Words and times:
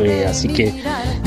Eh, 0.00 0.26
así 0.28 0.48
que 0.48 0.74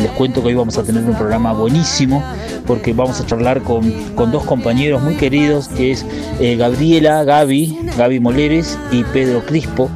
les 0.01 0.11
cuento 0.11 0.41
que 0.41 0.49
hoy 0.49 0.53
vamos 0.53 0.77
a 0.77 0.83
tener 0.83 1.03
un 1.03 1.15
programa 1.15 1.53
buenísimo 1.53 2.23
porque 2.65 2.93
vamos 2.93 3.19
a 3.19 3.25
charlar 3.25 3.61
con, 3.61 3.91
con 4.15 4.31
dos 4.31 4.43
compañeros 4.43 5.01
muy 5.01 5.15
queridos 5.15 5.67
que 5.69 5.91
es 5.91 6.05
eh, 6.39 6.55
Gabriela, 6.55 7.23
Gaby, 7.23 7.91
Gaby 7.97 8.19
Moleres 8.19 8.77
y 8.91 9.03
Pedro 9.03 9.45
Crispo. 9.45 9.89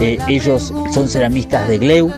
Eh, 0.00 0.18
ellos 0.28 0.72
son 0.92 1.08
ceramistas 1.08 1.68
de 1.68 1.78
Gleu 1.78 2.12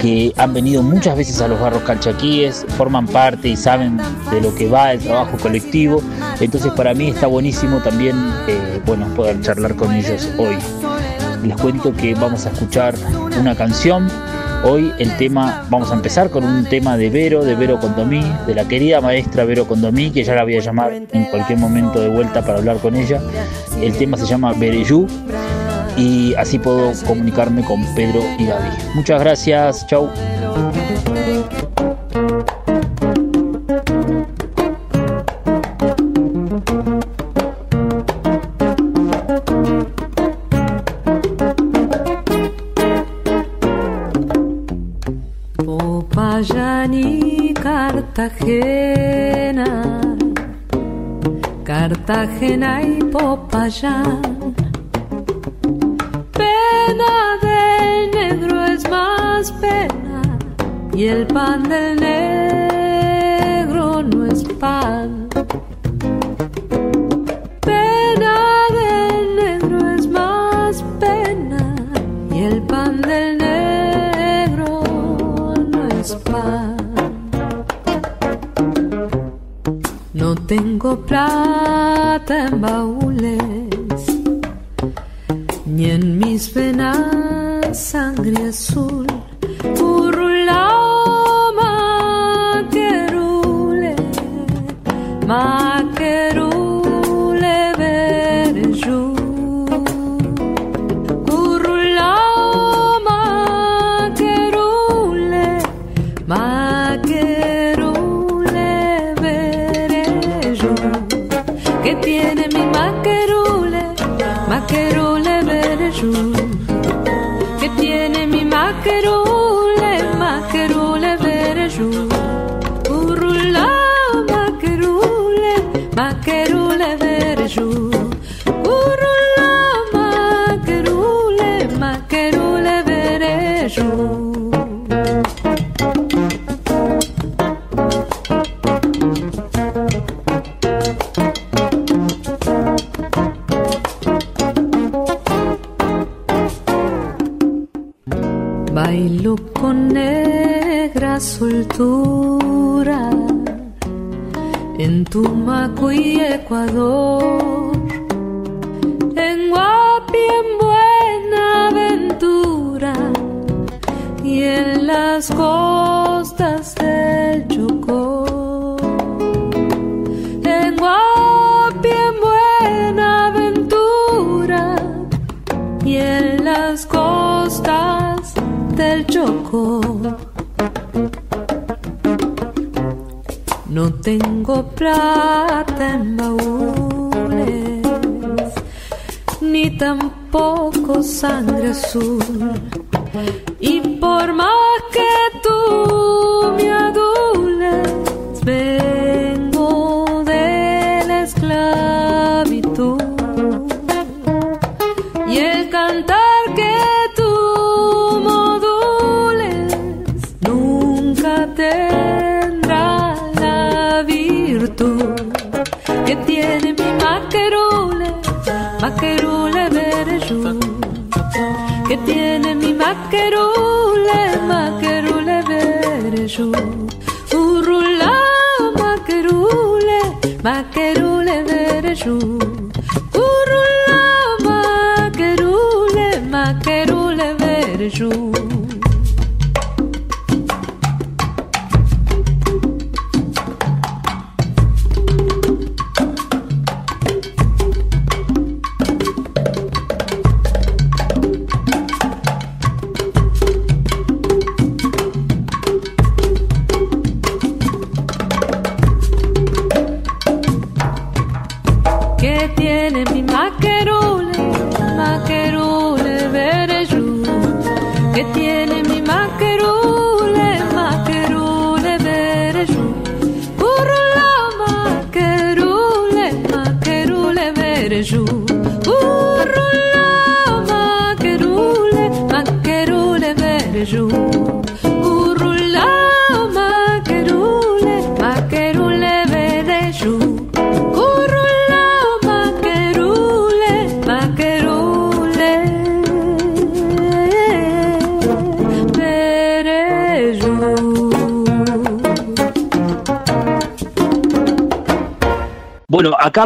que 0.00 0.32
han 0.36 0.54
venido 0.54 0.82
muchas 0.82 1.16
veces 1.16 1.40
a 1.42 1.48
los 1.48 1.60
barros 1.60 1.82
calchaquíes, 1.82 2.64
forman 2.78 3.06
parte 3.06 3.48
y 3.48 3.56
saben 3.56 3.98
de 4.30 4.40
lo 4.40 4.54
que 4.54 4.66
va 4.66 4.92
el 4.92 5.00
trabajo 5.00 5.36
colectivo. 5.36 6.02
Entonces 6.40 6.72
para 6.72 6.94
mí 6.94 7.08
está 7.08 7.26
buenísimo 7.26 7.78
también 7.78 8.16
eh, 8.48 8.80
bueno, 8.86 9.06
poder 9.14 9.40
charlar 9.42 9.76
con 9.76 9.92
ellos 9.92 10.28
hoy. 10.38 10.56
Les 11.44 11.56
cuento 11.56 11.92
que 11.92 12.14
vamos 12.14 12.46
a 12.46 12.50
escuchar 12.50 12.94
una 13.38 13.54
canción 13.54 14.08
Hoy 14.62 14.92
el 14.98 15.16
tema, 15.16 15.64
vamos 15.70 15.90
a 15.90 15.94
empezar 15.94 16.28
con 16.28 16.44
un 16.44 16.66
tema 16.66 16.98
de 16.98 17.08
Vero, 17.08 17.42
de 17.42 17.54
Vero 17.54 17.80
Condomí, 17.80 18.22
de 18.46 18.54
la 18.54 18.68
querida 18.68 19.00
maestra 19.00 19.44
Vero 19.44 19.66
Condomí, 19.66 20.10
que 20.10 20.22
ya 20.22 20.34
la 20.34 20.44
voy 20.44 20.56
a 20.56 20.60
llamar 20.60 20.92
en 20.92 21.24
cualquier 21.24 21.58
momento 21.58 21.98
de 21.98 22.10
vuelta 22.10 22.42
para 22.42 22.58
hablar 22.58 22.76
con 22.76 22.94
ella. 22.94 23.22
El 23.80 23.96
tema 23.96 24.18
se 24.18 24.26
llama 24.26 24.52
Bereyú 24.52 25.06
y 25.96 26.34
así 26.34 26.58
puedo 26.58 26.92
comunicarme 27.06 27.64
con 27.64 27.82
Pedro 27.94 28.20
y 28.38 28.46
Gaby. 28.46 28.68
Muchas 28.94 29.20
gracias, 29.20 29.86
chau. 29.86 30.10
Cartagena, 48.20 49.66
Cartagena 51.64 52.82
y 52.82 52.98
Popayán. 53.04 54.54
Pena 56.30 57.38
del 57.40 58.10
negro 58.10 58.66
es 58.66 58.90
más 58.90 59.50
pena 59.52 60.20
y 60.92 61.04
el 61.04 61.26
pan 61.28 61.62
del 61.62 61.98
negro 61.98 64.02
no 64.02 64.26
es 64.26 64.44
pan. 64.60 65.19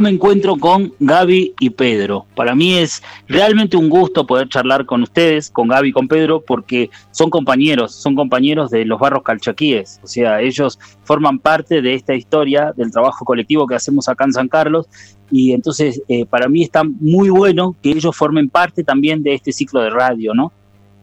Me 0.05 0.11
encuentro 0.11 0.57
con 0.57 0.93
Gaby 1.01 1.55
y 1.59 1.71
Pedro. 1.71 2.27
Para 2.37 2.55
mí 2.55 2.75
es 2.75 3.03
realmente 3.27 3.75
un 3.79 3.89
gusto 3.89 4.27
poder 4.27 4.51
charlar 4.51 4.85
con 4.85 5.03
ustedes, 5.03 5.51
con 5.51 5.67
Gaby 5.67 5.89
y 5.89 5.93
con 5.93 6.09
Pedro, 6.09 6.43
porque 6.43 6.91
son 7.11 7.31
compañeros, 7.31 7.95
son 7.95 8.15
compañeros 8.15 8.71
de 8.71 8.85
los 8.85 9.01
barros 9.01 9.23
calchaquíes. 9.23 10.01
O 10.03 10.07
sea, 10.07 10.43
ellos 10.43 10.79
forman 11.05 11.39
parte 11.39 11.81
de 11.81 11.95
esta 11.95 12.15
historia 12.15 12.75
del 12.77 12.91
trabajo 12.91 13.25
colectivo 13.25 13.67
que 13.67 13.77
hacemos 13.77 14.07
acá 14.07 14.25
en 14.25 14.35
San 14.35 14.49
Carlos. 14.49 14.87
Y 15.31 15.55
entonces, 15.55 16.03
eh, 16.09 16.27
para 16.27 16.49
mí 16.49 16.63
está 16.63 16.85
muy 16.85 17.31
bueno 17.31 17.75
que 17.83 17.93
ellos 17.93 18.15
formen 18.15 18.51
parte 18.51 18.85
también 18.85 19.23
de 19.23 19.33
este 19.33 19.53
ciclo 19.53 19.81
de 19.81 19.89
radio, 19.89 20.35
¿no? 20.35 20.53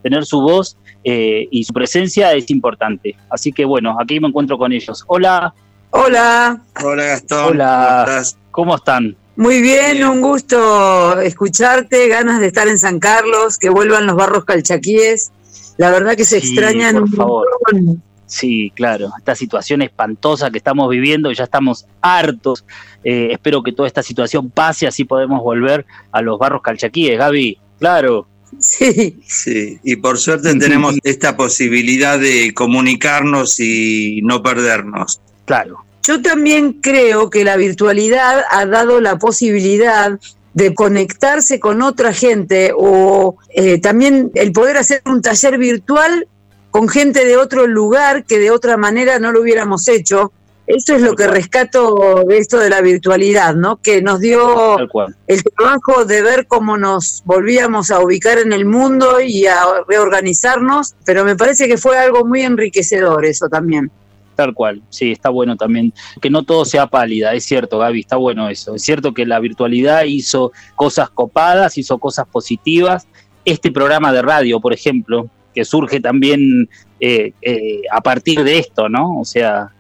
Tener 0.04 0.28
su 0.28 0.42
voz 0.42 0.78
eh, 1.04 1.48
y 1.50 1.64
su 1.64 1.74
presencia 1.74 2.34
es 2.34 2.52
importante. 2.52 3.16
Así 3.32 3.52
que 3.52 3.66
bueno, 3.66 3.98
aquí 4.00 4.20
me 4.20 4.28
encuentro 4.28 4.60
con 4.60 4.72
ellos. 4.72 5.04
Hola, 5.08 5.56
Hola, 5.94 6.62
Hola 6.84 7.04
Gastón, 7.04 7.48
Hola. 7.48 8.04
¿cómo 8.06 8.18
estás? 8.18 8.41
¿Cómo 8.52 8.76
están? 8.76 9.16
muy 9.38 9.62
bien, 9.62 10.04
un 10.06 10.22
gusto 10.22 11.20
escucharte, 11.20 12.08
ganas 12.10 12.40
de 12.42 12.48
estar 12.48 12.68
en 12.68 12.78
San 12.78 13.00
Carlos, 13.00 13.58
que 13.58 13.70
vuelvan 13.70 14.06
los 14.06 14.16
barros 14.16 14.46
calchaquíes. 14.46 15.32
La 15.78 15.90
verdad 15.90 16.16
que 16.16 16.26
se 16.26 16.40
Sí, 16.42 16.48
extrañan 16.50 16.94
por 16.96 17.04
un 17.04 17.12
favor. 17.14 17.48
montón. 17.74 18.04
Sí, 18.28 18.72
claro, 18.76 19.10
esta 19.18 19.34
situación 19.36 19.82
espantosa 19.82 20.52
que 20.52 20.58
estamos 20.60 20.90
viviendo, 20.90 21.32
ya 21.32 21.46
estamos 21.46 21.86
hartos. 22.02 22.66
Eh, 23.04 23.30
espero 23.32 23.64
que 23.64 23.72
toda 23.74 23.88
esta 23.88 24.04
situación 24.04 24.52
pase, 24.52 24.86
así 24.86 25.06
podemos 25.06 25.42
volver 25.42 25.86
a 26.12 26.22
los 26.22 26.38
barros 26.38 26.62
calchaquíes. 26.62 27.18
Gaby, 27.18 27.58
claro, 27.80 28.28
Sí, 28.60 29.18
Sí, 29.26 29.80
y 29.84 29.96
por 29.96 30.18
suerte 30.20 30.54
tenemos 30.56 30.98
esta 31.04 31.36
posibilidad 31.36 32.20
de 32.20 32.54
comunicarnos 32.54 33.60
y 33.60 34.20
no 34.24 34.44
perdernos. 34.44 35.20
claro, 35.46 35.78
yo 36.12 36.22
también 36.22 36.74
creo 36.74 37.30
que 37.30 37.46
la 37.46 37.56
virtualidad 37.56 38.44
ha 38.50 38.66
dado 38.66 39.00
la 39.00 39.18
posibilidad 39.18 40.20
de 40.54 40.76
conectarse 40.76 41.62
con 41.62 41.82
otra 41.82 42.12
gente 42.12 42.74
o 42.76 43.38
eh, 43.56 43.80
también 43.80 44.30
el 44.34 44.52
poder 44.52 44.76
hacer 44.76 45.02
un 45.06 45.22
taller 45.22 45.58
virtual 45.58 46.28
con 46.70 46.90
gente 46.90 47.24
de 47.24 47.38
otro 47.38 47.66
lugar 47.66 48.26
que 48.26 48.40
de 48.40 48.52
otra 48.52 48.76
manera 48.76 49.20
no 49.20 49.32
lo 49.32 49.40
hubiéramos 49.40 49.88
hecho. 49.88 50.34
Eso 50.68 50.96
es 50.96 51.02
lo 51.02 51.16
que 51.16 51.28
rescato 51.28 52.26
de 52.28 52.38
esto 52.38 52.58
de 52.58 52.70
la 52.70 52.82
virtualidad, 52.82 53.56
¿no? 53.56 53.78
Que 53.78 54.02
nos 54.02 54.20
dio 54.20 54.80
el 55.28 55.44
trabajo 55.44 56.04
de 56.04 56.22
ver 56.22 56.46
cómo 56.46 56.78
nos 56.78 57.24
volvíamos 57.24 57.90
a 57.90 58.02
ubicar 58.02 58.38
en 58.38 58.52
el 58.52 58.66
mundo 58.66 59.22
y 59.22 59.48
a 59.48 59.64
reorganizarnos, 59.88 60.94
pero 61.06 61.24
me 61.24 61.38
parece 61.38 61.70
que 61.70 61.78
fue 61.78 61.98
algo 61.98 62.26
muy 62.26 62.42
enriquecedor 62.42 63.24
eso 63.24 63.48
también. 63.48 63.90
Tal 64.36 64.54
cual, 64.54 64.82
sí, 64.90 65.12
está 65.12 65.30
bueno 65.30 65.56
también 65.58 65.94
que 66.22 66.30
no 66.30 66.44
todo 66.44 66.66
sea 66.66 66.88
pálida, 66.88 67.34
es 67.34 67.44
cierto, 67.44 67.80
Gaby, 67.80 68.00
está 68.00 68.16
bueno 68.16 68.50
eso. 68.50 68.76
Es 68.76 68.82
cierto 68.82 69.14
que 69.14 69.26
la 69.26 69.40
virtualidad 69.40 70.04
hizo 70.06 70.52
cosas 70.76 71.10
copadas, 71.10 71.78
hizo 71.78 71.98
cosas 72.00 72.26
positivas. 72.28 73.08
Este 73.46 73.72
programa 73.72 74.14
de 74.14 74.22
radio, 74.22 74.60
por 74.60 74.74
ejemplo, 74.74 75.30
que 75.54 75.66
surge 75.66 76.00
también 76.00 76.70
eh, 77.00 77.34
eh, 77.42 77.82
a 77.92 78.02
partir 78.02 78.44
de 78.44 78.60
esto, 78.60 78.90
¿no? 78.90 79.20
O 79.20 79.26
sea, 79.26 79.72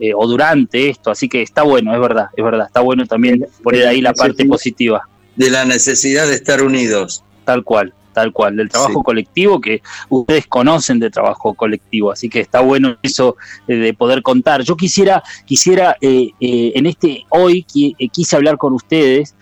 eh, 0.00 0.12
o 0.14 0.26
durante 0.26 0.88
esto, 0.88 1.10
así 1.10 1.28
que 1.28 1.42
está 1.42 1.62
bueno, 1.62 1.94
es 1.94 2.00
verdad, 2.00 2.26
es 2.36 2.44
verdad, 2.44 2.66
está 2.66 2.80
bueno 2.80 3.06
también 3.06 3.46
poner 3.62 3.86
ahí 3.86 4.00
la 4.00 4.12
parte 4.12 4.44
positiva, 4.44 5.08
De 5.36 5.50
la 5.50 5.64
necesidad 5.64 6.26
de 6.26 6.34
estar 6.34 6.62
unidos. 6.62 7.22
tal 7.44 7.62
cual, 7.62 7.92
tal 8.14 8.32
cual, 8.32 8.56
del 8.56 8.70
trabajo 8.70 9.00
Sí. 9.00 9.04
colectivo 9.04 9.60
que 9.60 9.82
ustedes 10.08 10.46
conocen 10.46 10.98
de 11.00 11.10
trabajo 11.10 11.52
colectivo, 11.52 12.12
así 12.12 12.30
que 12.30 12.40
está 12.40 12.60
bueno 12.62 12.96
eso 13.02 13.36
eh, 13.68 13.74
de 13.74 13.92
poder 13.92 14.22
contar. 14.22 14.62
Yo 14.62 14.76
quisiera, 14.76 15.22
quisiera 15.44 15.96
eh, 16.00 16.30
eh, 16.40 16.72
en 16.74 16.86
este 16.86 17.24
hoy 17.28 17.66
qui- 17.70 17.94
quise 18.10 18.36
hablar 18.36 18.56
con 18.56 18.72
ustedes 18.72 19.34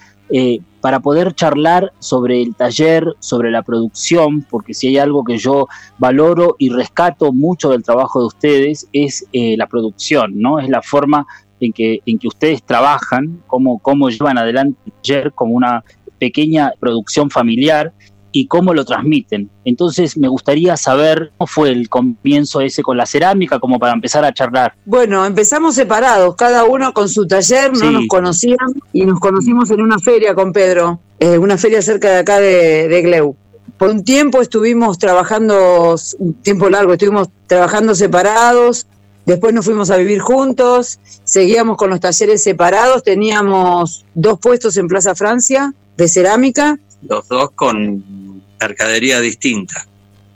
para 0.81 0.99
poder 1.00 1.35
charlar 1.35 1.93
sobre 1.99 2.41
el 2.41 2.55
taller, 2.55 3.05
sobre 3.19 3.50
la 3.50 3.61
producción, 3.62 4.47
porque 4.49 4.73
si 4.73 4.87
hay 4.88 4.97
algo 4.97 5.25
que 5.25 5.37
yo 5.37 5.67
valoro 5.99 6.57
y 6.59 6.71
rescato 6.71 7.35
mucho 7.35 7.69
del 7.69 7.83
trabajo 7.83 8.19
de 8.21 8.26
ustedes 8.29 8.88
es 8.95 9.26
la 9.33 9.67
producción, 9.67 10.41
¿no? 10.41 10.59
Es 10.59 10.71
la 10.71 10.81
forma 10.81 11.26
en 11.61 11.73
que, 11.75 12.00
en 12.07 12.19
que 12.19 12.29
ustedes 12.29 12.62
trabajan, 12.62 13.43
cómo, 13.47 13.79
cómo 13.81 14.09
llevan 14.09 14.38
adelante 14.38 14.79
el 14.87 14.93
taller 15.02 15.33
como 15.35 15.52
una 15.52 15.85
pequeña 16.19 16.73
producción 16.81 17.29
familiar 17.29 17.93
y 18.33 18.47
cómo 18.47 18.73
lo 18.75 18.85
transmiten. 18.85 19.51
Entonces 19.65 20.17
me 20.17 20.27
gustaría 20.29 20.77
saber 20.77 21.31
cómo 21.37 21.47
fue 21.47 21.69
el 21.71 21.89
comienzo 21.89 22.61
ese 22.62 22.83
con 22.83 22.97
la 22.97 23.07
cerámica, 23.07 23.61
como 23.61 23.79
para 23.79 23.93
empezar 23.93 24.25
a 24.25 24.33
charlar. 24.33 24.75
Bueno, 24.87 25.25
empezamos 25.27 25.75
separados, 25.75 26.35
cada 26.37 26.65
uno 26.65 26.93
con 26.93 27.09
su 27.09 27.27
taller, 27.27 27.71
no 27.73 27.79
Sí. 27.79 27.91
nos 27.91 28.07
conocían 28.09 28.57
y 28.93 29.05
nos 29.05 29.21
conocimos 29.21 29.71
en 29.71 29.81
una 29.83 29.99
feria 29.99 30.35
con 30.35 30.53
Pedro, 30.53 30.99
eh, 31.21 31.39
una 31.39 31.59
feria 31.59 31.83
cerca 31.83 32.09
de 32.11 32.17
acá 32.19 32.41
de, 32.41 32.89
de 32.89 33.03
Gleu. 33.03 33.37
Por 33.77 33.91
un 33.91 34.05
tiempo 34.05 34.41
estuvimos 34.41 34.99
trabajando, 34.99 35.97
un 36.19 36.35
tiempo 36.35 36.69
largo, 36.71 36.93
estuvimos 36.93 37.29
trabajando 37.47 37.95
separados, 37.95 38.87
después 39.27 39.53
nos 39.55 39.65
fuimos 39.65 39.91
a 39.91 39.97
vivir 39.97 40.21
juntos, 40.21 40.99
seguíamos 41.25 41.77
con 41.77 41.91
los 41.91 42.01
talleres 42.01 42.43
separados, 42.43 43.03
teníamos 43.03 44.05
dos 44.15 44.39
puestos 44.39 44.77
en 44.77 44.89
Plaza 44.89 45.15
Francia 45.15 45.75
de 45.97 46.09
cerámica, 46.09 46.79
Los 47.09 47.28
dos 47.28 47.50
con 47.52 48.42
mercadería 48.61 49.21
distinta. 49.21 49.87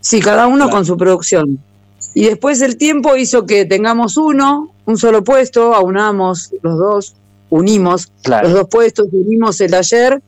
Sí, 0.01 0.21
cada 0.21 0.47
uno 0.47 0.65
Claro. 0.65 0.71
con 0.71 0.87
su 0.87 0.97
producción. 0.97 1.59
Y 2.15 2.25
después 2.25 2.61
el 2.63 2.77
tiempo 2.77 3.17
hizo 3.17 3.45
que 3.47 3.65
tengamos 3.65 4.17
uno, 4.17 4.73
un 4.85 4.97
solo 4.99 5.23
puesto, 5.23 5.75
aunamos 5.75 6.51
los 6.63 6.79
dos, 6.79 7.15
unimos 7.51 8.11
Claro, 8.23 8.49
los 8.49 8.59
dos 8.59 8.69
puestos, 8.71 9.09
unimos 9.13 9.61
el 9.61 9.71
taller 9.71 10.23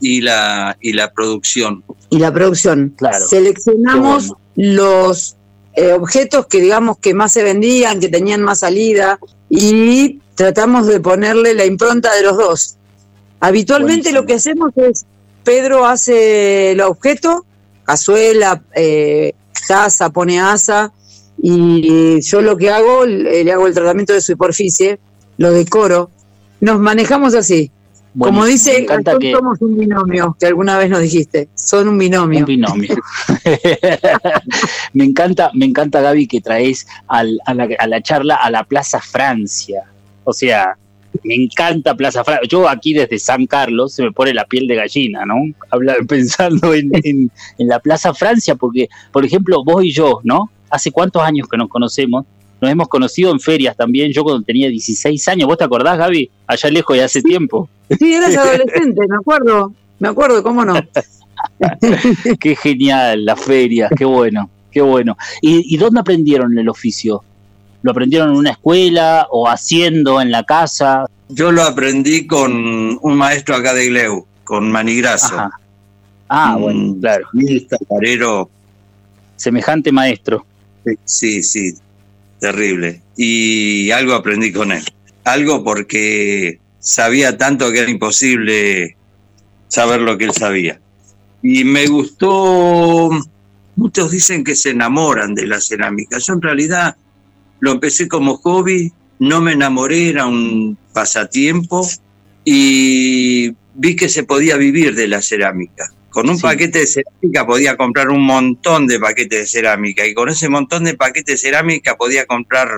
Y 0.00 0.20
la, 0.20 0.76
y 0.80 0.92
la 0.92 1.12
producción. 1.12 1.84
y 2.10 2.18
la 2.18 2.32
producción. 2.32 2.94
Claro. 2.96 3.26
Seleccionamos 3.26 4.32
los 4.54 5.36
eh, 5.74 5.92
objetos 5.92 6.46
que 6.46 6.60
digamos 6.60 6.98
que 6.98 7.12
más 7.14 7.32
se 7.32 7.42
vendían, 7.42 8.00
que 8.00 8.08
tenían 8.08 8.42
más 8.42 8.60
salida 8.60 9.18
y 9.50 10.20
tratamos 10.34 10.86
de 10.86 11.00
ponerle 11.00 11.54
la 11.54 11.64
impronta 11.66 12.14
de 12.14 12.22
los 12.22 12.36
dos. 12.38 12.76
Habitualmente 13.40 14.10
Buenísimo. 14.10 14.20
lo 14.20 14.26
que 14.26 14.34
hacemos 14.34 14.70
es, 14.76 15.04
Pedro 15.46 15.86
hace 15.86 16.72
el 16.72 16.80
objeto, 16.80 17.46
cazuela, 17.84 18.62
eh, 18.74 19.32
taza, 19.68 20.10
pone 20.10 20.40
asa, 20.40 20.92
y 21.40 22.20
yo 22.20 22.40
lo 22.42 22.56
que 22.56 22.70
hago, 22.70 23.06
le 23.06 23.44
le 23.44 23.52
hago 23.52 23.68
el 23.68 23.74
tratamiento 23.74 24.12
de 24.12 24.20
superficie, 24.20 24.98
lo 25.38 25.52
decoro. 25.52 26.10
Nos 26.60 26.80
manejamos 26.80 27.34
así. 27.34 27.70
Como 28.18 28.44
dice, 28.46 28.72
me 28.72 28.78
encanta 28.78 29.12
"Nosotros 29.12 29.30
que 29.30 29.36
somos 29.36 29.60
un 29.60 29.78
binomio, 29.78 30.36
que 30.40 30.46
alguna 30.46 30.78
vez 30.78 30.88
nos 30.90 31.00
dijiste. 31.02 31.48
Son 31.54 31.86
un 31.86 31.96
binomio. 31.98 32.40
un 32.40 32.44
binomio. 32.46 32.96
me 34.94 35.04
encanta, 35.04 35.50
me 35.54 35.66
encanta 35.66 36.00
Gaby 36.00 36.26
que 36.26 36.40
traes 36.40 36.86
al- 37.08 37.38
a, 37.46 37.54
la, 37.54 37.68
a 37.78 37.86
la 37.86 38.00
charla 38.02 38.36
a 38.36 38.50
la 38.50 38.64
Plaza 38.64 39.00
Francia. 39.00 39.82
O 40.24 40.32
sea, 40.32 40.76
me 41.24 41.34
encanta 41.34 41.94
Plaza 41.94 42.24
Francia. 42.24 42.48
Yo 42.48 42.68
aquí 42.68 42.92
desde 42.94 43.18
San 43.18 43.46
Carlos 43.46 43.92
se 43.94 44.02
me 44.02 44.12
pone 44.12 44.32
la 44.34 44.44
piel 44.44 44.66
de 44.66 44.74
gallina, 44.76 45.24
¿no? 45.26 45.36
Habla- 45.70 45.96
pensando 46.08 46.74
en, 46.74 46.90
en- 47.02 47.30
en 47.58 47.68
la 47.68 47.78
Plaza 47.80 48.12
Francia, 48.14 48.54
porque, 48.54 48.88
por 49.12 49.24
ejemplo, 49.24 49.62
vos 49.64 49.84
y 49.84 49.92
yo, 49.92 50.20
¿no? 50.24 50.50
Hace 50.70 50.90
cuántos 50.90 51.22
años 51.22 51.48
que 51.48 51.56
nos 51.56 51.68
conocemos. 51.68 52.24
Nos 52.60 52.70
hemos 52.70 52.88
conocido 52.88 53.30
en 53.32 53.38
ferias 53.38 53.76
también, 53.76 54.10
yo 54.12 54.24
cuando 54.24 54.42
tenía 54.42 54.68
16 54.70 55.28
años. 55.28 55.46
¿Vos 55.46 55.58
te 55.58 55.64
acordás, 55.64 55.98
Gaby? 55.98 56.30
Allá 56.46 56.70
lejos 56.70 56.96
y 56.96 57.00
hace 57.00 57.20
tiempo. 57.22 57.68
Sí, 57.98 58.14
eras 58.14 58.34
adolescente, 58.36 59.02
me 59.06 59.16
acuerdo. 59.16 59.72
Me 59.98 60.08
acuerdo, 60.08 60.42
¿cómo 60.42 60.64
no? 60.64 60.74
Qué 62.40 62.56
genial, 62.56 63.24
las 63.24 63.40
ferias, 63.40 63.90
qué 63.96 64.04
bueno, 64.04 64.48
qué 64.70 64.80
bueno. 64.80 65.16
¿Y, 65.40 65.74
y 65.74 65.78
dónde 65.78 66.00
aprendieron 66.00 66.56
el 66.58 66.68
oficio? 66.68 67.22
¿Lo 67.86 67.92
aprendieron 67.92 68.30
en 68.30 68.36
una 68.38 68.50
escuela 68.50 69.28
o 69.30 69.48
haciendo 69.48 70.20
en 70.20 70.32
la 70.32 70.42
casa? 70.42 71.06
Yo 71.28 71.52
lo 71.52 71.62
aprendí 71.62 72.26
con 72.26 72.98
un 73.00 73.16
maestro 73.16 73.54
acá 73.54 73.74
de 73.74 73.86
Gleu, 73.86 74.26
con 74.42 74.72
Manigraso. 74.72 75.38
Ajá. 75.38 75.50
Ah, 76.28 76.56
bueno, 76.58 76.96
claro. 77.00 77.28
Un 77.32 77.68
taparero, 77.68 78.50
Semejante 79.36 79.92
maestro. 79.92 80.44
sí, 81.04 81.44
sí, 81.44 81.74
terrible. 82.40 83.02
Y 83.16 83.92
algo 83.92 84.14
aprendí 84.14 84.50
con 84.50 84.72
él. 84.72 84.82
Algo 85.22 85.62
porque 85.62 86.58
sabía 86.80 87.38
tanto 87.38 87.70
que 87.70 87.82
era 87.82 87.90
imposible 87.92 88.96
saber 89.68 90.00
lo 90.00 90.18
que 90.18 90.24
él 90.24 90.32
sabía. 90.32 90.80
Y 91.40 91.62
me 91.62 91.86
gustó, 91.86 93.10
muchos 93.76 94.10
dicen 94.10 94.42
que 94.42 94.56
se 94.56 94.70
enamoran 94.70 95.36
de 95.36 95.46
la 95.46 95.60
cerámica. 95.60 96.18
Yo 96.18 96.32
en 96.32 96.42
realidad 96.42 96.96
lo 97.60 97.72
empecé 97.72 98.08
como 98.08 98.36
hobby, 98.38 98.92
no 99.18 99.40
me 99.40 99.52
enamoré, 99.52 100.10
era 100.10 100.26
un 100.26 100.76
pasatiempo 100.92 101.86
y 102.44 103.52
vi 103.74 103.96
que 103.96 104.08
se 104.08 104.22
podía 104.24 104.56
vivir 104.56 104.94
de 104.94 105.08
la 105.08 105.20
cerámica. 105.20 105.90
Con 106.10 106.30
un 106.30 106.36
Sí. 106.36 106.42
paquete 106.42 106.78
de 106.80 106.86
cerámica 106.86 107.46
podía 107.46 107.76
comprar 107.76 108.08
un 108.08 108.22
montón 108.24 108.86
de 108.86 108.98
paquetes 108.98 109.40
de 109.40 109.46
cerámica 109.46 110.06
y 110.06 110.14
con 110.14 110.28
ese 110.28 110.48
montón 110.48 110.84
de 110.84 110.94
paquetes 110.94 111.34
de 111.42 111.48
cerámica 111.48 111.96
podía 111.96 112.24
comprar 112.26 112.68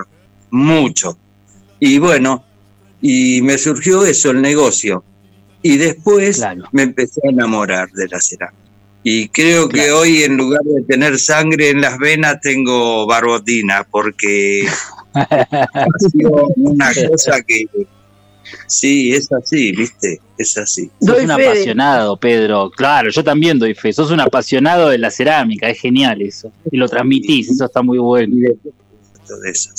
mucho. 0.49 1.17
Y 1.79 1.99
bueno, 1.99 2.43
y 3.01 3.41
me 3.41 3.57
surgió 3.57 4.05
eso, 4.05 4.31
el 4.31 4.41
negocio. 4.41 5.03
Y 5.61 5.77
después 5.77 6.37
Claro. 6.37 6.65
me 6.73 6.83
empecé 6.83 7.21
a 7.25 7.29
enamorar 7.29 7.89
de 7.91 8.07
la 8.07 8.19
cerámica. 8.19 8.57
Y 9.03 9.29
creo 9.29 9.69
que 9.69 9.91
hoy 9.91 10.23
en 10.23 10.37
lugar 10.37 10.61
de 10.63 10.81
tener 10.83 11.17
sangre 11.19 11.69
en 11.69 11.81
las 11.81 11.97
venas 11.97 12.41
tengo 12.41 13.07
barbotina 13.07 13.87
porque 13.89 14.67
ha 15.13 15.85
sido 16.11 16.47
una 16.57 16.91
cosa 16.93 17.41
que 17.41 17.65
sí, 18.67 19.13
es 19.13 19.31
así, 19.31 19.71
¿viste? 19.71 20.19
Es 20.37 20.57
así. 20.57 20.89
Sos 20.99 21.15
Doy 21.15 21.25
un 21.25 21.35
fe 21.35 21.47
apasionado, 21.47 22.17
Pedro. 22.17 22.71
Claro, 22.71 23.09
yo 23.09 23.23
también 23.23 23.59
doy 23.59 23.73
fe. 23.73 23.93
Sos 23.93 24.11
un 24.11 24.19
apasionado 24.19 24.89
de 24.89 24.97
la 24.97 25.11
cerámica, 25.11 25.69
es 25.69 25.79
genial 25.79 26.21
eso. 26.21 26.51
Y 26.71 26.77
lo 26.77 26.87
transmitís, 26.87 27.49
eso 27.49 27.65
está 27.65 27.81
muy 27.81 27.99
bueno. 27.99 28.35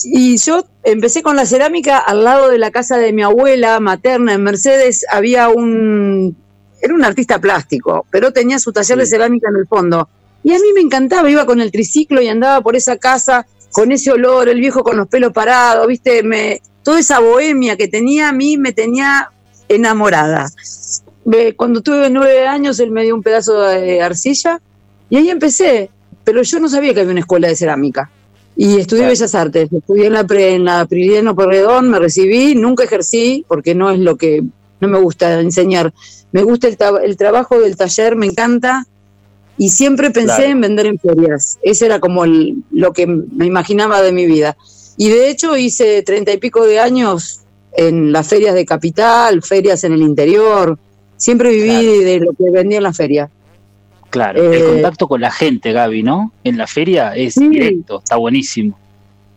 Y 0.05 0.37
yo 0.39 0.65
empecé 0.85 1.23
con 1.23 1.37
la 1.37 1.47
cerámica 1.47 1.99
al 1.99 2.25
lado 2.25 2.49
de 2.49 2.59
la 2.59 2.71
casa 2.71 2.99
de 2.99 3.13
mi 3.13 3.23
abuela 3.23 3.81
materna 3.81 4.35
en 4.35 4.43
Mercedes. 4.43 5.05
Había 5.11 5.49
un. 5.49 6.37
Era 6.81 6.95
un 6.95 7.05
artista 7.05 7.39
plástico, 7.39 8.07
pero 8.11 8.33
tenía 8.33 8.59
su 8.59 8.73
taller 8.73 8.99
de 8.99 9.07
cerámica 9.07 9.49
en 9.51 9.57
el 9.57 9.67
fondo. 9.67 10.09
Y 10.43 10.53
a 10.53 10.59
mí 10.59 10.73
me 10.75 10.81
encantaba, 10.81 11.31
iba 11.31 11.45
con 11.45 11.61
el 11.61 11.71
triciclo 11.71 12.23
y 12.23 12.29
andaba 12.29 12.63
por 12.63 12.77
esa 12.77 12.97
casa 12.97 13.47
con 13.73 13.93
ese 13.93 14.11
olor, 14.11 14.49
el 14.49 14.61
viejo 14.61 14.83
con 14.83 14.97
los 14.97 15.09
pelos 15.09 15.33
parados, 15.33 15.87
¿viste? 15.87 16.23
Me, 16.23 16.61
toda 16.83 16.99
esa 17.01 17.21
bohemia 17.21 17.77
que 17.77 17.89
tenía 17.89 18.29
a 18.29 18.33
mí 18.33 18.57
me 18.57 18.73
tenía 18.73 19.31
enamorada. 19.69 20.51
Cuando 21.57 21.81
tuve 21.81 22.11
nueve 22.11 22.47
años, 22.47 22.81
él 22.81 22.91
me 22.91 23.05
dio 23.05 23.15
un 23.15 23.23
pedazo 23.23 23.61
de 23.61 24.03
arcilla 24.03 24.61
y 25.09 25.17
ahí 25.17 25.31
empecé. 25.31 25.91
Pero 26.25 26.43
yo 26.43 26.59
no 26.59 26.69
sabía 26.69 26.93
que 26.93 27.01
había 27.01 27.13
una 27.13 27.21
escuela 27.21 27.49
de 27.49 27.57
cerámica. 27.57 28.11
Y 28.57 28.79
estudié 28.79 29.03
Claro. 29.03 29.13
Bellas 29.13 29.35
Artes. 29.35 29.73
Estudié 29.73 30.07
en 30.07 30.13
la, 30.13 30.25
pre, 30.25 30.55
en 30.55 30.65
la 30.65 31.35
Porredón, 31.35 31.89
me 31.89 31.99
recibí, 31.99 32.55
nunca 32.55 32.85
ejercí 32.85 33.45
porque 33.49 33.75
no 33.75 33.91
es 33.91 34.01
lo 34.01 34.17
que. 34.17 34.43
No 34.81 34.89
me 34.89 34.99
gusta 34.99 35.41
enseñar. 35.41 35.93
Me 36.33 36.43
gusta 36.43 36.69
el, 36.69 36.77
el 37.05 37.17
trabajo 37.17 37.59
del 37.61 37.77
taller, 37.77 38.17
me 38.17 38.27
encanta. 38.27 38.87
Y 39.59 39.69
siempre 39.71 40.11
pensé 40.11 40.37
Claro. 40.37 40.51
en 40.53 40.61
vender 40.61 40.87
en 40.87 40.99
ferias. 40.99 41.59
Ese 41.63 41.87
era 41.87 42.01
como 42.01 42.25
el- 42.25 42.63
lo 42.71 42.93
que 42.93 43.07
me 43.07 43.47
imaginaba 43.47 44.01
de 44.01 44.13
mi 44.13 44.27
vida. 44.27 44.57
Y 44.97 45.09
de 45.11 45.31
hecho 45.31 45.57
hice 45.57 46.03
treinta 46.03 46.33
y 46.33 46.39
pico 46.39 46.65
de 46.67 46.81
años 46.81 47.41
en 47.73 48.11
las 48.13 48.29
ferias 48.29 48.55
de 48.55 48.65
capital, 48.65 49.43
ferias 49.43 49.85
en 49.85 49.93
el 49.93 50.03
interior. 50.03 50.79
Siempre 51.17 51.51
viví 51.53 51.69
Claro. 51.69 51.99
de 52.05 52.21
lo 52.21 52.33
que 52.33 52.51
vendía 52.51 52.79
en 52.79 52.83
la 52.85 52.93
feria. 52.93 53.31
Claro, 54.09 54.43
Eh, 54.53 54.59
el 54.59 54.65
contacto 54.67 55.07
con 55.07 55.21
la 55.21 55.31
gente, 55.31 55.73
Gaby, 55.73 56.03
¿no? 56.03 56.33
En 56.43 56.57
la 56.59 56.67
feria 56.67 57.15
es 57.15 57.35
Sí. 57.35 57.49
directo, 57.49 57.99
está 57.99 58.17
buenísimo. 58.17 58.77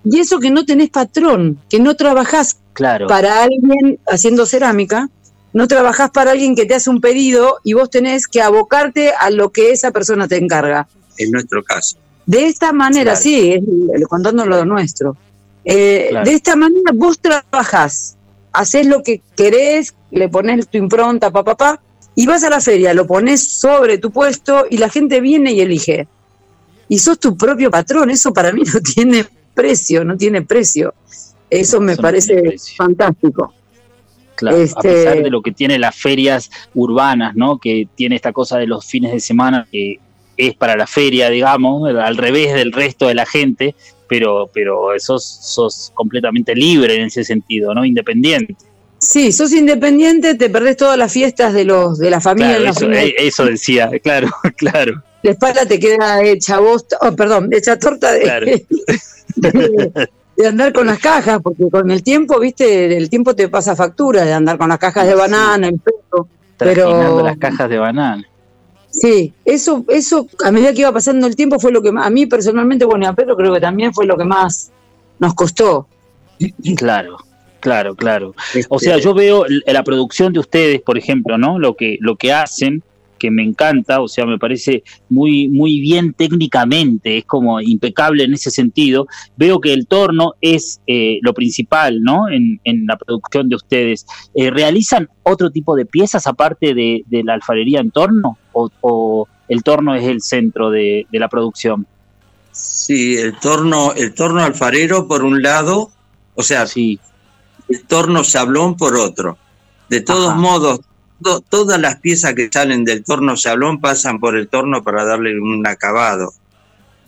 Y 0.06 0.20
eso 0.20 0.40
que 0.40 0.50
no 0.50 0.66
tenés 0.66 0.90
patrón, 0.90 1.60
que 1.70 1.80
no 1.80 1.96
trabajás 1.96 2.58
Claro, 2.74 3.08
para 3.08 3.44
alguien 3.44 4.00
haciendo 4.08 4.46
cerámica, 4.46 5.10
no 5.54 5.68
trabajás 5.68 6.10
para 6.12 6.32
alguien 6.32 6.56
que 6.56 6.66
te 6.66 6.76
hace 6.76 6.90
un 6.90 7.00
pedido 7.00 7.60
y 7.64 7.74
vos 7.74 7.90
tenés 7.90 8.28
que 8.28 8.42
abocarte 8.42 9.14
a 9.14 9.30
lo 9.30 9.52
que 9.52 9.72
esa 9.72 9.92
persona 9.92 10.28
te 10.28 10.38
encarga. 10.38 10.88
En 11.18 11.32
nuestro 11.32 11.64
caso. 11.64 11.98
De 12.26 12.48
esta 12.48 12.72
manera, 12.74 13.12
Claro. 13.14 13.22
sí, 13.22 13.60
contando 14.10 14.46
lo 14.46 14.66
nuestro. 14.66 15.16
Eh, 15.66 16.08
Claro. 16.10 16.26
De 16.30 16.36
esta 16.36 16.56
manera 16.56 16.92
vos 16.94 17.20
trabajás, 17.20 18.18
haces 18.52 18.86
lo 18.88 19.04
que 19.04 19.22
querés, 19.36 19.94
le 20.12 20.28
pones 20.30 20.68
tu 20.68 20.78
impronta, 20.78 21.32
pa, 21.32 21.44
pa, 21.44 21.56
pa, 21.56 21.82
y 22.16 22.26
vas 22.26 22.44
a 22.44 22.50
la 22.50 22.60
feria, 22.62 22.94
lo 22.94 23.08
pones 23.08 23.44
sobre 23.60 23.98
tu 23.98 24.12
puesto 24.12 24.66
y 24.70 24.78
la 24.78 24.90
gente 24.90 25.22
viene 25.22 25.54
y 25.54 25.62
elige. 25.62 26.08
Y 26.88 27.00
sos 27.00 27.20
tu 27.20 27.36
propio 27.38 27.72
patrón, 27.72 28.10
eso 28.10 28.34
para 28.34 28.52
mí 28.52 28.64
no 28.74 28.80
tiene 28.82 29.26
precio, 29.54 30.04
no 30.04 30.18
tiene 30.18 30.42
precio. 30.42 30.94
Eso 31.50 31.80
me 31.80 31.94
Eso 31.94 32.02
parece 32.02 32.56
fantástico. 32.76 33.54
Claro. 34.36 34.58
este- 34.62 34.80
A 34.80 34.82
pesar 34.82 35.24
de 35.24 35.30
lo 35.30 35.42
que 35.42 35.52
tiene 35.52 35.78
las 35.80 35.96
ferias 35.96 36.50
urbanas, 36.74 37.36
¿no? 37.36 37.58
Que 37.60 37.88
tiene 37.96 38.16
esta 38.16 38.32
cosa 38.34 38.58
de 38.58 38.68
los 38.68 38.86
fines 38.86 39.12
de 39.12 39.20
semana 39.20 39.68
que 39.72 40.00
es 40.38 40.56
para 40.56 40.76
la 40.76 40.88
feria, 40.88 41.30
digamos, 41.30 41.88
al 41.96 42.18
revés 42.18 42.54
del 42.54 42.72
resto 42.72 43.08
de 43.08 43.14
la 43.16 43.26
gente, 43.26 43.76
pero, 44.08 44.50
pero 44.54 44.90
sos, 44.98 45.24
sos 45.26 45.92
completamente 45.94 46.56
libre 46.56 46.96
en 46.96 47.04
ese 47.06 47.24
sentido, 47.24 47.74
¿no? 47.74 47.86
Independiente. 47.86 48.56
Sí, 49.00 49.32
sos 49.32 49.52
independiente, 49.52 50.36
te 50.36 50.50
perdés 50.50 50.78
todas 50.78 50.98
las 50.98 51.12
fiestas 51.12 51.54
de 51.54 51.66
los 51.66 52.00
de 52.00 52.10
la 52.10 52.22
familia. 52.22 52.58
Claro, 52.58 52.72
eso, 52.72 52.92
eh, 52.92 53.14
eso 53.20 53.46
decía, 53.46 53.90
claro, 54.04 54.30
claro. 54.58 55.04
la 55.24 55.32
espalda 55.32 55.66
te 55.66 55.80
queda 55.80 56.24
hecha 56.24 56.60
bosta, 56.60 56.98
oh, 57.02 57.14
perdón, 57.16 57.50
hecha 57.52 57.78
torta 57.78 58.12
de, 58.14 58.22
Claro. 58.22 58.46
de- 59.36 60.10
de 60.36 60.48
andar 60.48 60.74
con 60.74 60.88
las 60.88 61.00
cajas, 61.00 61.40
porque 61.44 61.70
con 61.70 61.92
el 61.92 62.02
tiempo, 62.04 62.40
viste, 62.40 62.98
el 62.98 63.10
tiempo 63.10 63.36
te 63.36 63.50
pasa 63.50 63.76
factura 63.76 64.26
de 64.26 64.34
andar 64.34 64.58
con 64.58 64.70
las 64.70 64.80
cajas 64.80 65.06
de 65.08 65.16
banana, 65.16 65.68
el 65.68 65.80
perro. 65.80 66.28
Pero- 66.58 67.22
las 67.24 67.38
cajas 67.38 67.70
de 67.70 67.78
banana. 67.78 68.24
Sí, 68.90 69.34
eso, 69.44 69.84
eso 69.88 70.28
a 70.46 70.52
medida 70.52 70.72
que 70.72 70.82
iba 70.82 70.92
pasando 70.92 71.26
el 71.28 71.36
tiempo 71.36 71.60
fue 71.60 71.72
lo 71.72 71.82
que 71.82 71.92
más- 71.92 72.06
a 72.06 72.10
mí 72.12 72.26
personalmente, 72.28 72.86
bueno, 72.86 73.06
y 73.06 73.08
a 73.08 73.14
Pedro 73.14 73.36
creo 73.36 73.54
que 73.54 73.60
también 73.60 73.94
fue 73.94 74.06
lo 74.06 74.16
que 74.18 74.24
más 74.26 74.72
nos 75.20 75.34
costó. 75.34 75.88
Claro, 76.78 77.18
claro, 77.60 77.96
claro. 77.96 78.36
Este, 78.54 78.68
O 78.70 78.80
sea, 78.80 78.98
yo 78.98 79.14
veo 79.14 79.46
la 79.66 79.84
producción 79.84 80.32
de 80.34 80.40
ustedes, 80.40 80.82
por 80.82 80.98
ejemplo, 80.98 81.38
¿no? 81.38 81.58
Lo 81.60 81.76
que, 81.76 81.98
lo 82.02 82.16
que 82.18 82.34
hacen, 82.34 82.84
que 83.24 83.32
me 83.32 83.42
encanta, 83.42 84.02
o 84.02 84.10
sea, 84.10 84.26
me 84.26 84.38
parece 84.38 84.84
muy, 85.08 85.48
muy 85.48 85.80
bien 85.80 86.12
técnicamente, 86.12 87.20
es 87.20 87.24
como 87.26 87.62
impecable 87.62 88.26
en 88.26 88.34
ese 88.34 88.52
sentido. 88.52 89.08
Veo 89.38 89.62
que 89.62 89.72
el 89.72 89.88
torno 89.88 90.34
es 90.42 90.82
eh, 90.88 91.20
lo 91.22 91.34
principal, 91.34 92.02
¿no? 92.02 92.28
En, 92.28 92.60
en 92.66 92.86
la 92.86 92.98
producción 92.98 93.48
de 93.48 93.56
ustedes. 93.56 94.06
Eh, 94.36 94.50
¿Realizan 94.52 95.08
otro 95.24 95.52
tipo 95.52 95.74
de 95.78 95.86
piezas 95.86 96.28
aparte 96.28 96.74
de, 96.74 97.04
de 97.06 97.24
la 97.24 97.36
alfarería 97.36 97.80
en 97.80 97.92
torno? 97.92 98.38
¿O, 98.52 98.70
o 98.82 99.28
el 99.48 99.64
torno 99.64 99.96
es 99.96 100.04
el 100.04 100.22
centro 100.22 100.70
de, 100.70 101.08
de 101.10 101.20
la 101.20 101.30
producción? 101.30 101.88
Sí, 102.52 103.16
el 103.16 103.40
torno, 103.40 103.94
el 103.94 104.14
torno 104.14 104.44
alfarero 104.44 105.08
por 105.08 105.24
un 105.24 105.42
lado, 105.42 105.92
o 106.36 106.44
sea, 106.44 106.68
Sí, 106.68 107.00
el 107.70 107.86
torno 107.86 108.26
sablón 108.26 108.76
por 108.76 108.98
otro. 108.98 109.38
De 109.88 110.02
todos 110.02 110.32
Ajá. 110.32 110.40
modos, 110.42 110.82
to- 111.24 111.42
todas 111.42 111.80
las 111.82 111.96
piezas 112.00 112.34
que 112.36 112.50
salen 112.52 112.84
del 112.84 113.04
torno 113.04 113.36
sablón 113.36 113.80
pasan 113.82 114.20
por 114.20 114.36
el 114.36 114.48
torno 114.48 114.84
para 114.84 115.04
darle 115.06 115.40
un 115.40 115.66
acabado. 115.66 116.32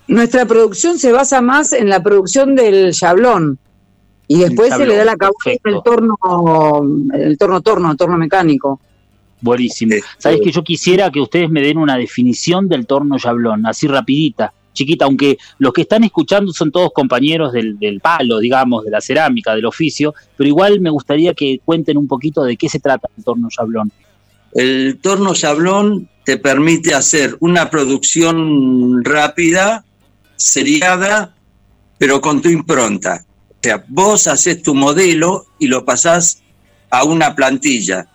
Nuestra 0.08 0.46
producción 0.46 0.98
se 0.98 1.12
basa 1.12 1.42
más 1.42 1.74
en 1.74 1.90
la 1.90 2.02
producción 2.02 2.56
del 2.56 2.94
chablón 2.94 3.60
y 4.28 4.40
después 4.40 4.74
se 4.76 4.86
le 4.86 4.96
da 4.96 5.06
la 5.06 5.12
acabado 5.14 5.36
el 5.46 5.82
torno, 5.84 6.16
el 7.14 7.38
torno 7.38 7.62
torno, 7.62 7.92
el 7.92 7.98
torno 7.98 8.18
mecánico. 8.18 8.80
Buenísimo. 9.42 9.94
Este, 9.94 10.08
Sabes 10.18 10.42
que 10.42 10.52
yo 10.52 10.64
quisiera 10.64 11.12
que 11.12 11.22
ustedes 11.22 11.50
me 11.50 11.62
den 11.62 11.78
una 11.78 11.98
definición 11.98 12.68
del 12.68 12.88
torno 12.88 13.18
yablón, 13.18 13.66
así 13.68 13.88
rapidita, 13.88 14.54
chiquita, 14.74 15.06
aunque 15.06 15.38
los 15.60 15.74
que 15.74 15.82
están 15.82 16.04
escuchando 16.04 16.52
son 16.54 16.72
todos 16.72 16.92
compañeros 16.94 17.52
del, 17.54 17.78
del 17.80 18.00
palo, 18.00 18.40
digamos, 18.40 18.84
de 18.86 18.92
la 18.92 19.02
cerámica, 19.02 19.56
del 19.56 19.66
oficio, 19.66 20.14
pero 20.36 20.48
igual 20.48 20.80
me 20.82 20.90
gustaría 20.90 21.34
que 21.34 21.60
cuenten 21.64 21.98
un 21.98 22.08
poquito 22.08 22.44
de 22.44 22.58
qué 22.58 22.70
se 22.70 22.80
trata 22.80 23.08
el 23.18 23.24
torno 23.24 23.48
yablón. 23.56 23.92
El 24.56 25.00
torno 25.02 25.36
sablón 25.36 26.10
te 26.24 26.38
permite 26.38 26.96
hacer 26.96 27.36
una 27.42 27.70
producción 27.70 29.04
rápida, 29.04 29.84
seriada, 30.38 31.36
pero 31.98 32.22
con 32.22 32.42
tu 32.42 32.48
impronta. 32.48 33.26
O 33.52 33.58
sea, 33.62 33.84
vos 33.90 34.28
haces 34.28 34.64
tu 34.64 34.74
modelo 34.74 35.46
y 35.60 35.68
lo 35.68 35.84
pasás 35.84 36.42
a 36.90 37.04
una 37.04 37.36
plantilla. 37.36 38.08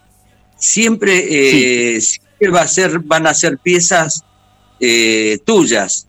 Siempre, 0.57 1.97
eh, 1.97 2.01
siempre 2.01 2.49
va 2.49 2.63
a 2.63 2.69
ser, 2.69 3.01
van 3.01 3.27
a 3.27 3.35
ser 3.35 3.59
piezas 3.59 4.25
eh, 4.81 5.39
tuyas, 5.45 6.09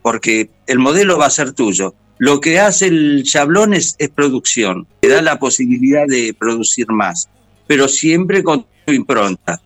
porque 0.00 0.48
el 0.66 0.78
modelo 0.78 1.18
va 1.18 1.26
a 1.26 1.30
ser 1.30 1.52
tuyo. 1.52 1.94
Lo 2.16 2.40
que 2.40 2.60
hace 2.60 2.86
el 2.86 3.24
chablón 3.24 3.74
es, 3.74 3.94
es 3.98 4.08
producción, 4.08 4.86
te 5.00 5.08
da 5.08 5.20
la 5.20 5.38
posibilidad 5.38 6.06
de 6.06 6.32
producir 6.32 6.86
más, 6.88 7.28
pero 7.66 7.88
siempre 7.88 8.42
con 8.42 8.64
impronta. 8.92 9.60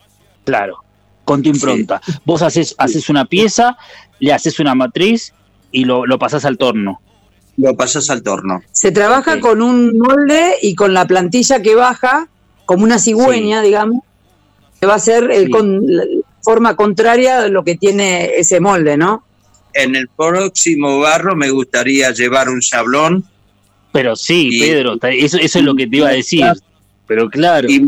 Claro, 0.45 0.79
con 1.25 1.43
tu 1.43 1.49
impronta. 1.51 2.01
Vos 2.25 2.43
haces, 2.43 2.75
haces 2.79 3.09
una 3.09 3.25
pieza, 3.25 3.77
le 4.19 4.33
haces 4.33 4.59
una 4.61 4.75
matriz 4.75 5.33
y 5.71 5.85
lo, 5.85 6.07
lo 6.07 6.19
pasás 6.19 6.45
al 6.45 6.59
torno. 6.59 7.01
Lo 7.57 7.77
pasás 7.77 8.09
al 8.11 8.23
torno. 8.23 8.63
Se 8.73 8.91
trabaja 8.91 9.41
con 9.41 9.61
un 9.61 9.99
molde 9.99 10.55
y 10.63 10.75
con 10.75 10.95
la 10.95 11.07
plantilla 11.07 11.61
que 11.61 11.75
baja, 11.75 12.29
como 12.65 12.85
una 12.85 12.99
cigüeña, 12.99 13.61
digamos, 13.63 14.03
que 14.81 14.87
va 14.87 14.95
a 14.95 14.99
ser 14.99 15.31
el 15.31 15.47
Sí. 15.47 15.51
con, 15.51 15.81
la 15.87 16.05
forma 16.43 16.75
contraria 16.75 17.43
de 17.43 17.51
lo 17.51 17.63
que 17.65 17.77
tiene 17.77 18.31
ese 18.37 18.61
molde, 18.61 18.97
¿no? 18.97 19.25
En 19.75 19.95
el 19.95 20.09
próximo 20.09 20.99
barro 21.01 21.37
me 21.37 21.51
gustaría 21.51 22.11
llevar 22.13 22.49
un 22.49 22.61
chablón 22.61 23.25
Pero 23.93 24.17
sí, 24.17 24.49
Y- 24.53 24.61
Pedro, 24.61 24.97
eso, 25.03 25.37
eso 25.37 25.59
es 25.59 25.65
lo 25.65 25.75
que 25.75 25.87
te 25.87 25.97
iba 25.99 26.09
a 26.09 26.13
decir. 26.13 26.45
Pero 27.11 27.29
claro, 27.29 27.69
y 27.69 27.85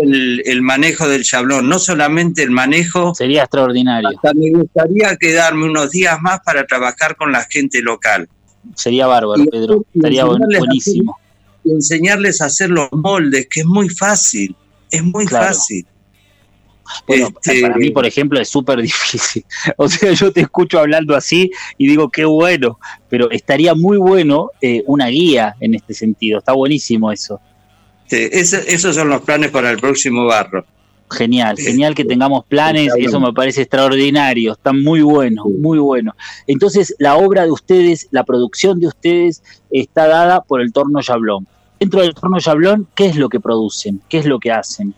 el, 0.00 0.42
el 0.46 0.62
manejo 0.62 1.08
del 1.08 1.24
chablón. 1.24 1.68
No 1.68 1.80
solamente 1.80 2.44
el 2.44 2.52
manejo, 2.52 3.12
sería 3.16 3.42
extraordinario. 3.42 4.10
hasta 4.10 4.32
me 4.32 4.48
gustaría 4.52 5.16
quedarme 5.16 5.64
unos 5.64 5.90
días 5.90 6.16
más 6.22 6.38
para 6.44 6.64
trabajar 6.68 7.16
con 7.16 7.32
la 7.32 7.42
gente 7.50 7.82
local. 7.82 8.28
Sería 8.76 9.08
bárbaro, 9.08 9.42
Y- 9.42 9.48
Pedro. 9.48 9.84
Estaría 9.92 10.22
a 10.22 10.26
buenísimo. 10.26 11.18
Enseñarles 11.64 12.40
a 12.42 12.44
hacer 12.44 12.70
los 12.70 12.88
moldes, 12.92 13.48
que 13.50 13.60
es 13.62 13.66
muy 13.66 13.88
fácil. 13.88 14.54
Es 14.88 15.02
muy 15.02 15.26
Claro. 15.26 15.46
fácil. 15.48 15.84
Bueno, 17.08 17.26
Este, 17.42 17.62
para 17.62 17.74
mí, 17.76 17.90
por 17.90 18.06
ejemplo, 18.06 18.38
es 18.38 18.48
súper 18.48 18.80
difícil. 18.82 19.44
O 19.78 19.88
sea, 19.88 20.12
yo 20.12 20.32
te 20.32 20.42
escucho 20.42 20.78
hablando 20.78 21.16
así 21.16 21.50
y 21.76 21.88
digo, 21.88 22.08
qué 22.08 22.24
bueno, 22.24 22.78
pero 23.08 23.32
estaría 23.32 23.74
muy 23.74 23.98
bueno 23.98 24.50
eh, 24.62 24.84
una 24.86 25.08
guía 25.08 25.56
en 25.58 25.74
este 25.74 25.92
sentido. 25.92 26.38
Está 26.38 26.52
buenísimo 26.52 27.10
eso. 27.10 27.40
Este, 28.10 28.74
esos 28.74 28.94
son 28.94 29.08
los 29.08 29.22
planes 29.22 29.50
para 29.50 29.70
el 29.70 29.78
próximo 29.78 30.24
barro. 30.24 30.64
Genial, 31.10 31.56
genial 31.58 31.94
que 31.96 32.04
tengamos 32.04 32.44
planes, 32.44 32.92
eso 32.96 33.18
me 33.18 33.32
parece 33.32 33.62
extraordinario, 33.62 34.52
está 34.52 34.72
muy 34.72 35.02
bueno, 35.02 35.44
muy 35.44 35.78
bueno. 35.78 36.14
Entonces, 36.46 36.94
la 37.00 37.16
obra 37.16 37.42
de 37.42 37.50
ustedes, 37.50 38.06
la 38.12 38.22
producción 38.22 38.78
de 38.78 38.86
ustedes 38.86 39.42
está 39.72 40.06
dada 40.06 40.40
por 40.42 40.60
el 40.60 40.72
torno 40.72 41.00
Yablón. 41.00 41.48
Dentro 41.80 42.02
del 42.02 42.14
torno 42.14 42.38
Yablón, 42.38 42.86
¿qué 42.94 43.06
es 43.06 43.16
lo 43.16 43.28
que 43.28 43.40
producen? 43.40 44.00
¿Qué 44.08 44.18
es 44.18 44.26
lo 44.26 44.38
que 44.38 44.52
hacen? 44.52 44.94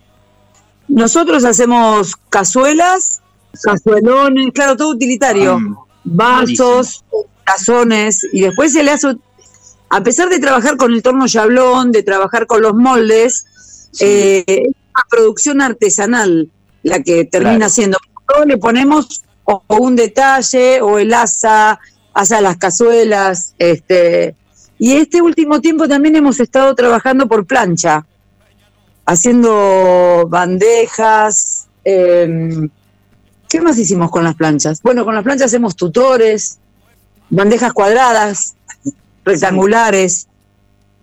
Nosotros 0.86 1.46
hacemos 1.46 2.14
cazuelas, 2.28 3.22
cazuelones, 3.62 4.52
claro, 4.52 4.76
todo 4.76 4.90
utilitario. 4.90 5.58
Mm, 5.58 5.76
vasos, 6.04 7.04
tazones, 7.46 8.26
y 8.32 8.42
después 8.42 8.72
se 8.72 8.82
le 8.82 8.90
hace, 8.90 9.14
a 9.94 10.02
pesar 10.02 10.30
de 10.30 10.38
trabajar 10.38 10.78
con 10.78 10.92
el 10.94 11.02
torno 11.02 11.26
yablón, 11.26 11.92
de 11.92 12.02
trabajar 12.02 12.46
con 12.46 12.62
los 12.62 12.72
moldes, 12.74 13.44
sí, 13.92 14.04
eh, 14.06 14.44
es 14.46 14.68
una 14.68 15.04
producción 15.10 15.60
artesanal 15.60 16.48
la 16.82 17.02
que 17.02 17.26
termina 17.26 17.56
Claro. 17.58 17.72
siendo. 17.72 17.98
Todos 18.26 18.46
le 18.46 18.56
ponemos 18.56 19.20
o, 19.44 19.62
o 19.66 19.76
un 19.76 19.94
detalle, 19.94 20.80
o 20.80 20.98
el 20.98 21.12
asa, 21.12 21.78
asa 22.14 22.40
las 22.40 22.56
cazuelas, 22.56 23.54
este, 23.58 24.34
y 24.78 24.92
este 24.92 25.20
último 25.20 25.60
tiempo 25.60 25.86
también 25.86 26.16
hemos 26.16 26.40
estado 26.40 26.74
trabajando 26.74 27.28
por 27.28 27.44
plancha, 27.44 28.06
haciendo 29.04 30.26
bandejas, 30.28 31.66
em, 31.84 32.70
¿Qué 33.48 33.60
más 33.60 33.76
hicimos 33.76 34.10
con 34.10 34.24
las 34.24 34.34
planchas? 34.34 34.80
Bueno, 34.82 35.04
con 35.04 35.14
las 35.14 35.22
planchas 35.24 35.48
hacemos 35.48 35.76
tutores, 35.76 36.58
bandejas 37.28 37.74
cuadradas, 37.74 38.54
rectangulares, 39.24 40.28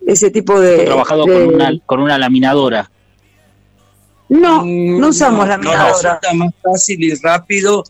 ese 0.05 0.31
tipo 0.31 0.59
de... 0.59 0.83
he 0.83 0.85
trabajado 0.85 1.25
de- 1.25 1.45
con, 1.45 1.55
una, 1.55 1.71
con 1.85 1.99
una 2.01 2.17
laminadora. 2.17 2.89
No, 4.29 4.63
no 4.63 5.07
usamos 5.07 5.47
laminadora. 5.47 5.87
resulta 5.91 6.33
más 6.33 6.53
fácil 6.61 7.03
y 7.03 7.15
rápido 7.15 7.83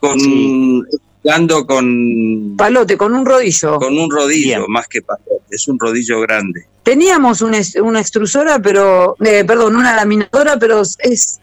con 0.00 0.18
Sí. 0.18 0.82
dando 1.22 1.64
con, 1.66 2.54
Palote, 2.56 2.96
con 2.96 3.14
un 3.14 3.24
rodillo. 3.24 3.76
con 3.76 3.96
un 3.96 4.10
rodillo, 4.10 4.58
Bien. 4.60 4.64
más 4.68 4.88
que 4.88 5.02
palote. 5.02 5.30
Es 5.50 5.68
un 5.68 5.78
rodillo 5.78 6.20
grande. 6.20 6.66
Teníamos 6.82 7.40
una, 7.42 7.58
una 7.82 8.00
extrusora, 8.00 8.58
pero... 8.58 9.16
eh, 9.24 9.44
perdón, 9.46 9.76
una 9.76 9.94
laminadora, 9.96 10.58
pero 10.58 10.82
es... 10.82 11.40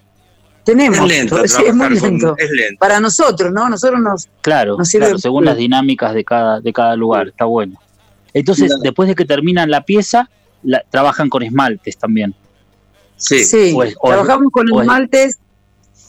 Tenemos. 0.63 0.99
Es 0.99 1.07
lento, 1.07 1.47
sí, 1.47 1.63
es 1.65 1.73
muy 1.73 1.87
con- 1.97 2.09
lento. 2.11 2.35
es 2.37 2.51
lento. 2.51 2.77
Para 2.79 2.99
nosotros, 2.99 3.51
¿no? 3.51 3.67
Nosotros 3.69 3.99
nos... 4.01 4.29
Claro, 4.41 4.77
Nos 4.77 4.89
sirve 4.89 5.05
claro, 5.07 5.17
según 5.17 5.45
las 5.45 5.57
dinámicas 5.57 6.13
de 6.13 6.23
cada, 6.23 6.59
de 6.61 6.71
cada 6.73 6.95
lugar, 6.95 7.29
está 7.29 7.45
bueno. 7.45 7.79
Entonces, 8.33 8.67
Claro. 8.67 8.81
después 8.83 9.09
de 9.09 9.15
que 9.15 9.25
terminan 9.25 9.69
la 9.69 9.83
pieza, 9.83 10.29
la- 10.63 10.83
trabajan 10.89 11.29
con 11.29 11.43
esmaltes 11.43 11.97
también. 11.97 12.33
Sí, 13.17 13.43
Sí, 13.43 13.73
O 13.75 13.83
es- 13.83 13.95
o 13.99 14.07
es- 14.09 14.13
trabajamos 14.15 14.51
con 14.51 14.67
es- 14.69 14.79
esmaltes... 14.79 15.37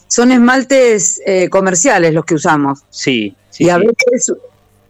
Son 0.07 0.31
esmaltes 0.31 1.21
eh, 1.25 1.49
comerciales 1.49 2.13
los 2.13 2.23
que 2.23 2.35
usamos. 2.35 2.81
Sí, 2.91 3.35
sí, 3.49 3.63
y 3.65 3.69
a 3.69 3.79
sí. 3.79 3.87
veces 3.87 4.31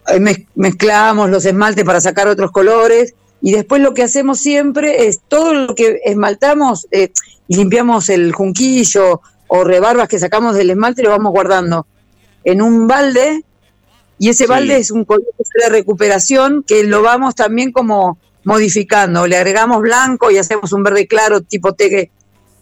eh, 0.08 0.20
mez- 0.20 0.46
mezclamos 0.56 1.30
los 1.30 1.46
esmaltes 1.46 1.86
para 1.86 2.02
sacar 2.02 2.28
otros 2.28 2.52
colores 2.52 3.14
y 3.42 3.54
después 3.54 3.82
lo 3.82 3.94
que 3.94 4.04
hacemos 4.04 4.40
siempre 4.40 5.08
es 5.08 5.22
todo 5.30 5.54
lo 5.54 5.76
que 5.76 6.02
esmaltamos 6.04 6.88
eh, 6.92 7.12
y 7.48 7.56
limpiamos 7.56 8.10
el 8.10 8.34
junquillo 8.34 9.22
o 9.48 9.64
rebarbas 9.64 10.10
que 10.10 10.20
sacamos 10.20 10.56
del 10.56 10.72
esmalte 10.72 11.04
lo 11.04 11.12
vamos 11.12 11.32
guardando 11.32 11.88
en 12.44 12.62
un 12.62 12.86
balde 12.90 13.46
y 14.24 14.30
ese 14.30 14.46
Sí. 14.46 14.50
balde 14.50 14.78
es 14.78 14.90
un 14.92 15.04
color 15.06 15.26
de 15.64 15.70
recuperación 15.70 16.64
que 16.66 16.84
lo 16.84 17.02
vamos 17.02 17.36
también 17.36 17.72
como 17.72 18.18
modificando, 18.46 19.26
le 19.28 19.38
agregamos 19.38 19.82
blanco 19.82 20.32
y 20.32 20.38
hacemos 20.38 20.72
un 20.74 20.84
verde 20.84 21.08
claro 21.08 21.42
tipo 21.42 21.74
té 21.74 22.10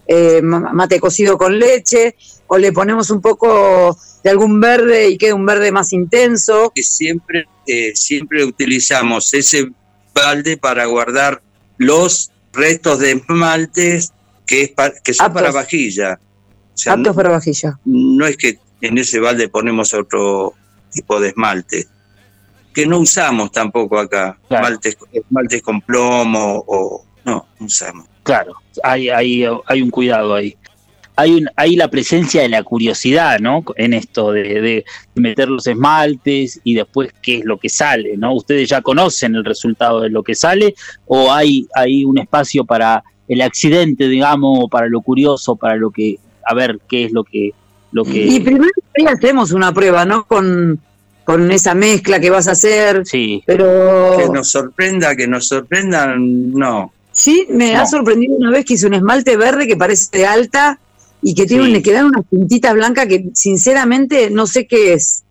eh, 0.08 0.42
ma- 0.42 0.74
mate 0.74 1.00
cocido 1.00 1.38
con 1.38 1.58
leche 1.60 2.16
o 2.48 2.58
le 2.58 2.72
ponemos 2.72 3.10
un 3.12 3.22
poco 3.22 3.96
de 4.24 4.30
algún 4.30 4.60
verde 4.60 5.10
y 5.10 5.18
queda 5.18 5.36
un 5.36 5.46
verde 5.46 5.72
más 5.72 5.94
intenso. 5.94 6.72
que 6.76 6.84
siempre, 6.84 7.46
eh, 7.68 7.92
siempre 7.96 8.44
utilizamos 8.44 9.34
ese 9.34 9.70
balde 10.14 10.58
para 10.58 10.86
guardar 10.86 11.42
los 11.78 12.32
restos 12.54 13.00
de 13.00 13.12
esmaltes 13.12 14.12
que, 14.48 14.64
es 14.64 14.70
pa- 14.72 14.94
que 15.04 15.14
son 15.14 15.28
Aptos. 15.28 15.42
para 15.42 15.52
vajilla. 15.54 16.20
O 16.74 16.78
sea, 16.78 16.94
Aptos 16.94 17.08
no, 17.08 17.16
para 17.16 17.30
vajilla. 17.30 17.80
no 17.86 18.26
es 18.26 18.36
que 18.38 18.60
en 18.82 18.98
ese 18.98 19.20
balde 19.20 19.48
ponemos 19.48 19.94
otro 19.94 20.54
tipo 20.92 21.20
de 21.20 21.30
esmalte, 21.30 21.88
que 22.74 22.86
no 22.86 23.00
usamos 23.00 23.52
tampoco 23.52 23.98
acá, 24.00 24.38
Claro. 24.48 24.66
esmaltes, 24.66 24.98
esmaltes 25.12 25.62
con 25.62 25.82
plomo 25.82 26.64
o 26.68 27.06
no, 27.26 27.46
no 27.60 27.66
usamos. 27.66 28.06
Claro, 28.24 28.54
hay, 28.84 29.10
hay, 29.10 29.46
hay 29.66 29.82
un 29.82 29.90
cuidado 29.90 30.36
ahí. 30.36 30.56
Hay, 31.18 31.34
un, 31.34 31.50
hay 31.58 31.76
la 31.76 31.90
presencia 31.90 32.42
de 32.42 32.50
la 32.50 32.64
curiosidad, 32.64 33.40
¿no? 33.40 33.64
En 33.76 33.94
esto 33.94 34.32
de, 34.32 34.62
de 34.62 34.86
meter 35.16 35.50
los 35.50 35.68
esmaltes 35.68 36.60
y 36.64 36.74
después 36.74 37.12
qué 37.22 37.40
es 37.40 37.46
lo 37.46 37.58
que 37.60 37.68
sale, 37.70 38.16
¿no? 38.18 38.34
Ustedes 38.34 38.70
ya 38.70 38.82
conocen 38.82 39.36
el 39.36 39.44
resultado 39.44 40.02
de 40.02 40.10
lo 40.10 40.24
que 40.24 40.36
sale 40.36 40.74
o 41.06 41.32
hay, 41.32 41.68
hay 41.76 42.06
un 42.06 42.18
espacio 42.18 42.64
para 42.66 43.04
el 43.28 43.42
accidente, 43.42 44.08
digamos, 44.08 44.60
o 44.64 44.68
para 44.68 44.88
lo 44.88 45.02
curioso, 45.02 45.56
para 45.56 45.76
lo 45.76 45.92
que, 45.92 46.18
a 46.46 46.54
ver 46.54 46.80
qué 46.88 47.06
es 47.06 47.12
lo 47.12 47.24
que... 47.24 47.52
Lo 47.92 48.04
que 48.06 48.26
Y 48.26 48.40
primero 48.40 48.72
ahí 48.98 49.06
hacemos 49.06 49.52
una 49.52 49.74
prueba, 49.74 50.06
¿no? 50.06 50.26
Con, 50.26 50.80
con 51.24 51.52
esa 51.52 51.74
mezcla 51.76 52.20
que 52.20 52.30
vas 52.30 52.48
a 52.48 52.52
hacer, 52.52 53.06
sí, 53.06 53.44
pero 53.46 54.16
Que 54.18 54.30
nos 54.30 54.50
sorprenda, 54.50 55.16
que 55.16 55.28
nos 55.28 55.48
sorprendan, 55.48 56.52
no. 56.52 56.92
sí, 57.12 57.46
me 57.50 57.74
No. 57.74 57.82
ha 57.82 57.86
sorprendido 57.86 58.36
una 58.38 58.52
vez 58.52 58.66
que 58.66 58.76
hice 58.76 58.88
un 58.88 58.94
esmalte 58.94 59.36
verde 59.38 59.68
que 59.68 59.76
parece 59.78 60.18
de 60.18 60.26
alta 60.26 60.80
y 61.22 61.36
que 61.36 61.46
tiene, 61.46 61.66
Sí. 61.66 61.72
le 61.72 61.82
quedan 61.84 62.06
unas 62.06 62.26
puntitas 62.26 62.74
blancas 62.74 63.06
que 63.08 63.26
sinceramente 63.34 64.30
no 64.32 64.48
sé 64.48 64.66
qué 64.68 64.94
es. 64.94 65.24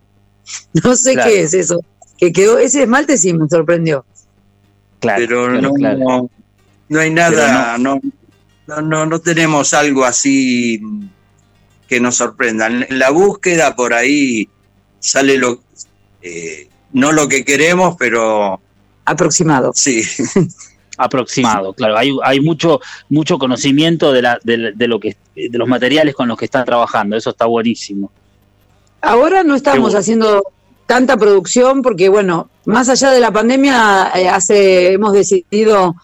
No 0.85 0.95
sé 0.97 1.15
Claro. 1.15 1.31
qué 1.31 1.43
es 1.43 1.55
eso. 1.55 1.81
Que 2.19 2.33
quedó, 2.33 2.59
ese 2.59 2.83
esmalte 2.83 3.17
sí 3.17 3.33
me 3.33 3.49
sorprendió. 3.49 4.05
claro. 5.01 5.19
pero 5.27 5.61
no, 5.61 5.73
claro. 5.73 5.99
no, 5.99 6.31
no 6.91 7.01
hay 7.01 7.11
nada, 7.11 7.79
no. 7.79 7.99
No, 8.67 8.81
no, 8.83 9.07
no 9.07 9.19
tenemos 9.21 9.73
algo 9.75 10.05
así 10.05 10.81
que 11.91 12.01
nos 12.01 12.17
sorprendan. 12.19 12.87
En 12.89 13.01
la 13.01 13.11
búsqueda 13.11 13.75
por 13.75 13.93
ahí 13.93 14.49
sale 15.01 15.37
lo, 15.37 15.59
eh, 16.23 16.69
no 16.93 17.11
lo 17.11 17.27
que 17.29 17.45
queremos, 17.45 17.97
pero... 17.99 18.61
Aproximado. 19.05 19.73
Sí. 19.75 20.03
Aproximado, 20.97 21.73
claro. 21.73 21.99
Hay, 21.99 22.17
hay 22.23 22.41
mucho, 22.41 22.81
mucho 23.09 23.39
conocimiento 23.39 24.13
de, 24.13 24.23
la, 24.23 24.39
de, 24.45 24.87
lo 24.87 25.01
que, 25.01 25.17
de 25.35 25.59
los 25.59 25.67
materiales 25.67 26.15
con 26.15 26.29
los 26.29 26.39
que 26.39 26.45
están 26.45 26.65
trabajando. 26.65 27.17
Eso 27.17 27.31
está 27.31 27.47
buenísimo. 27.47 28.13
Ahora 29.01 29.43
no 29.43 29.57
estamos 29.57 29.97
haciendo 29.97 30.45
tanta 30.87 31.17
producción 31.17 31.83
porque, 31.83 32.09
bueno, 32.09 32.51
más 32.67 32.89
allá 32.89 33.11
de 33.11 33.19
la 33.19 33.33
pandemia, 33.33 34.13
eh, 34.15 34.29
hace, 34.29 34.93
hemos 34.93 35.13
decidido 35.13 35.97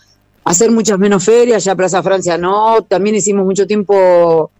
hacer 0.42 0.72
muchas 0.72 0.98
menos 0.98 1.22
ferias, 1.22 1.62
ya 1.62 1.76
Plaza 1.76 2.02
Francia 2.02 2.36
no, 2.38 2.82
también 2.82 3.14
hicimos 3.14 3.44
mucho 3.44 3.68
tiempo... 3.68 4.50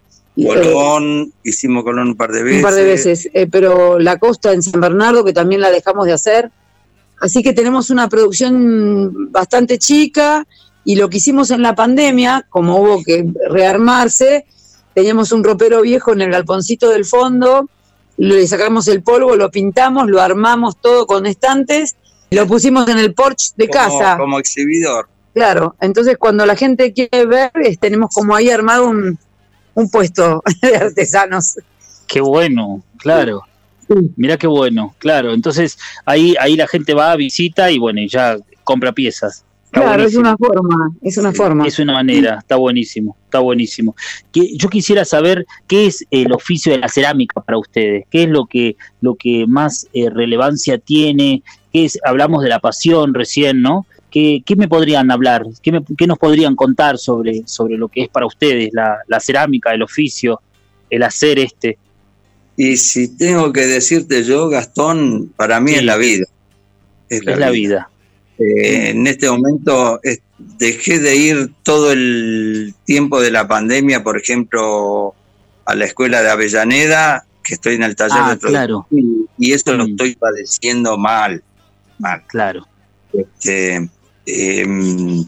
Colón, 0.45 1.33
hicimos 1.43 1.83
Colón 1.83 2.09
un 2.09 2.15
par 2.15 2.31
de 2.31 2.43
veces. 2.43 2.57
Un 2.57 2.63
par 2.63 2.73
de 2.75 2.83
veces, 2.83 3.29
eh, 3.33 3.47
pero 3.47 3.99
la 3.99 4.17
costa 4.17 4.53
en 4.53 4.61
San 4.61 4.79
Bernardo, 4.79 5.23
que 5.25 5.33
también 5.33 5.61
la 5.61 5.71
dejamos 5.71 6.05
de 6.05 6.13
hacer. 6.13 6.51
Así 7.19 7.41
que 7.41 7.53
tenemos 7.53 7.89
una 7.89 8.07
producción 8.09 9.31
bastante 9.31 9.79
chica 9.79 10.45
y 10.83 10.95
lo 10.95 11.09
que 11.09 11.17
hicimos 11.17 11.49
en 11.51 11.63
la 11.63 11.75
pandemia, 11.75 12.45
como 12.49 12.79
hubo 12.79 13.03
que 13.03 13.25
rearmarse, 13.49 14.45
teníamos 14.93 15.31
un 15.31 15.43
ropero 15.43 15.81
viejo 15.81 16.13
en 16.13 16.21
el 16.21 16.31
galponcito 16.31 16.89
del 16.89 17.05
fondo, 17.05 17.69
le 18.17 18.47
sacamos 18.47 18.87
el 18.87 19.03
polvo, 19.03 19.35
lo 19.35 19.49
pintamos, 19.51 20.07
lo 20.07 20.21
armamos 20.21 20.77
todo 20.79 21.07
con 21.07 21.25
estantes, 21.25 21.95
lo 22.31 22.47
pusimos 22.47 22.87
en 22.87 22.99
el 22.99 23.13
porche 23.13 23.51
de 23.55 23.67
casa. 23.67 24.17
Como 24.17 24.39
exhibidor. 24.39 25.07
Claro, 25.33 25.75
entonces 25.81 26.17
cuando 26.17 26.45
la 26.45 26.55
gente 26.55 26.93
quiere 26.93 27.25
ver, 27.25 27.51
tenemos 27.79 28.11
como 28.13 28.35
ahí 28.35 28.49
armado 28.49 28.87
un, 28.87 29.19
puesto 29.89 30.43
de 30.61 30.75
artesanos. 30.75 31.59
Qué 32.07 32.21
bueno, 32.21 32.83
claro. 32.97 33.43
Mira 34.15 34.37
qué 34.37 34.47
bueno, 34.47 34.95
claro. 34.97 35.33
Entonces 35.33 35.77
ahí, 36.05 36.35
ahí 36.39 36.55
la 36.55 36.67
gente 36.67 36.93
va, 36.93 37.15
visita 37.15 37.71
y 37.71 37.77
bueno, 37.77 38.01
ya 38.07 38.37
compra 38.63 38.91
piezas. 38.91 39.45
claro, 39.71 40.03
es 40.03 40.15
una 40.15 40.35
forma, 40.35 40.91
es 41.01 41.17
una 41.17 41.31
forma. 41.31 41.67
Es 41.67 41.79
una 41.79 41.93
manera, 41.93 42.39
está 42.39 42.57
buenísimo, 42.57 43.15
está 43.25 43.39
buenísimo. 43.39 43.95
yo 44.33 44.69
quisiera 44.69 45.05
saber 45.05 45.45
qué 45.67 45.85
es 45.87 46.05
el 46.11 46.31
oficio 46.33 46.71
de 46.73 46.79
la 46.79 46.89
cerámica 46.89 47.41
para 47.41 47.57
ustedes, 47.57 48.05
qué 48.09 48.23
es 48.23 48.29
lo 48.29 48.45
que, 48.45 48.75
lo 48.99 49.15
que 49.15 49.45
más 49.47 49.87
eh, 49.93 50.09
relevancia 50.09 50.77
tiene, 50.77 51.43
qué 51.71 51.85
es, 51.85 51.99
hablamos 52.03 52.43
de 52.43 52.49
la 52.49 52.59
pasión 52.59 53.13
recién, 53.13 53.61
¿no? 53.61 53.85
¿Qué, 54.09 54.43
me 54.55 54.67
podrían 54.67 55.11
hablar? 55.11 55.45
¿Qué, 55.61 55.81
¿Qué, 55.97 56.07
nos 56.07 56.17
podrían 56.17 56.55
contar 56.55 56.97
sobre, 56.97 57.43
sobre 57.45 57.77
lo 57.77 57.87
que 57.87 58.03
es 58.03 58.09
para 58.09 58.25
ustedes 58.25 58.71
la, 58.73 59.19
cerámica, 59.19 59.73
el 59.73 59.83
oficio, 59.83 60.41
el 60.89 61.03
hacer 61.03 61.39
este? 61.39 61.77
Y 62.55 62.77
si 62.77 63.15
tengo 63.15 63.53
que 63.53 63.67
decirte 63.67 64.23
yo, 64.23 64.49
Gastón, 64.49 65.31
para 65.35 65.59
mí 65.59 65.73
es 65.73 65.83
la 65.83 65.97
vida. 65.97 66.25
Es 67.09 67.23
la, 67.23 67.49
vida. 67.51 67.89
Eh, 68.39 68.89
en 68.89 69.05
este 69.07 69.29
momento 69.29 69.99
dejé 70.57 70.99
de 70.99 71.15
ir 71.15 71.51
todo 71.63 71.91
el 71.91 72.73
tiempo 72.85 73.21
de 73.21 73.31
la 73.31 73.47
pandemia, 73.47 74.03
por 74.03 74.17
ejemplo, 74.17 75.13
a 75.65 75.75
la 75.75 75.85
escuela 75.85 76.21
de 76.21 76.29
Avellaneda, 76.29 77.25
que 77.43 77.55
estoy 77.55 77.75
en 77.75 77.83
el 77.83 77.95
taller 77.95 78.17
ah, 78.19 78.35
de 78.35 78.39
claro. 78.39 78.87
y 78.89 79.53
eso 79.53 79.73
lo 79.73 79.85
mm. 79.85 79.89
estoy 79.91 80.15
padeciendo 80.15 80.97
mal, 80.97 81.43
mal. 81.99 82.23
Claro. 82.27 82.67
Este, 83.13 83.89
Em, 84.27 85.23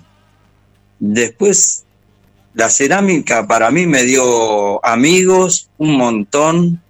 después, 1.00 1.86
la 2.54 2.70
cerámica 2.70 3.48
para 3.48 3.72
mí 3.72 3.88
me 3.88 4.04
dio 4.04 4.86
amigos, 4.86 5.70
un 5.78 5.96
montón. 5.96 6.82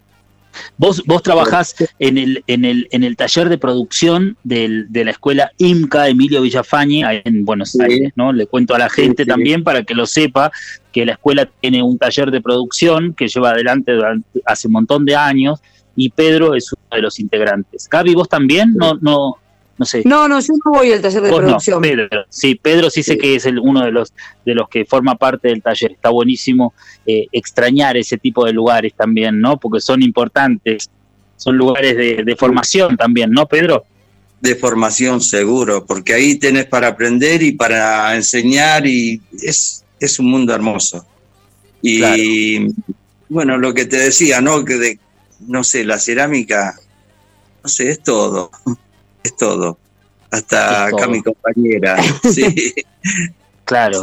Vos, 0.78 1.04
vos 1.06 1.22
trabajás 1.22 1.76
en 2.00 2.18
el, 2.18 2.44
en, 2.48 2.66
el, 2.66 2.88
en 2.92 3.04
el 3.04 3.16
taller 3.16 3.48
de 3.48 3.60
producción 3.60 4.36
de 4.44 4.88
la 4.92 5.12
escuela 5.12 5.52
IMCA 5.60 6.10
Emilio 6.10 6.42
Villafañe 6.42 7.22
en 7.24 7.46
Buenos 7.46 7.80
Aires, 7.80 8.12
¿no? 8.16 8.34
Le 8.34 8.48
cuento 8.48 8.74
a 8.74 8.80
la 8.80 8.90
gente 8.90 9.26
también 9.26 9.64
para 9.64 9.84
que 9.84 9.94
lo 9.94 10.08
sepa 10.08 10.52
que 10.92 11.06
la 11.06 11.14
escuela 11.14 11.48
tiene 11.62 11.84
un 11.84 12.00
taller 12.00 12.32
de 12.32 12.42
producción 12.42 13.14
que 13.14 13.28
lleva 13.28 13.52
adelante 13.52 13.94
hace 14.46 14.68
un 14.68 14.74
montón 14.74 15.06
de 15.06 15.16
años 15.16 15.60
y 15.96 16.10
Pedro 16.10 16.56
es 16.56 16.74
uno 16.74 16.96
de 16.96 17.02
los 17.04 17.20
integrantes. 17.20 17.88
Gaby, 17.88 18.16
¿vos 18.16 18.28
también? 18.28 18.74
No, 18.74 18.96
no, 18.96 19.38
no 19.80 19.86
sé. 19.86 20.02
No, 20.04 20.28
no, 20.28 20.42
yo 20.42 20.54
no 20.66 20.72
voy 20.72 20.92
al 20.92 21.02
taller 21.02 21.22
de 21.22 21.30
producción. 21.30 21.82
Pedro, 21.82 22.26
sí, 22.30 22.56
Pedro 22.56 22.90
sí 22.90 23.02
sé 23.02 23.18
que 23.18 23.36
es 23.36 23.46
el, 23.46 23.60
uno 23.60 23.86
de 23.86 23.92
los 23.92 24.14
de 24.46 24.54
los 24.54 24.68
que 24.68 24.84
forma 24.84 25.16
parte 25.16 25.48
del 25.48 25.64
taller. 25.64 25.94
Está 25.94 26.10
buenísimo 26.10 26.74
eh, 27.06 27.28
extrañar 27.32 27.96
ese 27.96 28.18
tipo 28.18 28.46
de 28.46 28.52
lugares 28.52 28.94
también, 28.94 29.40
¿no? 29.40 29.58
Porque 29.58 29.80
son 29.80 30.04
importantes, 30.04 30.90
son 31.38 31.56
lugares 31.56 31.96
de, 31.96 32.36
formación 32.36 32.98
también, 32.98 33.32
¿no, 33.32 33.48
Pedro? 33.48 33.86
De 34.42 34.56
formación 34.56 35.22
seguro, 35.22 35.86
porque 35.86 36.14
ahí 36.14 36.36
tenés 36.36 36.66
para 36.66 36.90
aprender 36.90 37.42
y 37.42 37.54
para 37.54 38.14
enseñar 38.18 38.86
y 38.86 39.22
es, 39.42 39.86
es 39.98 40.20
un 40.20 40.30
mundo 40.30 40.54
hermoso. 40.54 41.06
Y 41.82 42.68
bueno, 43.30 43.58
lo 43.58 43.74
que 43.74 43.86
te 43.86 43.96
decía, 43.96 44.42
¿no? 44.42 44.66
Que 44.66 44.76
de, 44.76 45.00
no 45.48 45.64
sé, 45.64 45.86
la 45.86 46.00
cerámica, 46.00 46.76
no 47.64 47.70
sé, 47.70 47.92
es 47.92 48.04
todo 48.04 48.52
es 49.24 49.36
todo. 49.36 49.78
Hasta 50.32 50.86
acá 50.86 51.08
mi 51.08 51.22
compañera. 51.22 51.98
sí. 52.24 52.74
Claro. 53.66 54.02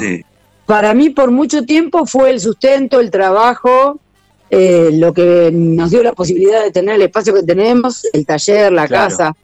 Para 0.66 0.94
mí 0.94 1.11
por 1.11 1.31
mucho 1.31 1.64
tiempo 1.64 2.07
fue 2.07 2.31
el 2.31 2.40
sustento, 2.40 3.00
el 3.00 3.11
trabajo, 3.11 4.00
eh, 4.50 4.90
lo 4.92 5.12
que 5.12 5.50
nos 5.52 5.90
dio 5.90 6.02
la 6.02 6.12
posibilidad 6.12 6.62
de 6.62 6.72
tener 6.72 6.96
el 6.96 7.02
espacio 7.02 7.35
que 7.35 7.42
tenemos, 7.42 8.05
el 8.12 8.26
taller, 8.26 8.72
la 8.72 8.88
casa. 8.88 9.37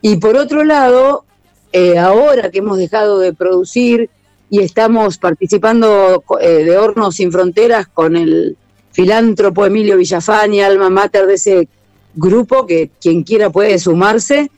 Y 0.00 0.16
por 0.16 0.36
otro 0.36 0.64
lado, 0.64 1.24
eh, 1.72 1.98
ahora 1.98 2.50
que 2.50 2.58
hemos 2.58 2.78
dejado 2.78 3.18
de 3.18 3.32
producir 3.32 4.08
y 4.50 4.60
estamos 4.60 5.18
participando 5.18 6.24
eh, 6.40 6.64
de 6.64 6.78
Hornos 6.78 7.16
Sin 7.16 7.30
Fronteras 7.30 7.88
con 7.88 8.16
el 8.16 8.56
filántropo 8.92 9.66
Emilio 9.66 9.96
Villafani, 9.96 10.62
alma 10.62 10.90
mater 10.90 11.26
de 11.26 11.34
ese 11.34 11.68
grupo, 12.14 12.66
que 12.66 12.90
quien 13.00 13.22
quiera 13.22 13.50
puede 13.50 13.78
sumarse, 13.78 14.50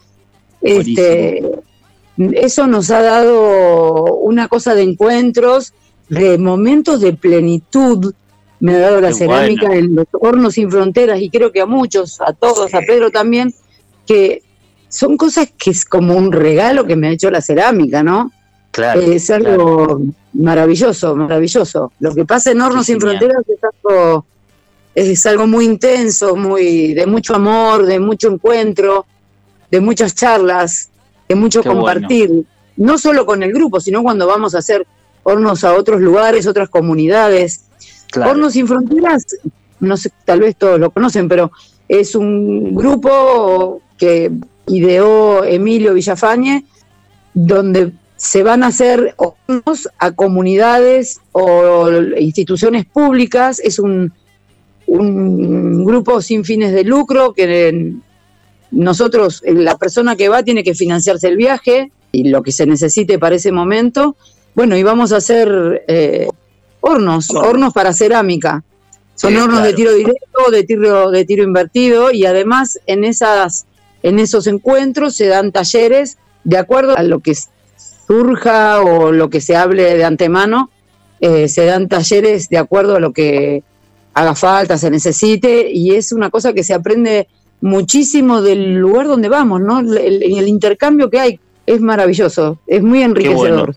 este, 0.63 1.43
eso 2.33 2.67
nos 2.67 2.91
ha 2.91 3.03
dado 3.03 4.15
una 4.17 4.49
cosa 4.49 4.75
de 4.75 4.83
encuentros, 4.83 5.73
de 6.09 6.39
momentos 6.39 7.01
de 7.01 7.13
plenitud. 7.15 8.13
Me 8.59 8.75
ha 8.75 8.79
dado 8.79 9.01
la 9.01 9.13
cerámica 9.13 9.73
en 9.75 9.95
los 9.95 10.07
hornos 10.13 10.55
sin 10.55 10.71
fronteras 10.71 11.21
y 11.21 11.31
creo 11.31 11.51
que 11.51 11.63
a 11.63 11.67
muchos, 11.67 12.21
a 12.21 12.33
todos, 12.35 12.75
a 12.75 12.81
Pedro 12.81 13.11
también, 13.11 13.55
que 14.07 14.43
son 14.89 15.17
cosas 15.17 15.51
que 15.57 15.71
es 15.71 15.85
como 15.85 16.15
un 16.15 16.31
regalo 16.33 16.85
que 16.85 16.97
me 16.97 17.09
ha 17.09 17.13
hecho 17.13 17.31
la 17.31 17.41
cerámica, 17.41 18.03
¿no? 18.03 18.33
Claro, 18.71 19.01
es 19.01 19.31
algo 19.31 20.01
maravilloso, 20.33 21.17
maravilloso. 21.17 21.93
Lo 22.01 22.15
que 22.15 22.25
pasa 22.25 22.51
en 22.53 22.61
Hornos 22.61 22.87
sin 22.87 23.01
Fronteras 23.01 23.43
es 23.49 23.59
algo, 23.65 24.27
es 24.95 25.27
algo 25.27 25.47
muy 25.47 25.65
intenso, 25.65 26.37
muy 26.37 26.95
de 26.95 27.07
mucho 27.07 27.35
amor, 27.35 27.87
de 27.87 27.99
mucho 27.99 28.29
encuentro, 28.29 29.07
de 29.71 29.81
muchas 29.81 30.15
charlas, 30.15 30.91
de 31.29 31.35
mucho 31.35 31.63
compartir, 31.63 32.45
no 32.77 32.99
solo 32.99 33.25
con 33.27 33.43
el 33.43 33.53
grupo, 33.53 33.81
sino 33.81 34.03
cuando 34.03 34.27
vamos 34.27 34.55
a 34.55 34.59
hacer 34.59 34.87
hornos 35.23 35.65
a 35.65 35.75
otros 35.75 36.01
lugares, 36.01 36.47
otras 36.47 36.69
comunidades. 36.69 37.67
Hornos 38.17 38.55
sin 38.55 38.67
Fronteras, 38.67 39.25
no 39.79 39.97
sé, 39.97 40.11
tal 40.25 40.41
vez 40.41 40.57
todos 40.57 40.81
lo 40.81 40.91
conocen, 40.91 41.29
pero 41.29 41.53
es 41.89 42.15
un 42.15 42.75
grupo 42.75 43.81
que 43.97 44.33
ideó 44.67 45.45
Emilio 45.45 45.95
Villafañe, 45.95 46.65
donde 47.35 47.93
se 48.17 48.43
van 48.43 48.65
a 48.65 48.69
hacer 48.69 49.15
hornos 49.17 49.89
a 49.99 50.13
comunidades 50.13 51.21
o 51.33 51.91
instituciones 52.19 52.85
públicas. 52.87 53.61
Es 53.61 53.79
un, 53.79 54.13
un 54.87 55.85
grupo 55.85 56.21
sin 56.21 56.45
fines 56.45 56.73
de 56.73 56.85
lucro 56.85 57.33
que 57.33 57.95
nosotros, 58.71 59.43
eh, 59.45 59.55
la 59.55 59.77
persona 59.77 60.17
que 60.17 60.29
va 60.29 60.43
tiene 60.43 60.63
que 60.63 60.75
financiarse 60.75 61.29
el 61.29 61.37
viaje 61.37 61.93
y 62.13 62.29
lo 62.29 62.43
que 62.43 62.53
se 62.53 62.67
necesite 62.67 63.19
para 63.19 63.37
ese 63.37 63.53
momento. 63.53 64.17
Bueno, 64.55 64.77
y 64.77 64.83
vamos 64.83 65.13
a 65.13 65.17
hacer 65.17 65.85
eh, 65.89 66.29
hornos, 66.81 67.31
hornos 67.31 67.73
para 67.73 67.93
cerámica. 67.93 68.65
Son 69.15 69.37
hornos 69.37 69.63
de 69.63 69.75
tiro 69.75 69.93
directo, 69.93 70.51
de 70.51 70.65
tiro, 70.65 71.11
de 71.11 71.25
tiro 71.25 71.43
invertido 71.43 72.11
y 72.11 72.25
además 72.25 72.81
en, 72.87 73.05
esas, 73.05 73.67
en 74.03 74.19
esos 74.19 74.47
encuentros 74.47 75.15
se 75.15 75.27
dan 75.27 75.53
talleres 75.53 76.17
de 76.45 76.57
acuerdo 76.57 76.97
a 76.97 77.03
lo 77.03 77.21
que 77.21 77.35
surja 78.07 78.81
o 78.81 79.13
lo 79.13 79.29
que 79.29 79.43
se 79.43 79.57
hable 79.57 79.95
de 79.95 80.05
antemano. 80.05 80.71
Eh, 81.21 81.49
se 81.49 81.67
dan 81.67 81.89
talleres 81.89 82.49
de 82.49 82.57
acuerdo 82.57 82.97
a 82.97 83.01
lo 83.01 83.13
que 83.13 83.63
haga 84.15 84.35
falta, 84.35 84.79
se 84.79 84.91
necesite 84.91 85.71
y 85.71 85.95
es 85.95 86.13
una 86.13 86.31
cosa 86.31 86.55
que 86.55 86.65
se 86.65 86.73
aprende 86.73 87.29
muchísimo 87.61 88.43
del 88.43 88.75
lugar 88.77 89.07
donde 89.07 89.29
vamos, 89.29 89.61
¿no? 89.61 89.81
El, 89.81 90.23
el 90.23 90.49
intercambio 90.49 91.11
que 91.11 91.21
hay 91.21 91.41
es 91.67 91.81
maravilloso, 91.81 92.59
es 92.67 92.83
muy 92.83 93.03
enriquecedor. 93.03 93.77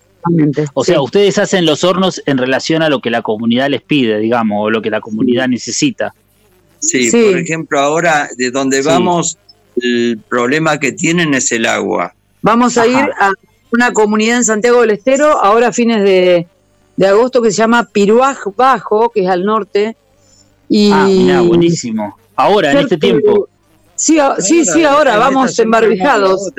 O 0.74 0.84
sea, 0.86 1.02
ustedes 1.02 1.38
hacen 1.38 1.65
los 1.65 1.84
hornos 1.84 2.22
en 2.26 2.38
relación 2.38 2.82
a 2.82 2.88
lo 2.89 3.02
que 3.02 3.10
la 3.10 3.22
comunidad 3.22 3.69
les 3.69 3.82
pide, 3.82 4.19
digamos, 4.19 4.58
o 4.65 4.69
lo 4.69 4.82
que 4.82 4.89
la 4.89 5.02
comunidad 5.02 5.48
necesita. 5.50 6.13
Sí, 6.80 7.10
Sí. 7.12 7.26
por 7.30 7.39
ejemplo, 7.39 7.80
ahora 7.80 8.30
de 8.38 8.50
donde 8.52 8.82
Sí. 8.82 8.88
vamos, 8.88 9.38
el 9.82 10.19
problema 10.30 10.80
que 10.80 10.93
tienen 10.93 11.34
es 11.34 11.52
el 11.52 11.65
agua. 11.65 12.13
Vamos 12.41 12.78
a 12.78 12.88
ir 12.88 12.96
a 13.19 13.32
una 13.72 13.91
comunidad 13.91 14.38
en 14.38 14.46
Santiago 14.46 14.82
del 14.82 14.91
Estero, 14.91 15.28
ahora 15.43 15.69
a 15.69 15.74
fines 15.74 16.04
de, 16.04 16.48
de 16.96 17.08
agosto, 17.08 17.41
que 17.41 17.52
se 17.52 17.58
llama 17.58 17.89
Piruaj 17.91 18.38
Bajo, 18.56 19.10
que 19.10 19.24
es 19.24 19.30
al 19.30 19.43
norte. 19.43 19.96
Y 20.69 20.89
Ah, 20.91 21.06
mirá, 21.08 21.41
buenísimo. 21.41 22.17
Ahora, 22.36 22.72
en 22.72 22.78
este 22.80 22.98
tiempo. 22.98 23.50
Sí, 23.95 24.19
a- 24.19 24.36
sí, 24.39 24.65
sí, 24.65 24.84
ahora 24.84 25.17
vamos 25.17 25.58
embarbijados. 25.60 26.51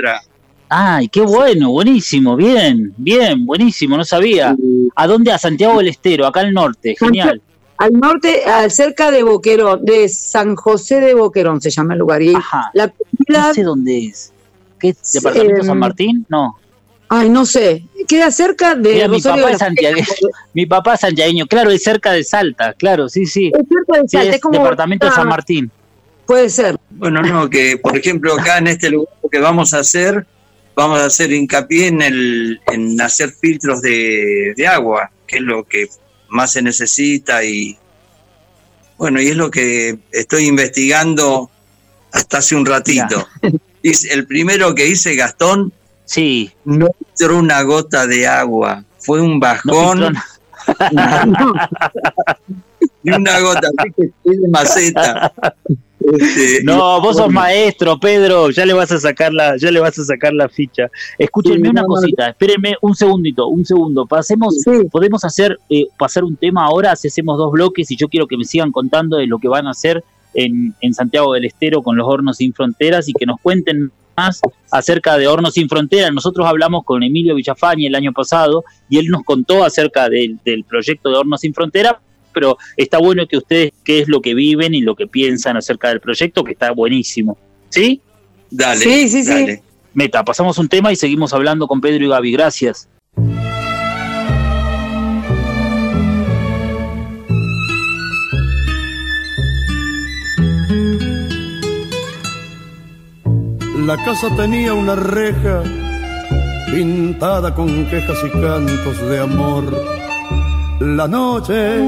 Ay, 0.68 1.08
qué 1.08 1.20
bueno, 1.20 1.70
buenísimo, 1.70 2.36
bien, 2.36 2.92
bien, 2.96 3.44
buenísimo, 3.44 3.96
no 3.96 4.04
sabía. 4.04 4.56
¿A 4.96 5.06
dónde? 5.06 5.30
A 5.32 5.38
Santiago 5.38 5.78
del 5.78 5.88
Estero, 5.88 6.26
acá 6.26 6.40
al 6.40 6.52
norte, 6.52 6.96
genial. 6.98 7.40
Al 7.76 7.92
norte, 7.92 8.44
al- 8.44 8.70
cerca 8.70 9.10
de 9.10 9.22
Boquerón, 9.22 9.84
de 9.84 10.08
San 10.08 10.54
José 10.56 11.00
de 11.00 11.14
Boquerón 11.14 11.60
se 11.60 11.70
llama 11.70 11.94
el 11.94 12.00
lugar. 12.00 12.22
Y 12.22 12.34
Ajá, 12.34 12.70
la 12.72 12.88
comunidad, 12.88 13.48
no 13.48 13.54
sé 13.54 13.62
dónde 13.62 14.06
es. 14.06 14.32
¿Qué 14.78 14.88
es? 14.90 15.12
¿Departamento 15.12 15.60
Eh, 15.60 15.64
San 15.64 15.78
Martín? 15.78 16.26
No. 16.28 16.56
ay, 17.08 17.28
no 17.28 17.44
sé, 17.44 17.84
queda 18.08 18.30
cerca 18.30 18.74
de 18.74 18.94
Mira, 18.94 19.08
mi 19.08 19.20
papá 19.20 19.36
de 19.36 19.44
es 19.46 19.52
la 19.52 19.58
santiagueño. 19.58 20.04
Sierra. 20.06 20.38
Mi 20.54 20.66
papá 20.66 20.94
es 20.94 21.00
santiagueño, 21.00 21.46
claro, 21.46 21.70
es 21.70 21.82
cerca 21.82 22.12
de 22.12 22.24
Salta, 22.24 22.72
claro, 22.74 23.08
sí, 23.08 23.26
sí. 23.26 23.52
Es 23.54 23.68
cerca 23.68 24.00
de 24.02 24.08
Sí, 24.08 24.16
Salta, 24.16 24.28
es 24.30 24.34
es 24.36 24.40
como 24.40 24.58
departamento 24.58 25.06
de 25.06 25.12
San 25.12 25.28
Martín. 25.28 25.70
Puede 26.26 26.50
ser. 26.50 26.76
Bueno, 26.90 27.22
no, 27.22 27.50
que 27.50 27.78
por 27.78 27.96
ejemplo 27.96 28.34
acá 28.34 28.58
en 28.58 28.68
este 28.68 28.90
lugar 28.90 29.14
lo 29.22 29.28
que 29.28 29.38
vamos 29.38 29.74
a 29.74 29.80
hacer, 29.80 30.26
vamos 30.74 31.00
a 31.00 31.06
hacer 31.06 31.32
hincapié 31.32 31.88
en, 31.88 32.02
el, 32.02 32.60
en 32.72 33.00
hacer 33.00 33.32
filtros 33.32 33.82
de, 33.82 34.54
de 34.56 34.66
agua, 34.66 35.10
que 35.26 35.36
es 35.36 35.42
lo 35.42 35.64
que 35.64 35.88
más 36.28 36.52
se 36.52 36.62
necesita 36.62 37.44
y 37.44 37.76
bueno, 38.96 39.20
y 39.20 39.28
es 39.28 39.36
lo 39.36 39.50
que 39.50 39.98
estoy 40.12 40.46
investigando 40.46 41.50
hasta 42.12 42.38
hace 42.38 42.54
un 42.54 42.64
ratito. 42.64 43.26
El 43.82 44.26
primero 44.26 44.74
que 44.74 44.86
hice, 44.86 45.16
Gastón, 45.16 45.72
Sí, 46.04 46.52
no 46.64 46.88
entró 47.10 47.38
una 47.38 47.62
gota 47.62 48.06
de 48.06 48.26
agua, 48.26 48.84
fue 48.98 49.20
un 49.20 49.40
bajón. 49.40 50.14
y 53.04 53.10
una 53.10 53.40
gota, 53.40 53.68
estoy 53.96 54.36
de 54.36 54.48
maceta. 54.48 55.32
Este, 56.00 56.62
No, 56.64 57.00
vos 57.00 57.16
sos 57.16 57.30
maestro, 57.32 57.98
Pedro, 57.98 58.50
ya 58.50 58.66
le 58.66 58.74
vas 58.74 58.92
a 58.92 58.98
sacar 58.98 59.32
la, 59.32 59.56
ya 59.56 59.70
le 59.70 59.80
vas 59.80 59.98
a 59.98 60.04
sacar 60.04 60.32
la 60.34 60.48
ficha. 60.48 60.90
Escúchenme 61.18 61.62
Sí, 61.62 61.70
una 61.70 61.82
no. 61.82 61.86
cosita, 61.88 62.28
espérenme 62.28 62.76
un 62.82 62.94
segundito, 62.94 63.46
un 63.48 63.64
segundo. 63.64 64.04
Pasemos, 64.06 64.54
Sí. 64.62 64.70
podemos 64.90 65.24
hacer, 65.24 65.58
eh, 65.70 65.86
pasar 65.98 66.24
un 66.24 66.36
tema 66.36 66.64
ahora, 66.66 66.94
si 66.96 67.08
hacemos 67.08 67.38
dos 67.38 67.52
bloques 67.52 67.90
y 67.90 67.96
yo 67.96 68.08
quiero 68.08 68.26
que 68.26 68.36
me 68.36 68.44
sigan 68.44 68.70
contando 68.72 69.16
de 69.16 69.26
lo 69.26 69.38
que 69.38 69.48
van 69.48 69.66
a 69.66 69.70
hacer 69.70 70.04
en, 70.34 70.74
en 70.80 70.92
Santiago 70.94 71.32
del 71.32 71.44
Estero 71.46 71.82
con 71.82 71.96
los 71.96 72.06
Hornos 72.06 72.36
Sin 72.38 72.52
Fronteras 72.52 73.08
y 73.08 73.12
que 73.14 73.24
nos 73.24 73.40
cuenten 73.40 73.90
más 74.16 74.40
acerca 74.70 75.16
de 75.16 75.26
Hornos 75.26 75.54
Sin 75.54 75.68
Fronteras. 75.68 76.12
Nosotros 76.12 76.46
hablamos 76.46 76.84
con 76.84 77.02
Emilio 77.02 77.34
Villafañe 77.34 77.86
el 77.86 77.94
año 77.94 78.12
pasado 78.12 78.62
y 78.88 78.98
él 78.98 79.06
nos 79.08 79.22
contó 79.24 79.64
acerca 79.64 80.08
del, 80.08 80.38
del 80.44 80.64
proyecto 80.64 81.08
de 81.08 81.16
Hornos 81.16 81.40
Sin 81.40 81.54
Fronteras, 81.54 81.94
pero 82.34 82.58
está 82.76 82.98
bueno 82.98 83.26
que 83.26 83.38
ustedes 83.38 83.72
qué 83.84 84.00
es 84.00 84.08
lo 84.08 84.20
que 84.20 84.34
viven 84.34 84.74
y 84.74 84.82
lo 84.82 84.94
que 84.94 85.06
piensan 85.06 85.56
acerca 85.56 85.88
del 85.88 86.00
proyecto, 86.00 86.44
que 86.44 86.52
está 86.52 86.72
buenísimo. 86.72 87.38
¿Sí? 87.70 88.00
Dale, 88.50 88.80
Sí, 88.80 89.08
sí, 89.08 89.24
sí. 89.24 89.58
Meta, 89.94 90.24
pasamos 90.24 90.58
un 90.58 90.68
tema 90.68 90.92
y 90.92 90.96
seguimos 90.96 91.32
hablando 91.32 91.66
con 91.68 91.80
Pedro 91.80 92.04
y 92.04 92.08
Gaby. 92.08 92.32
Gracias. 92.32 92.88
La 103.86 104.02
casa 104.02 104.34
tenía 104.34 104.72
una 104.72 104.96
reja 104.96 105.62
pintada 106.72 107.54
con 107.54 107.86
quejas 107.86 108.18
y 108.24 108.30
cantos 108.30 108.98
de 109.08 109.20
amor. 109.20 110.03
La 110.84 111.08
noche 111.08 111.80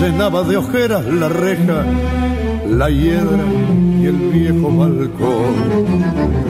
llenaba 0.00 0.44
de 0.44 0.56
ojeras 0.56 1.04
la 1.04 1.28
reja, 1.28 1.84
la 2.68 2.88
hiedra 2.88 3.44
y 4.00 4.06
el 4.06 4.16
viejo 4.32 4.70
balcón. 4.70 5.54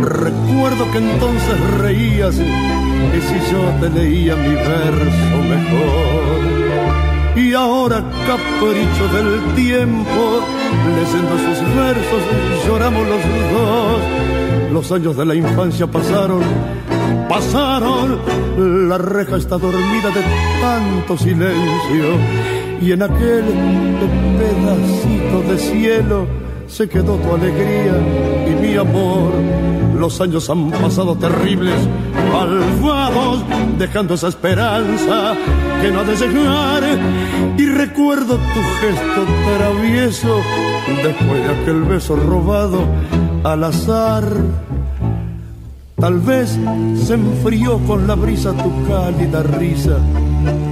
Recuerdo 0.02 0.92
que 0.92 0.98
entonces 0.98 1.70
reías 1.78 2.34
y 2.36 3.20
si 3.22 3.50
yo 3.50 3.62
te 3.80 3.88
leía 3.88 4.36
mi 4.36 4.54
verso 4.54 5.36
mejor. 5.48 6.40
Y 7.36 7.54
ahora, 7.54 8.04
capricho 8.26 9.08
del 9.14 9.54
tiempo, 9.54 10.44
leyendo 10.96 11.38
sus 11.38 11.76
versos, 11.76 12.66
lloramos 12.66 13.08
los 13.08 13.22
dos. 13.52 14.72
Los 14.72 14.92
años 14.92 15.16
de 15.16 15.24
la 15.24 15.34
infancia 15.34 15.86
pasaron, 15.86 16.42
pasaron. 17.30 18.18
La 18.88 18.98
reja 18.98 19.36
está 19.36 19.56
dormida 19.56 20.10
de 20.10 20.22
tanto 20.60 21.16
silencio. 21.16 22.06
Y 22.82 22.92
en 22.92 23.02
aquel 23.02 23.44
pedacito 24.38 25.52
de 25.52 25.58
cielo 25.58 26.26
se 26.66 26.88
quedó 26.88 27.14
tu 27.16 27.32
alegría 27.32 27.94
y 28.50 28.54
mi 28.60 28.76
amor. 28.76 29.32
Los 29.96 30.20
años 30.20 30.48
han 30.50 30.70
pasado 30.70 31.14
terribles, 31.14 31.76
malvados, 32.32 33.44
dejando 33.78 34.14
esa 34.14 34.28
esperanza 34.28 35.34
que 35.80 35.90
no 35.90 36.00
ha 36.00 36.04
de 36.04 36.16
llegar. 36.16 36.82
Y 37.56 37.66
recuerdo 37.66 38.36
tu 38.36 38.60
gesto 38.80 39.22
travieso 39.58 40.40
después 41.04 41.44
de 41.44 41.62
aquel 41.62 41.82
beso 41.82 42.16
robado 42.16 42.82
al 43.44 43.62
azar. 43.64 44.24
Tal 46.00 46.18
vez 46.20 46.58
se 47.04 47.12
enfrió 47.12 47.78
con 47.86 48.06
la 48.06 48.14
brisa 48.14 48.52
tu 48.54 48.70
cálida 48.88 49.42
risa, 49.42 49.98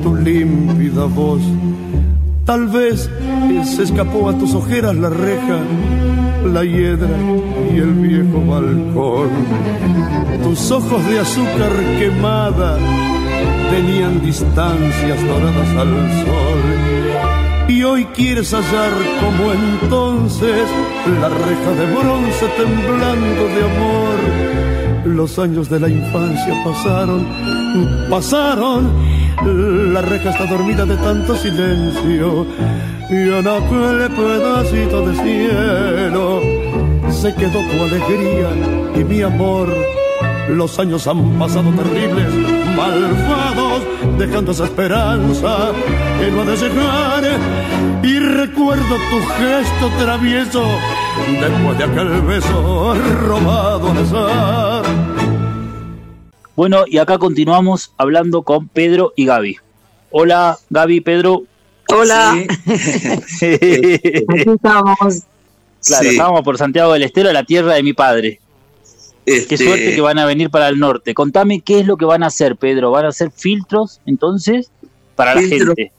tu 0.03 0.17
límpida 0.17 1.05
voz. 1.05 1.43
Tal 2.47 2.69
vez 2.69 3.11
se 3.64 3.83
escapó 3.83 4.31
a 4.31 4.38
tus 4.38 4.55
ojeras 4.55 4.97
la 4.97 5.11
reja, 5.11 5.59
la 6.51 6.64
hiedra 6.64 7.14
y 7.71 7.77
el 7.77 7.93
viejo 7.93 8.41
balcón. 8.47 9.29
Tus 10.43 10.71
ojos 10.71 11.07
de 11.11 11.19
azúcar 11.19 11.73
quemada 11.99 12.79
tenían 13.71 14.23
distancias 14.25 15.27
doradas 15.27 15.69
al 15.77 15.93
sol. 16.25 17.69
Y 17.69 17.83
hoy 17.83 18.07
quieres 18.07 18.55
hallar 18.55 18.93
como 19.21 19.53
entonces 19.53 20.64
la 21.21 21.29
reja 21.29 21.71
de 21.75 21.87
bronce 21.95 22.47
temblando 22.57 23.45
de 23.45 23.64
amor. 23.64 24.58
Los 25.16 25.38
años 25.38 25.68
de 25.71 25.81
la 25.81 25.88
infancia 25.88 26.55
pasaron, 26.64 27.27
pasaron. 28.11 28.92
La 29.92 30.03
reja 30.03 30.31
está 30.31 30.47
dormida 30.47 30.85
de 30.85 30.97
tanto 30.97 31.35
silencio. 31.35 32.47
Y 33.11 33.14
en 33.14 33.49
aquel 33.49 34.11
pedacito 34.11 35.07
de 35.07 35.14
cielo 35.16 36.40
se 37.11 37.35
quedó 37.35 37.61
tu 37.71 37.83
alegría 37.83 38.51
y 38.97 39.05
mi 39.05 39.23
amor. 39.23 39.75
Los 40.51 40.79
años 40.79 41.07
han 41.07 41.38
pasado 41.38 41.71
terribles, 41.71 42.29
malvados, 42.77 43.83
dejando 44.18 44.53
esa 44.53 44.64
esperanza 44.64 45.73
que 46.18 46.31
no 46.31 46.42
ha 46.42 46.44
de 46.44 46.57
llegar. 46.57 47.25
Y 48.03 48.18
recuerdo 48.18 48.94
tu 49.11 49.27
gesto 49.38 49.90
travieso 49.99 50.64
después 51.40 51.78
de 51.78 51.85
aquel 51.85 52.22
beso 52.22 52.94
robado 53.26 53.90
al 53.90 53.98
azar. 53.98 54.85
Bueno, 56.57 56.85
y 56.87 56.98
acá 56.98 57.18
continuamos 57.18 57.92
hablando 57.96 58.42
con 58.42 58.68
Pedro 58.68 59.12
y 59.14 59.26
Gaby. 59.26 59.57
Hola, 60.11 60.59
Gaby, 60.70 61.00
Pedro. 61.02 61.44
Hola, 61.88 62.35
Sí, 63.26 63.46
aquí 63.46 64.50
estamos. 64.54 65.22
Claro, 65.87 66.02
sí, 66.02 66.09
estábamos 66.09 66.42
por 66.42 66.59
Santiago 66.59 66.92
del 66.92 67.04
Estero, 67.04 67.33
la 67.33 67.44
tierra 67.44 67.74
de 67.74 67.83
mi 67.83 67.92
padre. 67.92 68.40
Qué 69.24 69.37
este, 69.37 69.57
suerte 69.59 69.94
que 69.94 70.00
van 70.00 70.18
a 70.18 70.26
venir 70.26 70.50
para 70.50 70.68
el 70.68 70.78
norte. 70.78 71.14
Contame 71.14 71.61
qué 71.61 71.81
es 71.81 71.87
lo 71.87 71.96
que 71.96 72.04
van 72.04 72.22
a 72.22 72.26
hacer, 72.28 72.57
Pedro. 72.57 72.90
¿Van 72.90 73.04
a 73.04 73.09
hacer 73.09 73.31
filtros 73.31 74.00
entonces 74.07 74.70
para 75.14 75.35
la 75.35 75.42
gente? 75.42 75.92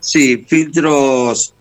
Sí, 0.00 0.44
filtros 0.48 1.54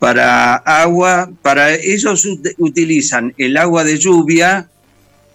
para 0.00 0.56
agua, 0.56 1.30
para 1.42 1.72
ellos 1.74 2.24
ut- 2.26 2.54
utilizan 2.58 3.32
el 3.38 3.56
agua 3.56 3.84
de 3.84 3.98
lluvia 3.98 4.68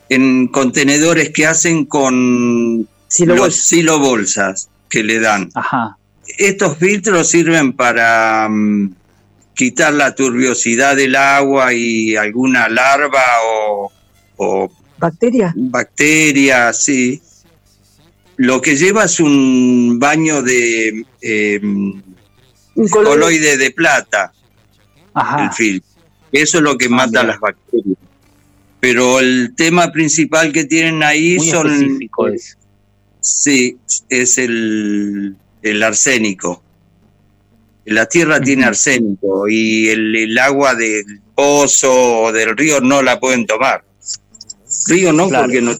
en 0.09 0.47
contenedores 0.47 1.29
que 1.29 1.45
hacen 1.45 1.85
con 1.85 2.87
los 3.19 3.55
silobolsas 3.55 4.67
que 4.89 5.03
le 5.03 5.19
dan. 5.19 5.49
Ajá. 5.53 5.97
Estos 6.37 6.77
filtros 6.77 7.29
sirven 7.29 7.73
para 7.73 8.47
mm, 8.49 8.93
quitar 9.53 9.93
la 9.93 10.13
turbiosidad 10.15 10.95
del 10.95 11.15
agua 11.15 11.73
y 11.73 12.15
alguna 12.17 12.67
larva 12.67 13.23
o, 13.47 13.91
o 14.37 14.71
¿Bacteria? 14.97 15.53
bacteria, 15.55 16.73
sí. 16.73 17.21
Lo 18.37 18.61
que 18.61 18.75
lleva 18.75 19.05
es 19.05 19.19
un 19.19 19.97
baño 19.99 20.41
de 20.41 21.05
eh, 21.21 21.59
Un 21.61 22.87
coloide 22.89 23.57
de 23.57 23.71
plata. 23.71 24.33
El 25.15 25.51
filtro. 25.51 25.89
Eso 26.31 26.57
es 26.57 26.63
lo 26.63 26.77
que 26.77 26.89
mata 26.89 27.23
las 27.23 27.39
bacterias. 27.39 27.97
Pero 28.79 29.19
el 29.19 29.53
tema 29.55 29.91
principal 29.91 30.51
que 30.51 30.65
tienen 30.65 31.01
ahí 31.01 31.39
son... 31.39 31.99
Es. 32.33 32.57
Sí, 33.19 33.77
es 34.09 34.37
el, 34.37 35.35
el 35.63 35.83
arsénico. 35.83 36.61
La 37.85 38.05
tierra 38.05 38.39
tiene 38.39 38.65
arsénico 38.65 39.47
y 39.47 39.89
el, 39.89 40.37
agua 40.37 40.75
del 40.75 41.21
pozo 41.33 42.23
o 42.23 42.31
del 42.31 42.55
río 42.55 42.81
no 42.81 43.01
la 43.01 43.19
pueden 43.19 43.45
tomar. 43.45 43.83
Río 44.87 45.13
no, 45.13 45.29
porque 45.29 45.61
no 45.61 45.73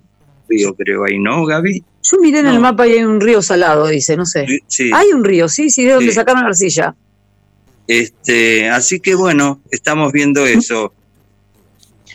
río 0.47 0.75
creo 0.75 1.05
ahí, 1.05 1.19
¿no, 1.19 1.45
Gaby? 1.45 1.83
Yo 2.03 2.17
miré 2.21 2.39
en 2.39 2.47
el 2.47 2.59
mapa 2.59 2.87
y 2.87 2.93
hay 2.93 3.03
un 3.03 3.19
río 3.19 3.41
salado, 3.41 3.87
dice, 3.87 4.15
no 4.15 4.25
sé. 4.25 4.45
Hay 4.93 5.07
un 5.13 5.23
río, 5.23 5.49
sí, 5.49 5.69
sí, 5.69 5.85
de 5.85 5.93
donde 5.93 6.11
sacaron 6.11 6.43
la 6.43 6.49
arcilla. 6.49 6.95
Este, 7.87 8.69
así 8.69 8.99
que 8.99 9.15
bueno, 9.15 9.61
estamos 9.71 10.11
viendo 10.11 10.45
eso. 10.45 10.93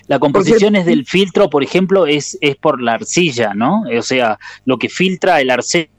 La 0.09 0.18
composición 0.18 0.74
es 0.74 0.87
del 0.87 1.06
filtro, 1.06 1.48
por 1.48 1.62
ejemplo, 1.62 2.06
es, 2.06 2.37
es 2.40 2.56
por 2.56 2.83
la 2.83 2.94
arcilla, 2.94 3.54
¿no? 3.54 3.85
O 3.96 4.02
sea, 4.02 4.38
lo 4.64 4.76
que 4.78 4.88
filtra 4.88 5.40
el 5.40 5.50
arsénico. 5.50 5.92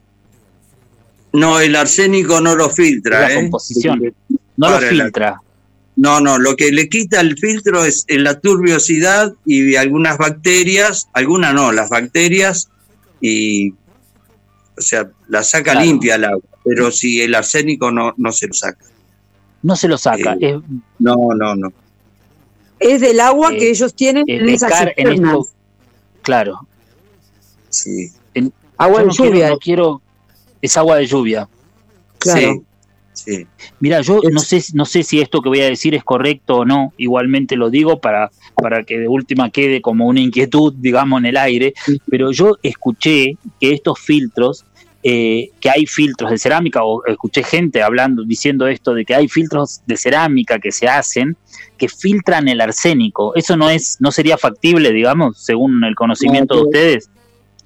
No, 1.32 1.60
el 1.60 1.74
arsénico 1.74 2.40
no 2.42 2.54
lo 2.54 2.68
filtra. 2.68 3.20
La 3.20 3.32
¿eh? 3.32 3.34
composición. 3.36 4.14
No 4.58 4.70
lo 4.70 4.78
filtra. 4.80 5.40
No, 5.96 6.20
no, 6.20 6.38
lo 6.38 6.56
que 6.56 6.72
le 6.72 6.88
quita 6.88 7.20
el 7.20 7.38
filtro 7.38 7.84
es 7.84 8.04
la 8.08 8.40
turbiosidad 8.40 9.34
y 9.44 9.76
algunas 9.76 10.16
bacterias, 10.16 11.08
algunas 11.12 11.54
no, 11.54 11.70
las 11.70 11.90
bacterias, 11.90 12.68
y, 13.20 13.70
o 13.70 14.80
sea, 14.80 15.10
la 15.28 15.42
saca 15.42 15.74
limpia 15.74 16.14
el 16.14 16.24
agua, 16.24 16.42
pero 16.64 16.90
si 16.90 17.20
el 17.20 17.34
arsénico 17.34 17.90
no, 17.90 18.14
no 18.16 18.32
se 18.32 18.46
lo 18.46 18.54
saca. 18.54 18.84
No 19.62 19.76
se 19.76 19.88
lo 19.88 19.96
saca. 19.96 20.36
Eh, 20.40 20.60
no, 20.98 21.16
no, 21.36 21.54
no. 21.54 21.72
Es 22.78 23.00
del 23.00 23.20
agua 23.20 23.52
eh, 23.52 23.58
que 23.58 23.70
ellos 23.70 23.94
tienen 23.94 24.24
en 24.26 24.48
esas 24.48 24.72
cisternas. 24.76 25.54
claro. 26.22 26.66
Sí. 27.68 28.10
agua 28.76 29.04
de 29.04 29.10
lluvia. 29.10 29.50
no 29.50 29.58
quiero, 29.58 30.02
es 30.60 30.76
agua 30.76 30.96
de 30.96 31.06
lluvia. 31.06 31.48
Claro. 32.18 32.62
Sí. 33.12 33.46
Mira, 33.78 34.00
yo 34.00 34.20
no 34.32 34.40
sé, 34.40 34.62
no 34.74 34.84
sé 34.84 35.02
si 35.02 35.20
esto 35.20 35.42
que 35.42 35.48
voy 35.48 35.60
a 35.60 35.66
decir 35.66 35.94
es 35.94 36.02
correcto 36.02 36.58
o 36.58 36.64
no, 36.64 36.92
igualmente 36.96 37.56
lo 37.56 37.70
digo 37.70 38.00
para, 38.00 38.30
para 38.56 38.84
que 38.84 38.98
de 38.98 39.06
última 39.06 39.50
quede 39.50 39.80
como 39.80 40.06
una 40.06 40.20
inquietud, 40.20 40.74
digamos, 40.76 41.20
en 41.20 41.26
el 41.26 41.36
aire, 41.36 41.74
pero 42.08 42.32
yo 42.32 42.56
escuché 42.62 43.36
que 43.60 43.72
estos 43.72 44.00
filtros, 44.00 44.64
eh, 45.02 45.50
que 45.60 45.70
hay 45.70 45.86
filtros 45.86 46.30
de 46.30 46.38
cerámica, 46.38 46.84
o 46.84 47.04
escuché 47.06 47.42
gente 47.42 47.82
hablando, 47.82 48.24
diciendo 48.24 48.66
esto 48.66 48.94
de 48.94 49.04
que 49.04 49.14
hay 49.14 49.28
filtros 49.28 49.80
de 49.86 49.96
cerámica 49.96 50.58
que 50.58 50.72
se 50.72 50.88
hacen, 50.88 51.36
que 51.76 51.88
filtran 51.88 52.48
el 52.48 52.60
arsénico. 52.60 53.34
¿Eso 53.34 53.56
no 53.56 53.68
es, 53.70 53.96
no 54.00 54.12
sería 54.12 54.38
factible, 54.38 54.92
digamos, 54.92 55.38
según 55.38 55.82
el 55.84 55.94
conocimiento 55.94 56.56
de 56.56 56.62
ustedes? 56.62 57.10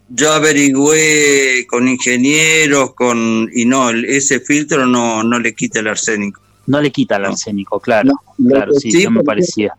yo 0.08 0.32
averigüé 0.32 1.66
con 1.68 1.88
ingenieros, 1.88 2.94
con 2.94 3.50
y 3.52 3.64
no, 3.64 3.90
ese 3.90 4.40
filtro 4.40 4.86
no, 4.86 5.22
no 5.22 5.38
le 5.38 5.54
quita 5.54 5.80
el 5.80 5.88
arsénico. 5.88 6.40
No 6.66 6.80
le 6.80 6.90
quita 6.90 7.16
el 7.16 7.26
arsénico, 7.26 7.80
claro. 7.80 8.12
claro, 8.48 8.72
sí, 8.74 9.08
me 9.08 9.22
parecía. 9.22 9.74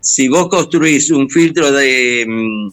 Si 0.00 0.28
vos 0.28 0.48
construís 0.48 1.10
un 1.10 1.30
filtro 1.30 1.72
de, 1.72 2.24
mm, 2.28 2.68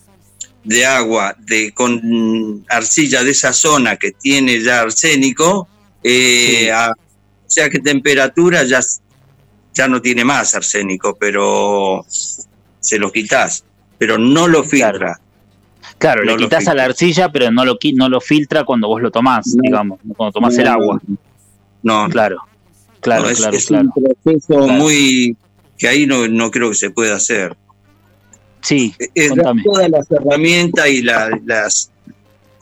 de 0.63 0.85
agua 0.85 1.35
de, 1.39 1.71
con 1.71 2.63
arcilla 2.69 3.23
de 3.23 3.31
esa 3.31 3.53
zona 3.53 3.97
que 3.97 4.11
tiene 4.11 4.61
ya 4.61 4.81
arsénico, 4.81 5.67
eh, 6.03 6.71
o 6.71 6.93
sea 7.47 7.69
que 7.69 7.79
temperatura 7.79 8.63
ya, 8.63 8.79
ya 9.73 9.87
no 9.87 10.01
tiene 10.01 10.23
más 10.23 10.55
arsénico, 10.55 11.17
pero 11.19 12.05
se 12.07 12.99
lo 12.99 13.11
quitas, 13.11 13.63
pero 13.97 14.17
no 14.17 14.47
lo 14.47 14.63
filtra. 14.63 15.19
Claro, 15.97 16.23
le 16.23 16.35
quitas 16.35 16.67
a 16.67 16.73
la 16.73 16.85
arcilla, 16.85 17.31
pero 17.31 17.51
no 17.51 17.63
lo, 17.63 17.77
no 17.93 18.09
lo 18.09 18.19
filtra 18.19 18.63
cuando 18.63 18.87
vos 18.87 19.01
lo 19.01 19.11
tomás, 19.11 19.55
digamos, 19.61 19.99
cuando 20.17 20.31
tomás 20.31 20.57
el 20.57 20.67
agua. 20.67 20.99
No. 21.83 22.09
Claro, 22.09 22.37
claro, 23.01 23.29
es, 23.29 23.37
claro. 23.37 23.55
Es 23.55 23.69
un 23.69 23.91
proceso 23.91 24.67
muy. 24.67 25.35
que 25.77 25.87
ahí 25.87 26.07
no, 26.07 26.27
no 26.27 26.49
creo 26.49 26.69
que 26.69 26.75
se 26.75 26.89
pueda 26.89 27.15
hacer. 27.15 27.55
Sí, 28.61 28.93
es 29.15 29.31
todas 29.63 29.89
las 29.89 30.09
herramientas 30.11 30.87
y 30.87 31.01
las. 31.01 31.89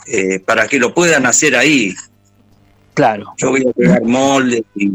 Eh, 0.08 0.40
para 0.40 0.68
que 0.68 0.80
lo 0.80 0.94
puedan 0.94 1.26
hacer 1.26 1.56
ahí. 1.56 1.94
Claro. 2.96 3.34
Yo 3.38 3.52
voy 3.52 3.66
a 3.68 3.74
crear 3.74 4.04
moldes 4.04 4.64
y. 4.76 4.92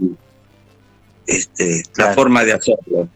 Este, 1.26 1.82
la 1.96 2.12
forma 2.12 2.44
de 2.44 2.52
hacerlo. 2.52 3.08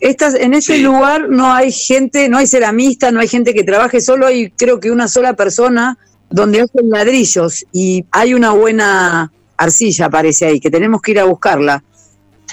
Estas, 0.00 0.34
en 0.34 0.54
ese 0.54 0.78
lugar 0.78 1.28
no 1.28 1.52
hay 1.52 1.72
gente, 1.72 2.28
no 2.28 2.38
hay 2.38 2.46
ceramista, 2.46 3.10
no 3.10 3.20
hay 3.20 3.28
gente 3.28 3.52
que 3.52 3.64
trabaje, 3.64 4.00
solo 4.00 4.26
hay 4.26 4.50
creo 4.50 4.78
que 4.78 4.92
una 4.92 5.08
sola 5.08 5.34
persona 5.34 5.98
donde 6.30 6.60
hacen 6.60 6.88
ladrillos 6.88 7.66
y 7.72 8.04
hay 8.12 8.32
una 8.32 8.52
buena 8.52 9.32
arcilla, 9.56 10.08
parece 10.08 10.46
ahí, 10.46 10.60
que 10.60 10.70
tenemos 10.70 11.02
que 11.02 11.10
ir 11.10 11.20
a 11.20 11.24
buscarla. 11.24 11.82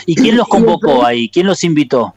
¿Y 0.08 0.15
quién 0.15 0.36
los 0.36 0.48
convocó 0.48 1.06
ahí? 1.06 1.30
¿Quién 1.30 1.46
los 1.46 1.63
invitó? 1.63 2.14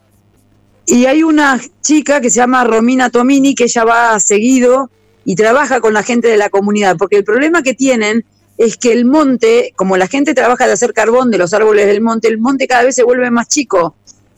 Y 0.91 1.05
hay 1.05 1.21
una 1.21 1.61
chica 1.81 2.19
que 2.19 2.31
se 2.31 2.37
llama 2.37 2.63
Romina 2.63 3.11
Tomini, 3.11 3.53
que 3.53 3.65
ella 3.65 3.83
va 3.83 4.19
seguido 4.19 4.89
y 5.23 5.35
trabaja 5.35 5.81
con 5.81 5.93
la 5.93 6.01
gente 6.01 6.27
de 6.27 6.37
la 6.37 6.49
comunidad, 6.49 6.97
porque 6.97 7.17
el 7.17 7.23
problema 7.23 7.61
que 7.61 7.75
tienen 7.75 8.25
es 8.57 8.75
que 8.75 8.91
el 8.91 9.05
monte, 9.05 9.71
como 9.75 9.97
la 9.97 10.07
gente 10.07 10.33
trabaja 10.33 10.65
de 10.65 10.73
hacer 10.73 10.93
carbón 10.93 11.29
de 11.29 11.37
los 11.37 11.53
árboles 11.53 11.85
del 11.85 12.01
monte, 12.01 12.27
el 12.27 12.39
monte 12.39 12.67
cada 12.67 12.85
vez 12.85 12.95
se 12.95 13.03
vuelve 13.03 13.29
más 13.29 13.47
chico. 13.47 13.95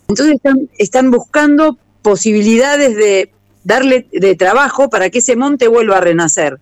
Entonces 0.10 0.42
están, 0.78 1.10
buscando 1.10 1.78
posibilidades 2.02 2.98
de 2.98 3.32
darle 3.64 4.08
de 4.12 4.36
trabajo 4.36 4.90
para 4.90 5.10
que 5.10 5.20
ese 5.20 5.38
monte 5.38 5.70
vuelva 5.70 6.00
a 6.00 6.02
renacer. 6.02 6.60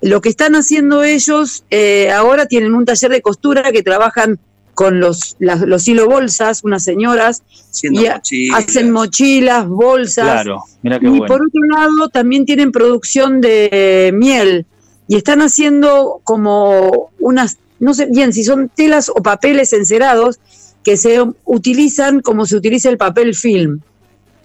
Lo 0.00 0.20
que 0.20 0.28
están 0.28 0.54
haciendo 0.54 1.02
ellos 1.02 1.64
eh, 1.70 2.12
ahora 2.12 2.46
tienen 2.46 2.72
un 2.72 2.84
taller 2.84 3.10
de 3.10 3.20
costura 3.20 3.72
que 3.72 3.82
trabajan 3.82 4.38
con 4.74 5.00
los, 5.00 5.36
los 5.38 5.88
hilo 5.88 6.08
bolsas, 6.08 6.64
unas 6.64 6.82
señoras, 6.82 7.42
y 7.82 8.50
hacen 8.52 8.90
mochilas, 8.90 9.66
bolsas. 9.68 10.42
Claro, 10.42 10.64
mira 10.82 10.98
qué 10.98 11.06
y 11.06 11.18
por 11.20 11.42
otro 11.42 11.60
lado 11.70 12.08
también 12.08 12.44
tienen 12.44 12.72
producción 12.72 13.40
de 13.40 14.10
miel 14.14 14.66
y 15.06 15.16
están 15.16 15.40
haciendo 15.42 16.20
como 16.24 17.10
unas, 17.18 17.58
no 17.78 17.94
sé 17.94 18.06
bien 18.06 18.32
si 18.32 18.44
son 18.44 18.70
telas 18.74 19.08
o 19.08 19.22
papeles 19.22 19.72
encerados 19.72 20.38
que 20.82 20.96
se 20.96 21.18
utilizan 21.44 22.20
como 22.20 22.46
se 22.46 22.56
utiliza 22.56 22.90
el 22.90 22.98
papel 22.98 23.34
film. 23.34 23.80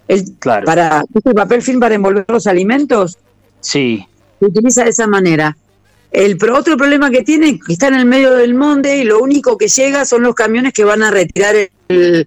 El, 0.08 0.32
claro. 0.38 0.66
para, 0.66 1.04
¿El 1.24 1.34
papel 1.34 1.62
film 1.62 1.80
para 1.80 1.94
envolver 1.94 2.24
los 2.28 2.46
alimentos? 2.46 3.18
Sí. 3.60 4.06
Se 4.40 4.46
utiliza 4.46 4.84
de 4.84 4.90
esa 4.90 5.06
manera. 5.06 5.56
El 6.12 6.38
otro 6.50 6.76
problema 6.76 7.10
que 7.10 7.22
tiene 7.22 7.58
que 7.58 7.72
está 7.72 7.88
en 7.88 7.94
el 7.94 8.04
medio 8.04 8.32
del 8.34 8.54
monte 8.54 8.98
y 8.98 9.04
lo 9.04 9.20
único 9.20 9.56
que 9.56 9.68
llega 9.68 10.04
son 10.04 10.22
los 10.22 10.34
camiones 10.34 10.72
que 10.72 10.84
van 10.84 11.02
a 11.02 11.10
retirar 11.10 11.54
el, 11.88 12.26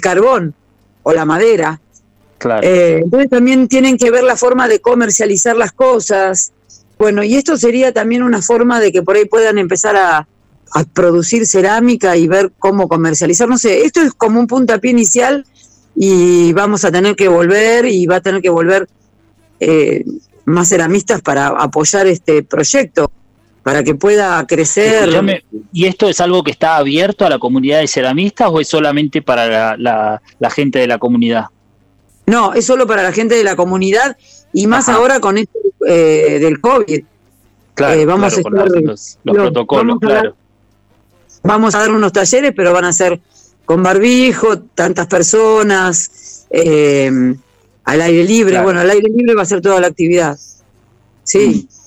carbón 0.00 0.54
o 1.02 1.12
la 1.12 1.24
madera. 1.24 1.80
Claro. 2.38 2.66
Eh, 2.66 3.00
entonces 3.02 3.28
también 3.28 3.68
tienen 3.68 3.98
que 3.98 4.10
ver 4.10 4.24
la 4.24 4.36
forma 4.36 4.68
de 4.68 4.80
comercializar 4.80 5.56
las 5.56 5.72
cosas. 5.72 6.52
Bueno, 6.98 7.22
y 7.22 7.36
esto 7.36 7.56
sería 7.56 7.92
también 7.92 8.22
una 8.22 8.42
forma 8.42 8.80
de 8.80 8.92
que 8.92 9.02
por 9.02 9.16
ahí 9.16 9.24
puedan 9.24 9.58
empezar 9.58 9.96
a, 9.96 10.26
a 10.72 10.84
producir 10.84 11.46
cerámica 11.46 12.16
y 12.16 12.28
ver 12.28 12.52
cómo 12.58 12.88
comercializar. 12.88 13.48
No 13.48 13.58
sé, 13.58 13.82
esto 13.82 14.00
es 14.00 14.12
como 14.12 14.40
un 14.40 14.46
puntapié 14.46 14.90
inicial 14.90 15.44
y 15.94 16.52
vamos 16.52 16.84
a 16.84 16.92
tener 16.92 17.16
que 17.16 17.28
volver 17.28 17.86
y 17.86 18.06
va 18.06 18.16
a 18.16 18.20
tener 18.20 18.40
que 18.40 18.50
volver 18.50 18.88
eh, 19.60 20.04
más 20.44 20.68
ceramistas 20.68 21.20
para 21.20 21.48
apoyar 21.48 22.06
este 22.06 22.42
proyecto, 22.42 23.10
para 23.62 23.82
que 23.82 23.94
pueda 23.94 24.46
crecer. 24.46 25.42
¿Y 25.72 25.86
esto 25.86 26.08
es 26.08 26.20
algo 26.20 26.42
que 26.42 26.50
está 26.50 26.76
abierto 26.76 27.26
a 27.26 27.30
la 27.30 27.38
comunidad 27.38 27.80
de 27.80 27.88
ceramistas 27.88 28.48
o 28.50 28.60
es 28.60 28.68
solamente 28.68 29.22
para 29.22 29.76
la, 29.76 30.20
gente 30.50 30.78
de 30.78 30.86
la 30.86 30.98
comunidad? 30.98 31.46
No, 32.26 32.52
es 32.54 32.66
solo 32.66 32.86
para 32.86 33.02
la 33.02 33.12
gente 33.12 33.34
de 33.34 33.44
la 33.44 33.56
comunidad 33.56 34.16
y 34.52 34.66
más 34.66 34.88
ahora 34.88 35.20
con 35.20 35.38
esto 35.38 35.58
eh, 35.86 36.38
del 36.40 36.60
COVID. 36.60 37.04
Claro, 37.74 37.94
eh, 37.94 38.06
vamos 38.06 38.32
a 38.34 38.36
los, 38.36 39.18
protocolos, 39.22 39.98
claro 40.00 40.34
vamos 41.42 41.74
a 41.74 41.80
dar 41.80 41.90
unos 41.90 42.12
talleres, 42.12 42.52
pero 42.54 42.72
van 42.72 42.84
a 42.84 42.92
ser 42.92 43.20
con 43.64 43.82
barbijo, 43.82 44.60
tantas 44.60 45.06
personas, 45.06 46.46
eh, 46.50 47.10
al 47.84 48.00
aire 48.00 48.24
libre. 48.24 48.62
Bueno, 48.62 48.80
al 48.80 48.90
aire 48.90 49.08
libre 49.08 49.34
va 49.34 49.42
a 49.42 49.46
ser 49.46 49.60
toda 49.60 49.80
la 49.80 49.88
actividad. 49.88 50.38
Sí, 51.24 51.68
mm. 51.68 51.77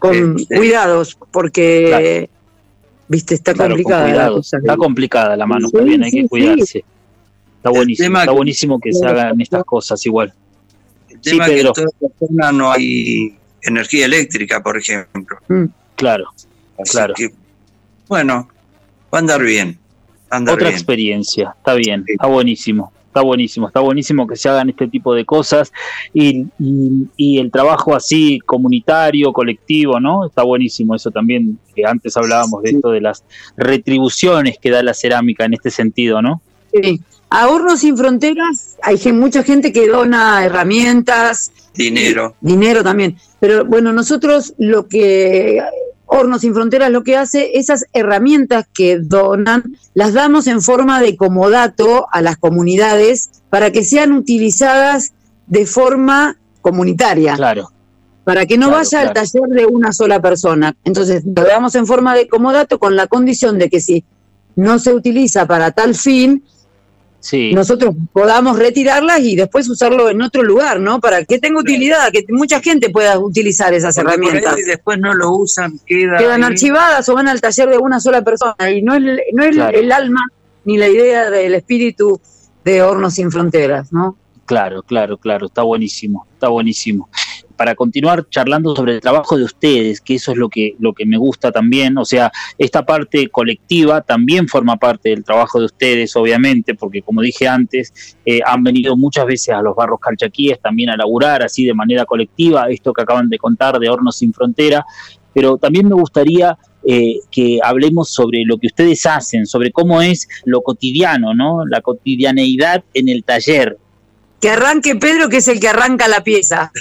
Con 0.00 0.36
cuidados, 0.44 1.16
porque, 1.30 2.28
viste, 3.06 3.34
está 3.36 3.54
complicada 3.54 4.08
la 4.08 4.28
cosa. 4.30 4.56
Está 4.56 4.76
complicada 4.76 5.36
la 5.36 5.46
mano, 5.46 5.70
también 5.70 6.02
hay 6.02 6.10
que 6.10 6.26
cuidarse. 6.26 6.84
Está 7.58 7.70
buenísimo, 7.70 8.18
está 8.18 8.32
buenísimo 8.32 8.80
que 8.80 8.92
se 8.92 9.06
hagan 9.06 9.40
estas 9.40 9.62
cosas 9.64 10.04
igual. 10.06 10.32
El 11.10 11.20
tema 11.20 11.46
es 11.46 11.52
que 11.52 11.60
en 11.60 11.72
toda 11.72 11.86
la 12.00 12.08
zona 12.18 12.52
no 12.52 12.72
hay 12.72 13.36
energía 13.62 14.06
eléctrica, 14.06 14.62
por 14.62 14.78
ejemplo. 14.78 15.36
Mm. 15.48 15.64
Claro, 15.94 16.24
claro. 16.90 17.14
bueno, 18.08 18.48
va 19.12 19.18
a 19.18 19.20
andar 19.20 19.42
bien. 19.42 19.78
Otra 20.32 20.54
bien. 20.54 20.68
experiencia, 20.68 21.54
está 21.58 21.74
bien, 21.74 22.04
Sí. 22.06 22.12
está 22.12 22.26
buenísimo. 22.26 22.92
Está 23.10 23.22
buenísimo, 23.22 23.66
está 23.66 23.80
buenísimo 23.80 24.24
que 24.28 24.36
se 24.36 24.48
hagan 24.48 24.70
este 24.70 24.86
tipo 24.86 25.14
de 25.14 25.24
cosas 25.24 25.72
y, 26.14 26.46
y- 26.60 27.08
y 27.16 27.38
el 27.40 27.50
trabajo 27.50 27.96
así 27.96 28.38
comunitario, 28.46 29.32
colectivo, 29.32 29.98
¿no? 29.98 30.26
Está 30.26 30.44
buenísimo 30.44 30.94
eso 30.94 31.10
también, 31.10 31.58
que 31.74 31.84
antes 31.84 32.16
hablábamos 32.16 32.62
de 32.62 32.70
esto 32.70 32.90
de 32.92 33.00
las 33.00 33.24
retribuciones 33.56 34.58
que 34.60 34.70
da 34.70 34.84
la 34.84 34.94
cerámica 34.94 35.44
en 35.44 35.54
este 35.54 35.70
sentido, 35.72 36.22
¿no? 36.22 36.40
Sí. 36.72 37.00
A 37.30 37.48
Hornos 37.48 37.80
Sin 37.80 37.96
Fronteras 37.96 38.76
hay 38.82 38.96
mucha 39.12 39.42
gente 39.42 39.72
que 39.72 39.88
dona 39.88 40.44
herramientas, 40.44 41.50
Dinero. 41.74 42.34
dinero 42.40 42.84
también. 42.84 43.16
Pero 43.40 43.64
bueno, 43.64 43.92
nosotros 43.92 44.54
lo 44.58 44.86
que 44.86 45.60
Hornos 46.12 46.40
Sin 46.40 46.54
Fronteras 46.54 46.90
lo 46.90 47.04
que 47.04 47.16
hace, 47.16 47.58
esas 47.58 47.84
herramientas 47.92 48.66
que 48.74 48.98
donan, 48.98 49.76
las 49.94 50.12
damos 50.12 50.48
en 50.48 50.60
forma 50.60 51.00
de 51.00 51.16
comodato 51.16 52.08
a 52.10 52.20
las 52.20 52.36
comunidades 52.36 53.30
para 53.48 53.70
que 53.70 53.84
sean 53.84 54.12
utilizadas 54.12 55.12
de 55.46 55.66
forma 55.66 56.36
comunitaria, 56.62 57.36
Claro, 57.36 57.70
para 58.24 58.44
que 58.44 58.58
no 58.58 58.66
claro, 58.66 58.82
vaya 58.82 59.00
al 59.00 59.12
taller 59.12 59.48
de 59.50 59.66
una 59.66 59.92
sola 59.92 60.20
persona. 60.20 60.76
Entonces, 60.84 61.22
lo 61.24 61.44
damos 61.44 61.76
en 61.76 61.86
forma 61.86 62.14
de 62.16 62.28
comodato 62.28 62.80
con 62.80 62.96
la 62.96 63.06
condición 63.06 63.58
de 63.58 63.70
que 63.70 63.80
si 63.80 64.04
no 64.56 64.80
se 64.80 64.92
utiliza 64.92 65.46
para 65.46 65.70
tal 65.70 65.94
fin, 65.94 66.42
sí. 67.20 67.52
nosotros 67.54 67.94
podamos 68.12 68.58
retirarlas 68.58 69.20
y 69.20 69.36
después 69.36 69.68
usarlo 69.68 70.08
en 70.10 70.20
otro 70.22 70.42
lugar, 70.42 70.80
¿no? 70.80 71.00
Para 71.00 71.24
que 71.24 71.38
tenga 71.38 71.60
utilidad, 71.60 72.10
que 72.12 72.24
mucha 72.30 72.60
gente 72.60 72.90
pueda 72.90 73.18
utilizar 73.18 73.72
esas 73.74 73.94
Porque 73.96 74.12
herramientas. 74.14 74.54
ahí 74.56 74.62
después 74.62 74.98
no 74.98 75.14
lo 75.14 75.30
usan, 75.36 75.78
queda 75.86 76.18
Quedan 76.18 76.42
ahí. 76.44 76.50
archivadas 76.52 77.08
o 77.08 77.14
van 77.14 77.28
al 77.28 77.40
taller 77.40 77.68
de 77.68 77.78
una 77.78 78.00
sola 78.00 78.22
persona 78.22 78.54
y 78.70 78.82
no 78.82 78.94
es, 78.94 79.02
no 79.34 79.44
es 79.44 79.54
Claro. 79.54 79.78
el 79.78 79.92
alma 79.92 80.20
ni 80.64 80.76
la 80.78 80.88
idea 80.88 81.30
del 81.30 81.54
espíritu 81.54 82.20
de 82.64 82.82
Hornos 82.82 83.14
Sin 83.14 83.30
Fronteras, 83.30 83.92
¿no? 83.92 84.16
Claro, 84.44 84.82
claro, 84.82 85.16
claro, 85.16 85.46
está 85.46 85.62
buenísimo, 85.62 86.26
está 86.34 86.48
buenísimo. 86.48 87.08
Para 87.60 87.74
continuar 87.74 88.26
charlando 88.30 88.74
sobre 88.74 88.94
el 88.94 89.00
trabajo 89.02 89.36
de 89.36 89.44
ustedes, 89.44 90.00
que 90.00 90.14
eso 90.14 90.32
es 90.32 90.38
lo 90.38 90.48
que, 90.48 90.76
lo 90.78 90.94
que 90.94 91.04
me 91.04 91.18
gusta 91.18 91.52
también, 91.52 91.98
o 91.98 92.06
sea, 92.06 92.32
esta 92.56 92.86
parte 92.86 93.28
colectiva 93.28 94.00
también 94.00 94.48
forma 94.48 94.78
parte 94.78 95.10
del 95.10 95.22
trabajo 95.22 95.58
de 95.58 95.66
ustedes, 95.66 96.16
obviamente, 96.16 96.74
porque 96.74 97.02
como 97.02 97.20
dije 97.20 97.46
antes, 97.46 98.16
eh, 98.24 98.40
han 98.46 98.64
venido 98.64 98.96
muchas 98.96 99.26
veces 99.26 99.50
a 99.50 99.60
los 99.60 99.76
barros 99.76 100.00
calchaquíes 100.00 100.58
también 100.58 100.88
a 100.88 100.96
laburar 100.96 101.42
así 101.42 101.66
de 101.66 101.74
manera 101.74 102.06
colectiva, 102.06 102.70
esto 102.70 102.94
que 102.94 103.02
acaban 103.02 103.28
de 103.28 103.36
contar 103.36 103.78
de 103.78 103.90
Hornos 103.90 104.16
Sin 104.16 104.32
Frontera, 104.32 104.86
pero 105.34 105.58
también 105.58 105.86
me 105.86 105.94
gustaría 105.94 106.56
eh, 106.82 107.16
que 107.30 107.58
hablemos 107.62 108.08
sobre 108.08 108.42
lo 108.46 108.56
que 108.56 108.68
ustedes 108.68 109.04
hacen, 109.04 109.44
sobre 109.44 109.70
cómo 109.70 110.00
es 110.00 110.26
lo 110.46 110.62
cotidiano, 110.62 111.34
¿no? 111.34 111.66
La 111.66 111.82
cotidianeidad 111.82 112.84
en 112.94 113.10
el 113.10 113.22
taller, 113.22 113.76
Que 114.40 114.50
arranque 114.50 114.96
Pedro, 114.96 115.28
que 115.28 115.38
es 115.38 115.48
el 115.48 115.60
que 115.60 115.68
arranca 115.68 116.08
la 116.08 116.24
pieza. 116.24 116.72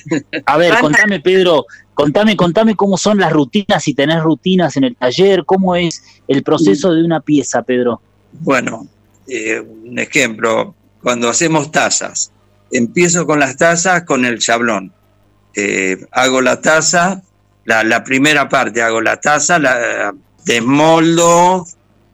A 0.45 0.57
ver, 0.57 0.77
contame, 0.79 1.19
Pedro, 1.19 1.65
contame, 1.93 2.37
contame 2.37 2.75
cómo 2.75 2.97
son 2.97 3.17
las 3.17 3.33
rutinas, 3.33 3.83
si 3.83 3.93
tenés 3.93 4.23
rutinas 4.23 4.77
en 4.77 4.85
el 4.85 4.95
taller, 4.95 5.43
cómo 5.45 5.75
es 5.75 6.03
el 6.27 6.43
proceso 6.43 6.93
de 6.93 7.03
una 7.03 7.19
pieza, 7.19 7.61
Pedro. 7.63 8.01
Bueno, 8.31 8.87
eh, 9.27 9.59
un 9.59 9.99
ejemplo, 9.99 10.73
cuando 11.01 11.29
hacemos 11.29 11.71
tazas, 11.71 12.31
empiezo 12.71 13.25
con 13.25 13.39
las 13.39 13.57
tazas 13.57 14.03
con 14.03 14.25
el 14.25 14.39
chablón. 14.39 14.93
Eh, 15.55 15.97
hago 16.11 16.41
la 16.41 16.61
taza, 16.61 17.21
la, 17.65 17.83
la 17.83 18.03
primera 18.03 18.47
parte 18.47 18.81
hago 18.81 19.01
la 19.01 19.19
taza, 19.19 19.59
la 19.59 20.13
desmoldo, 20.45 21.65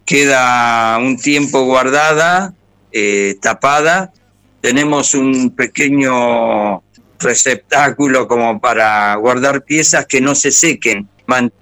queda 0.05 0.97
un 0.97 1.17
tiempo 1.17 1.65
guardada, 1.65 2.53
eh, 2.91 3.37
tapada. 3.41 4.13
Tenemos 4.66 5.13
un 5.13 5.51
pequeño 5.51 6.82
receptáculo 7.20 8.28
como 8.28 8.59
para 8.59 9.13
guardar 9.18 9.63
piezas 9.63 10.07
que 10.07 10.20
no 10.20 10.34
se 10.34 10.51
sequen, 10.51 11.07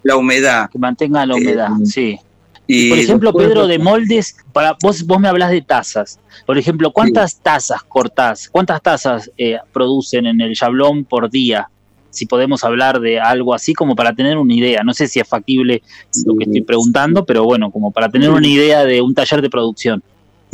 la 0.04 0.16
humedad. 0.16 0.70
Que 0.70 0.80
mantenga 0.80 1.26
la 1.26 1.36
humedad, 1.36 1.68
Eh, 1.82 1.86
sí. 1.86 2.18
Y 2.66 2.88
Por 2.88 3.00
ejemplo, 3.00 3.34
Pedro, 3.34 3.68
de 3.68 3.78
moldes, 3.78 4.38
para 4.54 4.78
vos, 4.82 5.06
vos 5.06 5.20
me 5.20 5.28
hablas 5.28 5.52
de 5.52 5.62
tazas. 5.62 6.18
Por 6.46 6.58
ejemplo, 6.58 6.94
¿cuántas 6.94 7.42
tazas 7.42 7.84
cortás? 7.84 8.48
¿Cuántas 8.50 8.82
tazas 8.82 9.30
eh, 9.38 9.58
producen 9.74 10.26
en 10.26 10.40
el 10.40 10.56
Yablón 10.56 11.04
por 11.04 11.30
día? 11.30 11.68
Si 12.10 12.26
podemos 12.26 12.64
hablar 12.64 13.02
de 13.02 13.20
algo 13.20 13.54
así 13.54 13.74
como 13.74 13.98
para 13.98 14.14
tener 14.14 14.38
una 14.38 14.54
idea. 14.54 14.82
No 14.82 14.94
sé 14.94 15.10
si 15.10 15.20
es 15.20 15.28
factible 15.28 15.84
lo 16.26 16.38
que 16.38 16.46
estoy 16.46 16.62
preguntando, 16.62 17.26
pero 17.26 17.44
bueno, 17.44 17.70
como 17.70 17.92
para 17.92 18.08
tener 18.08 18.30
una 18.30 18.48
idea 18.48 18.86
de 18.86 19.02
un 19.02 19.14
taller 19.14 19.42
de 19.42 19.50
producción. 19.50 20.02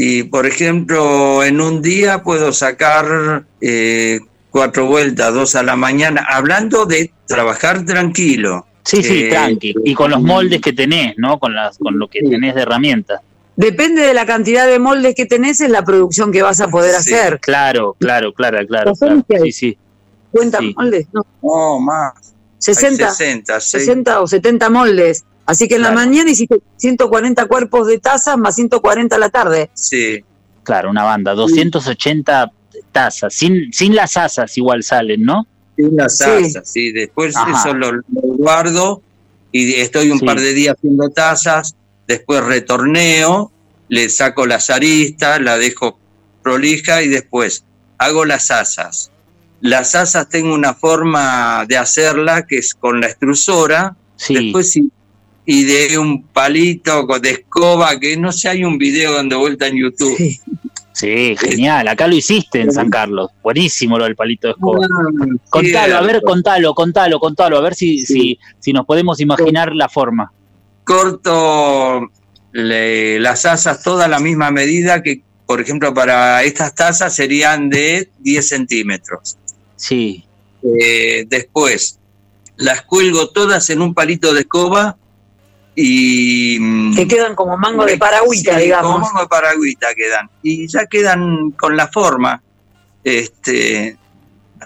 Y 0.01 0.23
por 0.23 0.45
ejemplo, 0.45 1.43
en 1.43 1.59
un 1.59 1.81
día 1.81 2.23
puedo 2.23 2.53
sacar 2.53 3.43
eh, 3.59 4.21
cuatro 4.49 4.85
vueltas, 4.85 5.33
dos 5.33 5.55
a 5.57 5.63
la 5.63 5.75
mañana, 5.75 6.25
hablando 6.29 6.85
de 6.85 7.11
trabajar 7.27 7.83
tranquilo. 7.85 8.65
Sí, 8.85 9.03
sí, 9.03 9.23
Eh, 9.25 9.29
tranqui. 9.29 9.75
Y 9.83 9.93
con 9.93 10.09
los 10.11 10.21
moldes 10.21 10.61
que 10.61 10.71
tenés, 10.71 11.15
¿no? 11.17 11.37
Con, 11.37 11.53
las, 11.53 11.77
con 11.77 11.99
lo 11.99 12.07
que 12.07 12.21
tenés 12.21 12.55
de 12.55 12.61
herramientas. 12.61 13.19
Depende 13.57 14.03
de 14.03 14.13
la 14.13 14.25
cantidad 14.25 14.67
de 14.67 14.79
moldes 14.79 15.15
que 15.15 15.25
tenés, 15.25 15.59
es 15.59 15.69
la 15.69 15.83
producción 15.83 16.31
que 16.31 16.43
vas 16.43 16.61
a 16.61 16.69
poder 16.69 16.95
Sí. 17.01 17.13
hacer. 17.13 17.41
Claro, 17.41 17.97
claro, 17.99 18.33
claro, 18.33 18.65
claro. 18.65 18.91
¿Razón 18.91 19.21
claro. 19.27 19.43
Sí, 19.43 19.51
sí. 19.51 19.77
¿Cuenta 20.31 20.59
Sí. 20.59 20.73
moldes? 20.77 21.07
No, 21.11 21.25
No, 21.43 21.79
más. 21.81 22.13
Hay 22.15 22.73
60, 22.73 23.09
60, 23.11 23.59
sí. 23.59 23.69
60 23.71 24.21
o 24.21 24.27
70 24.27 24.69
moldes. 24.69 25.25
Así 25.49 25.67
que 25.67 25.75
en 25.77 25.81
la 25.81 25.91
mañana 25.91 26.29
hiciste 26.29 26.59
140 26.77 27.47
cuerpos 27.47 27.87
de 27.87 27.97
tazas 27.97 28.37
más 28.37 28.53
140 28.55 29.15
a 29.15 29.19
la 29.19 29.29
tarde. 29.29 29.71
Sí, 29.73 30.23
Claro, 30.63 30.91
una 30.91 31.03
banda. 31.03 31.33
280 31.33 32.51
tazas. 32.91 33.33
Sin, 33.33 33.73
sin 33.73 33.95
las 33.95 34.15
asas 34.15 34.55
igual 34.59 34.83
salen, 34.83 35.23
¿no? 35.23 35.47
sí, 35.75 35.83
las 35.91 36.17
Sí. 36.17 36.23
tazas, 36.25 36.69
sí. 36.71 36.91
Después 36.91 37.35
Ajá. 37.35 37.59
eso 37.61 37.73
lo, 37.73 37.91
lo 37.93 38.03
guardo 38.37 39.01
y 39.51 39.73
estoy 39.75 40.11
un 40.11 40.19
Sí. 40.19 40.25
par 40.27 40.39
de 40.39 40.53
días 40.53 40.75
haciendo 40.77 41.09
tazas, 41.09 41.73
después 42.07 42.43
retorneo, 42.43 43.51
le 43.87 44.07
saco 44.09 44.45
las 44.45 44.69
aristas, 44.69 45.41
la 45.41 45.57
dejo 45.57 45.97
prolija 46.43 47.01
y 47.01 47.07
después 47.07 47.63
hago 47.97 48.23
las 48.25 48.51
asas. 48.51 49.09
Las 49.61 49.95
asas 49.95 50.29
tengo 50.29 50.53
una 50.53 50.75
forma 50.75 51.65
de 51.67 51.77
hacerla 51.77 52.45
que 52.45 52.57
es 52.59 52.75
con 52.75 53.01
la 53.01 53.07
extrusora, 53.07 53.95
Sí. 54.15 54.35
Después 54.35 54.69
sí, 54.71 54.91
y 55.51 55.63
de 55.63 55.97
un 55.97 56.21
palito 56.27 57.07
con- 57.07 57.19
de 57.21 57.31
escoba, 57.31 57.99
que 57.99 58.15
no 58.17 58.31
sé, 58.31 58.49
hay 58.49 58.63
un 58.63 58.77
video 58.77 59.13
dando 59.15 59.39
vuelta 59.39 59.65
en 59.65 59.77
YouTube. 59.77 60.15
Sí. 60.15 60.39
Sí, 60.93 61.35
genial. 61.39 61.87
Acá 61.87 62.07
lo 62.07 62.15
hiciste 62.15 62.59
en 62.61 62.71
San 62.73 62.89
Carlos. 62.89 63.31
Buenísimo 63.41 63.97
lo 63.97 64.03
del 64.03 64.15
palito 64.17 64.47
de 64.47 64.51
escoba. 64.51 64.85
Ah, 64.85 65.25
Contalo, 65.49 65.95
a 65.97 66.01
ver, 66.01 66.21
contalo, 66.21 66.73
contalo, 66.75 67.19
contalo, 67.19 67.57
a 67.57 67.61
ver 67.61 67.73
si, 67.73 67.99
Sí. 67.99 68.13
si, 68.13 68.39
si 68.59 68.73
nos 68.73 68.85
podemos 68.85 69.19
imaginar 69.21 69.73
la 69.73 69.87
forma. 69.89 70.31
Corto 70.83 72.09
le- 72.51 73.19
las 73.19 73.45
asas 73.45 73.81
toda 73.81 74.07
la 74.07 74.19
misma 74.19 74.51
medida 74.51 75.01
que, 75.01 75.21
por 75.45 75.61
ejemplo, 75.61 75.93
para 75.93 76.43
estas 76.43 76.75
tazas 76.75 77.15
serían 77.15 77.69
de 77.69 78.09
10 78.19 78.47
centímetros. 78.47 79.37
Sí, 79.75 80.25
Eh, 80.61 81.25
después 81.29 81.97
las 82.57 82.81
cuelgo 82.81 83.29
todas 83.29 83.69
en 83.69 83.81
un 83.81 83.93
palito 83.93 84.33
de 84.33 84.41
escoba 84.41 84.97
y... 85.75 86.57
mm, 86.59 86.95
Que 86.95 87.07
quedan 87.07 87.35
como 87.35 87.57
mango 87.57 87.85
de 87.85 87.97
paragüita, 87.97 88.57
Sí, 88.57 88.63
digamos. 88.65 88.91
Como 88.91 89.05
mango 89.05 89.21
de 89.21 89.27
paragüita 89.27 89.87
quedan. 89.95 90.29
Y 90.43 90.67
ya 90.67 90.85
quedan 90.85 91.51
con 91.51 91.77
la 91.77 91.87
forma. 91.87 92.41
Este, 93.03 93.97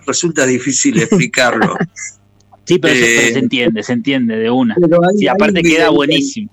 resulta 0.05 0.45
difícil 0.45 0.99
explicarlo. 0.99 1.75
sí, 2.65 2.79
pero, 2.79 2.95
se, 2.95 3.01
Eh, 3.01 3.17
pero 3.19 3.33
se 3.33 3.39
entiende, 3.39 3.83
se 3.83 3.93
entiende 3.93 4.37
de 4.37 4.49
una. 4.49 4.75
Sí, 4.75 4.81
hay 5.21 5.27
aparte 5.27 5.61
queda 5.61 5.89
buenísimo. 5.89 6.49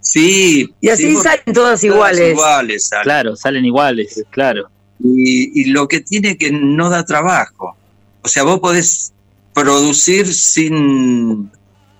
Sí. 0.00 0.68
Y 0.80 0.88
así 0.88 1.14
sí, 1.14 1.16
salen 1.16 1.40
todas 1.46 1.54
todas 1.54 1.84
iguales. 1.84 2.30
iguales 2.32 2.88
salen. 2.88 3.04
Claro, 3.04 3.36
salen 3.36 3.64
iguales, 3.64 4.24
claro. 4.30 4.68
Y, 4.98 5.60
y 5.60 5.64
lo 5.66 5.88
que 5.88 6.00
tiene 6.00 6.36
que 6.36 6.50
no 6.52 6.90
da 6.90 7.04
trabajo. 7.04 7.76
O 8.22 8.28
sea, 8.28 8.42
vos 8.44 8.60
podés 8.60 9.12
producir 9.54 10.32
sin, 10.32 11.50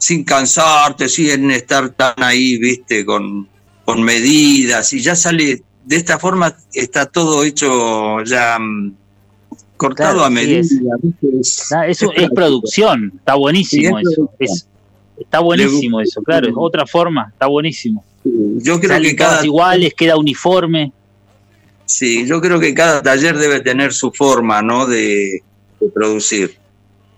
sin 0.02 0.24
cansarte, 0.24 1.08
sin 1.08 1.50
estar 1.52 1.90
tan 1.90 2.14
ahí, 2.16 2.58
viste, 2.58 3.04
con, 3.04 3.48
con 3.84 4.02
medidas. 4.02 4.92
Y 4.92 5.00
ya 5.00 5.14
sale, 5.14 5.62
de 5.84 5.96
esta 5.96 6.18
forma 6.18 6.56
está 6.74 7.06
todo 7.06 7.44
hecho 7.44 8.20
ya 8.24 8.58
mm, 8.58 8.94
cortado 9.76 10.14
Claro, 10.14 10.24
a 10.24 10.30
medida. 10.30 10.58
es. 10.58 10.72
Es- 10.72 11.72
Eso 11.86 12.06
es 12.10 12.14
práctico. 12.16 12.34
producción, 12.34 13.12
está 13.16 13.34
buenísimo 13.36 13.96
Sí, 13.98 14.04
eso. 14.10 14.30
Es, 14.40 14.66
está 15.20 15.38
buenísimo 15.38 16.00
eso, 16.00 16.20
claro, 16.22 16.48
es 16.48 16.54
otra 16.56 16.84
forma, 16.84 17.28
está 17.32 17.46
buenísimo. 17.46 18.04
Yo 18.24 18.80
creo 18.80 18.90
Salen 18.94 19.10
que 19.10 19.16
cada 19.16 19.44
iguales, 19.44 19.94
queda 19.94 20.16
uniforme. 20.16 20.92
sí, 21.84 22.26
yo 22.26 22.40
creo 22.40 22.58
que 22.58 22.74
cada 22.74 23.02
taller 23.02 23.36
debe 23.38 23.60
tener 23.60 23.92
su 23.92 24.10
forma, 24.10 24.62
¿no? 24.62 24.86
De, 24.86 25.42
de 25.80 25.88
producir. 25.94 26.56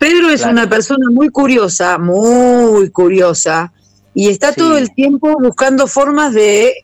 Pedro 0.04 0.28
es 0.28 0.40
Claro. 0.42 0.52
una 0.52 0.68
persona 0.68 1.06
muy 1.10 1.30
curiosa, 1.30 1.96
muy 1.96 2.90
curiosa, 2.90 3.72
y 4.12 4.28
está 4.28 4.50
Sí. 4.52 4.56
todo 4.60 4.76
el 4.76 4.92
tiempo 4.94 5.34
buscando 5.40 5.86
formas 5.86 6.34
de 6.34 6.74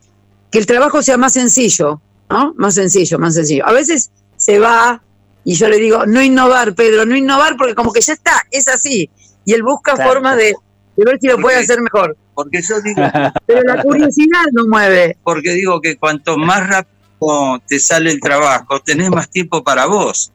que 0.51 0.59
el 0.59 0.65
trabajo 0.65 1.03
sea 1.03 1.19
más 1.19 1.35
sencillo, 1.35 2.01
¿no? 2.31 2.55
Más 2.57 2.75
sencillo, 2.77 3.19
más 3.19 3.35
sencillo. 3.35 3.67
A 3.67 3.73
veces 3.73 4.11
se 4.39 4.59
va 4.59 5.03
y 5.45 5.55
yo 5.55 5.69
le 5.69 5.77
digo, 5.77 6.07
no 6.07 6.23
innovar, 6.23 6.75
Pedro, 6.75 7.05
no 7.05 7.15
innovar 7.15 7.57
porque 7.59 7.75
como 7.75 7.93
que 7.93 8.01
ya 8.01 8.15
está, 8.15 8.43
es 8.51 8.69
así. 8.69 9.11
Y 9.45 9.53
él 9.53 9.63
busca 9.65 9.97
Claro. 9.97 10.11
formas 10.13 10.39
de, 10.39 10.55
de 10.97 11.05
ver 11.05 11.19
si 11.21 11.27
lo 11.27 11.37
puede 11.39 11.59
hacer 11.59 11.79
mejor. 11.83 12.17
Porque 12.35 12.63
yo 12.63 12.81
digo, 12.81 13.03
Pero 13.47 13.61
la 13.65 13.83
curiosidad 13.83 14.45
no 14.53 14.65
mueve. 14.67 15.19
porque 15.23 15.51
digo 15.53 15.79
que 15.83 15.97
cuanto 15.99 16.39
más 16.39 16.67
rápido 16.67 17.61
te 17.69 17.79
sale 17.81 18.13
el 18.13 18.19
trabajo, 18.21 18.81
tenés 18.81 19.11
más 19.11 19.29
tiempo 19.29 19.63
para 19.63 19.85
vos. 19.85 20.33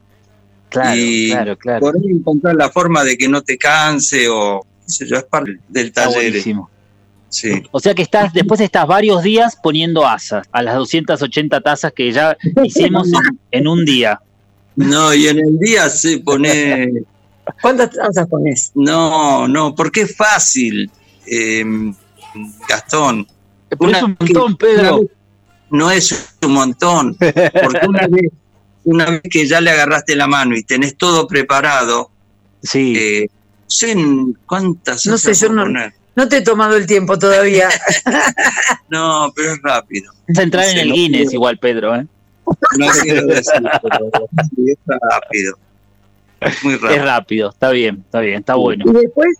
Claro, 0.69 0.95
Y 0.99 1.29
claro, 1.31 1.57
claro. 1.57 1.79
Por 1.79 1.95
ahí 1.95 2.11
encontrar 2.11 2.55
la 2.55 2.69
forma 2.69 3.03
de 3.03 3.17
que 3.17 3.27
no 3.27 3.41
te 3.41 3.57
canse 3.57 4.27
o 4.29 4.65
qué 4.85 4.91
sé 4.91 5.07
yo, 5.07 5.17
es 5.17 5.23
parte 5.23 5.59
del 5.69 5.91
taller. 5.91 6.33
Sí. 7.29 7.63
O 7.71 7.79
sea 7.79 7.93
que 7.93 8.01
estás, 8.01 8.33
después 8.33 8.61
estás 8.61 8.87
varios 8.87 9.21
días 9.23 9.57
poniendo 9.61 10.05
asas 10.05 10.47
a 10.51 10.61
las 10.61 10.75
280 10.75 11.59
tazas 11.61 11.91
que 11.93 12.11
ya 12.11 12.37
hicimos 12.63 13.07
en, 13.07 13.39
en 13.51 13.67
un 13.67 13.83
día. 13.83 14.19
No, 14.75 15.13
y 15.13 15.27
en 15.27 15.39
el 15.39 15.57
día 15.59 15.89
se 15.89 16.19
pone 16.19 16.91
¿Cuántas 17.61 17.91
tazas 17.91 18.27
pones? 18.27 18.71
No, 18.75 19.47
no, 19.47 19.75
porque 19.75 20.01
es 20.01 20.15
fácil, 20.15 20.89
eh, 21.27 21.63
Gastón. 22.67 23.27
Pero 23.69 23.83
Una 23.89 23.97
es 23.97 24.03
un 24.03 24.17
montón, 24.19 24.57
Pedro. 24.57 25.01
no 25.69 25.91
es 25.91 26.35
un 26.41 26.53
montón, 26.53 27.15
porque 27.15 27.87
una 27.87 28.07
vez, 28.09 28.31
una 28.85 29.05
vez 29.09 29.21
que 29.29 29.45
ya 29.47 29.59
le 29.61 29.71
agarraste 29.71 30.15
la 30.15 30.27
mano 30.27 30.55
y 30.55 30.63
tenés 30.63 30.95
todo 30.95 31.27
preparado, 31.27 32.09
Sí. 32.63 32.93
eh, 32.97 33.27
no 33.29 33.69
sé 33.69 33.91
en 33.91 34.33
cuántas 34.45 35.05
No 35.05 35.17
sé, 35.17 35.33
yo 35.33 35.49
no- 35.49 35.63
poner. 35.63 35.93
No 36.15 36.29
te 36.29 36.37
he 36.37 36.41
tomado 36.41 36.77
el 36.77 36.85
tiempo 36.85 37.19
todavía. 37.19 37.67
No, 38.89 39.33
pero 39.35 39.53
es 39.53 39.61
rápido. 39.61 40.13
A 40.37 40.41
entrar 40.41 40.65
en 40.69 40.77
el 40.77 40.89
no 40.89 40.95
Guinness 40.95 41.19
quiero. 41.21 41.33
igual, 41.33 41.57
Pedro. 41.59 41.95
¿eh? 41.95 42.05
No 42.77 42.87
quiero 43.01 43.25
decir, 43.27 43.53
pero 43.81 44.05
es 44.67 44.77
rápido. 45.11 45.57
Muy 46.63 46.73
Es 46.75 46.81
rápido. 46.81 47.03
rápido, 47.05 47.49
está 47.49 47.69
bien, 47.71 48.01
está 48.05 48.19
bien, 48.21 48.39
está 48.39 48.55
bueno. 48.55 48.85
Y 48.87 48.93
después 48.93 49.35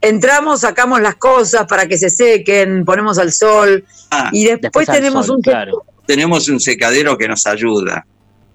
entramos, 0.00 0.60
sacamos 0.60 1.00
las 1.00 1.16
cosas 1.16 1.66
para 1.66 1.86
que 1.86 1.98
se 1.98 2.08
sequen, 2.10 2.84
ponemos 2.84 3.18
al 3.18 3.32
sol. 3.32 3.84
Ah, 4.10 4.30
Y 4.32 4.46
después, 4.46 4.86
tenemos 4.88 5.26
sol, 5.26 5.36
un 5.36 5.42
claro. 5.42 5.84
tenemos 6.06 6.48
un 6.48 6.58
secadero 6.58 7.18
que 7.18 7.28
nos 7.28 7.46
ayuda, 7.46 8.06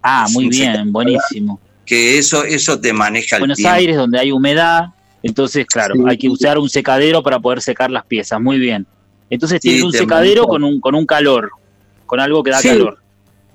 Ah, 0.04 0.28
muy 0.32 0.50
bien, 0.50 0.92
buenísimo. 0.92 1.60
que 1.86 2.18
eso, 2.18 2.44
eso 2.44 2.80
te 2.80 2.94
maneja 2.94 3.38
el 3.38 3.42
Buenos 3.42 3.58
tiempo. 3.58 3.74
Aires, 3.76 3.96
donde 3.98 4.20
hay 4.20 4.32
humedad, 4.32 4.86
entonces, 5.22 5.66
claro, 5.66 5.96
Sí. 5.96 6.02
hay 6.08 6.18
que 6.18 6.30
usar 6.30 6.58
un 6.58 6.70
secadero 6.70 7.22
para 7.24 7.40
poder 7.40 7.62
secar 7.62 7.90
las 7.92 8.06
piezas, 8.06 8.40
muy 8.40 8.58
bien. 8.60 8.86
Entonces 9.30 9.60
Sí, 9.62 9.70
tienen 9.70 9.86
un 9.86 9.92
secadero 9.94 10.44
maneja. 10.44 10.48
con 10.50 10.64
un, 10.64 10.80
con 10.82 10.96
un 10.96 11.06
calor, 11.06 11.52
con 12.06 12.20
algo 12.20 12.44
que 12.44 12.52
da 12.52 12.60
Sí. 12.60 12.68
calor. 12.70 13.00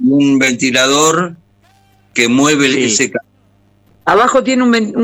un 0.00 0.38
ventilador 0.38 1.34
que 2.14 2.28
mueve 2.28 2.84
ese 2.84 3.10
ca- 3.10 3.20
Abajo 4.04 4.42
tiene 4.44 4.62
un, 4.62 4.74
un 4.74 4.96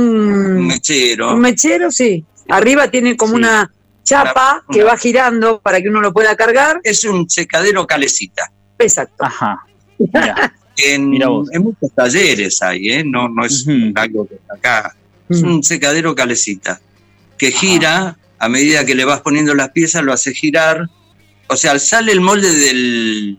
un, 0.59 0.67
mechero. 0.69 1.35
un 1.35 1.41
mechero, 1.41 1.91
sí. 1.91 2.25
Arriba 2.49 2.89
tiene 2.91 3.17
como 3.17 3.33
Sí. 3.33 3.39
una 3.39 3.71
chapa 4.03 4.63
Una- 4.67 4.75
que 4.75 4.83
una- 4.85 4.93
va 4.93 4.97
girando 4.99 5.61
para 5.61 5.81
que 5.83 5.89
uno 5.89 6.01
lo 6.01 6.13
pueda 6.13 6.37
cargar. 6.37 6.81
Es 6.85 7.05
un 7.05 7.29
secadero 7.29 7.87
calecita. 7.87 8.51
Exacto. 8.79 9.25
Ajá. 9.25 9.65
Mira, 9.99 10.55
En, 10.77 11.15
en 11.23 11.63
muchos 11.63 11.93
talleres 11.95 12.61
hay, 12.63 12.89
¿eh? 12.89 13.05
No, 13.05 13.29
no 13.29 13.45
es 13.45 13.67
algo 13.95 14.27
que 14.27 14.35
está 14.35 14.55
acá. 14.55 14.97
Es 15.29 15.43
un 15.43 15.63
secadero 15.63 16.15
calecita 16.15 16.81
que 17.39 17.51
gira 17.51 18.19
a 18.39 18.49
medida 18.49 18.85
que 18.85 18.95
le 18.95 19.05
vas 19.05 19.21
poniendo 19.21 19.55
las 19.55 19.71
piezas, 19.71 20.03
lo 20.03 20.13
hace 20.13 20.35
girar. 20.35 20.89
O 21.49 21.57
sea, 21.57 21.79
sale 21.79 22.13
el 22.13 22.21
molde 22.21 22.53
del, 22.53 23.39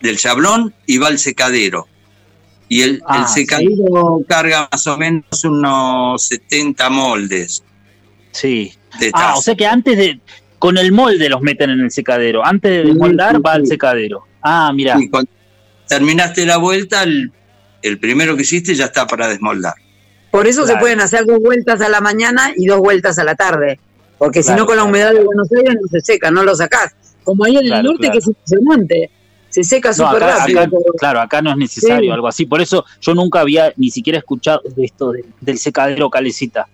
del 0.00 0.16
chablón 0.18 0.74
y 0.86 0.98
va 0.98 1.08
al 1.08 1.18
secadero. 1.18 1.86
Y 2.68 2.82
el, 2.82 3.02
Ah, 3.06 3.20
el 3.22 3.28
secadero 3.28 4.20
carga 4.28 4.68
más 4.70 4.86
o 4.86 4.96
menos 4.98 5.44
unos 5.44 6.22
70 6.26 6.90
moldes 6.90 7.62
sí. 8.38 8.72
Ah, 9.12 9.34
o 9.36 9.42
sea 9.42 9.54
que 9.54 9.66
antes 9.66 9.96
de. 9.96 10.20
Con 10.58 10.76
el 10.76 10.90
molde 10.90 11.28
los 11.28 11.40
meten 11.40 11.70
en 11.70 11.80
el 11.80 11.90
secadero. 11.90 12.44
Antes 12.44 12.70
de 12.70 12.92
Sí, 12.92 12.98
sí, 12.98 13.16
va 13.16 13.52
al 13.52 13.66
secadero. 13.66 14.24
Ah, 14.42 14.72
mira. 14.74 14.98
Cuando 15.08 15.30
terminaste 15.88 16.46
la 16.46 16.56
vuelta, 16.58 17.02
el, 17.02 17.32
el 17.82 17.98
primero 17.98 18.36
que 18.36 18.42
hiciste 18.42 18.74
ya 18.74 18.86
está 18.86 19.06
para 19.06 19.28
desmoldar. 19.28 19.74
Por 20.30 20.46
eso 20.46 20.66
se 20.66 20.76
pueden 20.76 21.00
hacer 21.00 21.24
dos 21.26 21.38
vueltas 21.40 21.80
a 21.80 21.88
la 21.88 22.00
mañana 22.00 22.52
y 22.56 22.66
dos 22.66 22.78
vueltas 22.80 23.18
a 23.18 23.24
la 23.24 23.34
tarde. 23.34 23.80
Porque 24.18 24.42
si 24.42 24.50
no, 24.52 24.66
con 24.66 24.76
la 24.76 24.82
claro. 24.82 24.88
humedad 24.90 25.12
de 25.14 25.24
Buenos 25.24 25.48
Aires 25.52 25.74
no 25.80 25.88
se 25.88 26.00
seca, 26.00 26.30
no 26.30 26.42
lo 26.42 26.54
sacás. 26.54 26.94
Como 27.24 27.44
ahí 27.44 27.52
en 27.56 27.62
el 27.62 27.66
Claro, 27.68 27.82
norte, 27.84 27.98
claro. 28.00 28.12
que 28.12 28.18
es 28.18 28.26
impresionante. 28.26 29.10
Se 29.48 29.64
seca 29.64 29.88
No, 29.90 29.94
súper 29.94 30.20
rápido. 30.20 30.60
acá- 30.60 30.70
claro, 30.98 31.20
acá 31.20 31.40
no 31.42 31.50
es 31.52 31.56
necesario 31.56 32.10
Sí. 32.10 32.14
algo 32.14 32.28
así. 32.28 32.44
Por 32.44 32.60
eso 32.60 32.84
yo 33.00 33.14
nunca 33.14 33.40
había 33.40 33.72
ni 33.76 33.90
siquiera 33.90 34.18
escuchado 34.18 34.60
de 34.76 34.84
esto 34.84 35.12
de- 35.12 35.24
del 35.40 35.58
secadero 35.58 36.10
calecita. 36.10 36.66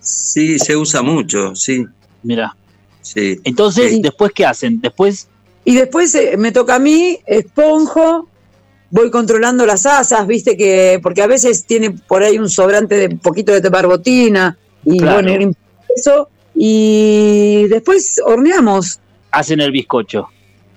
Sí, 0.00 0.58
se 0.58 0.76
usa 0.76 1.02
mucho, 1.02 1.54
sí, 1.54 1.86
Mira. 2.22 2.56
sí. 3.00 3.40
Entonces, 3.44 3.92
Sí. 3.92 4.02
¿después 4.02 4.32
qué 4.34 4.44
hacen? 4.44 4.80
Después, 4.80 5.28
Y 5.64 5.74
después 5.76 6.14
eh, 6.14 6.36
me 6.36 6.52
toca 6.52 6.74
a 6.76 6.78
mí, 6.78 7.18
esponjo, 7.26 8.28
voy 8.90 9.10
controlando 9.10 9.64
las 9.66 9.86
asas, 9.86 10.26
viste 10.26 10.56
que, 10.56 11.00
porque 11.02 11.22
a 11.22 11.26
veces 11.26 11.64
tiene 11.64 11.90
por 11.90 12.22
ahí 12.22 12.38
un 12.38 12.48
sobrante 12.50 12.96
de 12.96 13.16
poquito 13.16 13.58
de 13.58 13.68
barbotina, 13.68 14.58
y 14.84 14.98
Claro. 14.98 15.22
bueno, 15.26 15.52
eso, 15.96 16.28
y 16.54 17.66
después 17.68 18.20
horneamos, 18.24 19.00
hacen 19.30 19.60
el 19.60 19.72
bizcocho. 19.72 20.28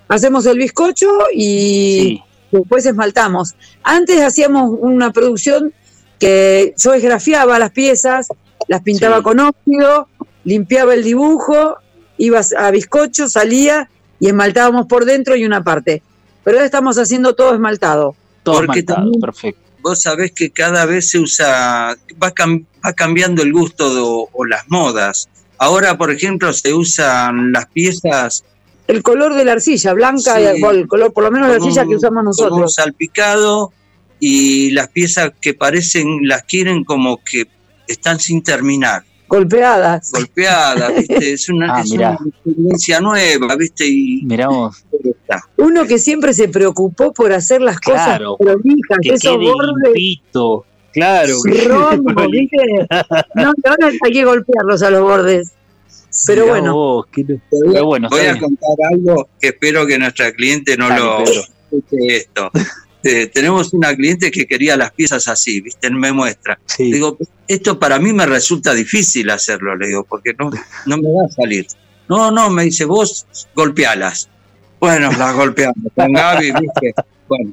hacemos 0.07 0.45
el 0.45 0.57
bizcocho 0.57 1.07
y 1.33 1.99
Sí. 2.01 2.23
después 2.51 2.85
esmaltamos. 2.85 3.55
Antes 3.83 4.21
hacíamos 4.21 4.71
una 4.79 5.11
producción 5.11 5.73
que 6.17 6.73
yo 6.77 6.93
esgrafiaba 6.93 7.59
las 7.59 7.71
piezas, 7.71 8.27
las 8.67 8.81
pintaba 8.81 9.17
Sí. 9.17 9.23
con 9.23 9.39
óxido, 9.41 10.07
limpiaba 10.45 10.93
el 10.93 11.03
dibujo, 11.03 11.75
iba 12.17 12.41
a 12.57 12.71
bizcocho, 12.71 13.27
salía 13.29 13.89
y 14.19 14.27
esmaltábamos 14.27 14.85
por 14.87 15.05
dentro 15.05 15.35
y 15.35 15.45
una 15.45 15.63
parte. 15.63 16.01
Pero 16.43 16.57
ahora 16.57 16.65
estamos 16.65 16.97
haciendo 16.97 17.35
todo 17.35 17.53
esmaltado. 17.53 18.15
Todo 18.43 18.57
Porque 18.57 18.79
esmaltado, 18.79 19.01
también- 19.05 19.21
perfecto. 19.21 19.61
Vos 19.81 20.01
sabés 20.01 20.31
que 20.31 20.49
cada 20.49 20.85
vez 20.85 21.09
se 21.09 21.19
usa, 21.19 21.95
va, 22.21 22.33
cam- 22.33 22.65
va 22.85 22.93
cambiando 22.93 23.41
el 23.43 23.53
gusto 23.53 23.93
de- 23.93 24.27
o 24.33 24.45
las 24.45 24.67
modas. 24.69 25.29
Ahora, 25.59 25.97
por 25.97 26.11
ejemplo, 26.11 26.51
se 26.53 26.73
usan 26.73 27.51
las 27.51 27.67
piezas 27.67 28.43
El 28.87 29.03
color 29.03 29.33
de 29.35 29.43
la 29.43 29.51
arcilla, 29.53 29.91
blanca, 29.93 30.35
Sí. 30.37 30.41
y 30.61 30.65
el 30.65 30.87
color, 30.87 31.11
por 31.13 31.23
lo 31.25 31.31
menos 31.31 31.49
la 31.49 31.55
arcilla 31.55 31.83
un- 31.83 31.89
que 31.89 31.95
usamos 31.97 32.37
con 32.37 32.45
un 32.45 32.49
nosotros. 32.51 32.73
salpicado 32.75 33.73
y 34.19 34.71
las 34.71 34.87
piezas 34.89 35.31
que 35.41 35.53
parecen, 35.53 36.19
las 36.27 36.43
quieren 36.43 36.83
como 36.85 37.17
que 37.23 37.47
están 37.87 38.19
sin 38.19 38.41
terminar, 38.43 39.03
Golpeadas. 39.27 40.11
golpeadas, 40.11 40.95
¿viste? 40.95 41.31
Es 41.33 41.49
una, 41.49 41.75
Ah, 41.77 41.81
es 41.81 41.91
una 41.91 42.17
experiencia 42.25 42.99
nueva, 43.01 43.55
¿viste? 43.55 43.85
Y 43.87 44.21
Mirá 44.25 44.47
vos, 44.47 44.83
está. 45.03 45.41
Uno 45.57 45.85
que 45.85 45.99
siempre 45.99 46.33
se 46.33 46.47
preocupó 46.47 47.13
por 47.13 47.33
hacer 47.33 47.61
las 47.61 47.79
Claro, 47.79 48.37
cosas 48.37 48.55
prolijas, 48.61 48.97
que 49.01 49.09
esos 49.09 49.21
quede 49.21 49.51
bordes 49.51 49.93
limpito. 49.93 50.65
Claro. 50.93 51.35
rombos, 51.67 52.27
¿viste? 52.31 52.57
No, 53.35 53.53
ahora 53.65 53.91
hay 54.03 54.11
que 54.11 54.23
golpearlos 54.25 54.81
a 54.81 54.89
los 54.91 55.01
bordes. 55.01 55.51
Pero 56.25 56.43
Mirá 56.43 56.53
bueno, 56.53 56.73
vos, 56.73 57.05
qué- 57.11 57.23
voy, 57.23 57.41
Pero 57.73 57.85
bueno, 57.85 58.07
voy 58.09 58.19
está 58.21 58.29
a 58.31 58.33
bien. 58.33 58.43
contar 58.43 58.75
algo 58.91 59.29
que 59.39 59.47
espero 59.49 59.85
que 59.85 59.99
nuestra 59.99 60.31
cliente 60.31 60.75
no 60.77 60.87
Dale, 60.89 61.01
lo 61.01 61.23
escuche 61.23 61.97
esto. 62.07 62.49
Eh, 63.03 63.27
tenemos 63.27 63.71
una 63.73 63.95
cliente 63.95 64.31
que 64.31 64.47
quería 64.47 64.75
las 64.75 64.91
piezas 64.93 65.27
así, 65.27 65.61
¿viste? 65.61 65.89
Me 65.91 66.11
muestra. 66.11 66.57
Sí. 66.65 66.91
Digo, 66.91 67.17
esto 67.47 67.79
para 67.79 67.99
mí 67.99 68.13
me 68.13 68.25
resulta 68.25 68.73
difícil 68.73 69.29
hacerlo, 69.29 69.75
le 69.75 69.87
digo, 69.87 70.03
porque 70.03 70.33
no, 70.37 70.49
no 70.85 70.97
me 70.97 71.09
va 71.09 71.25
a 71.25 71.33
salir. 71.33 71.67
No, 72.09 72.31
no, 72.31 72.49
me 72.49 72.63
dice, 72.63 72.85
vos 72.85 73.27
golpealas. 73.55 74.29
Bueno, 74.79 75.11
las 75.11 75.35
golpeamos 75.35 75.91
con 75.95 76.13
Gaby, 76.13 76.51
¿viste? 76.51 76.93
Bueno. 77.27 77.51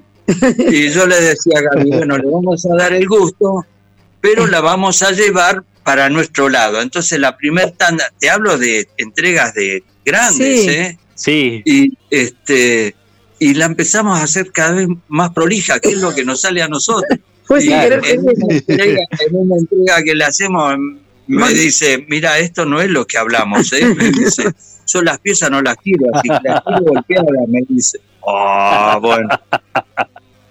Y 0.70 0.88
yo 0.90 1.06
le 1.06 1.20
decía 1.20 1.58
a 1.58 1.76
Gaby, 1.76 1.90
bueno, 1.90 2.18
le 2.18 2.30
vamos 2.30 2.64
a 2.66 2.74
dar 2.76 2.92
el 2.92 3.06
gusto, 3.06 3.66
pero 4.20 4.46
la 4.46 4.60
vamos 4.60 5.02
a 5.02 5.10
llevar 5.10 5.64
para 5.82 6.08
nuestro 6.08 6.48
lado. 6.48 6.80
Entonces, 6.80 7.18
la 7.18 7.36
primer 7.36 7.72
tanda, 7.72 8.04
te 8.18 8.30
hablo 8.30 8.56
de 8.56 8.88
entregas 8.96 9.54
de 9.54 9.84
grandes, 10.04 10.62
Sí. 10.62 10.70
¿eh? 10.70 10.98
Sí, 11.14 11.62
Y 11.64 11.96
este 12.10 12.96
y 13.38 13.54
la 13.54 13.66
empezamos 13.66 14.18
a 14.18 14.22
hacer 14.22 14.50
cada 14.52 14.72
vez 14.72 14.88
más 15.08 15.30
prolija, 15.30 15.78
que 15.78 15.90
es 15.90 15.98
lo 15.98 16.14
que 16.14 16.24
nos 16.24 16.40
sale 16.40 16.62
a 16.62 16.68
nosotros. 16.68 17.18
Fue 17.44 17.60
Y 17.60 17.68
sin 17.68 17.80
querer 17.80 18.00
en, 18.04 18.20
una 18.20 18.32
queriendo. 18.32 18.50
entrega, 18.50 19.00
en 19.28 19.36
una 19.36 19.56
entrega 19.58 20.02
que 20.02 20.14
le 20.14 20.24
hacemos, 20.24 20.78
me 21.26 21.38
Bueno. 21.38 21.46
dice, 21.48 22.04
mira, 22.08 22.38
esto 22.38 22.64
no 22.66 22.80
es 22.80 22.90
lo 22.90 23.06
que 23.06 23.16
hablamos, 23.18 23.72
¿eh? 23.72 23.86
Me 23.94 24.10
dice, 24.10 24.44
yo 24.86 25.02
las 25.02 25.18
piezas 25.20 25.50
no 25.50 25.62
las 25.62 25.76
quiero, 25.76 26.04
así 26.14 26.28
que 26.28 26.48
las 26.48 26.62
quiero 26.62 26.84
golpeadas, 26.84 27.48
me 27.48 27.60
dice. 27.68 27.98
Ah, 28.26 28.98
bueno. 29.00 29.28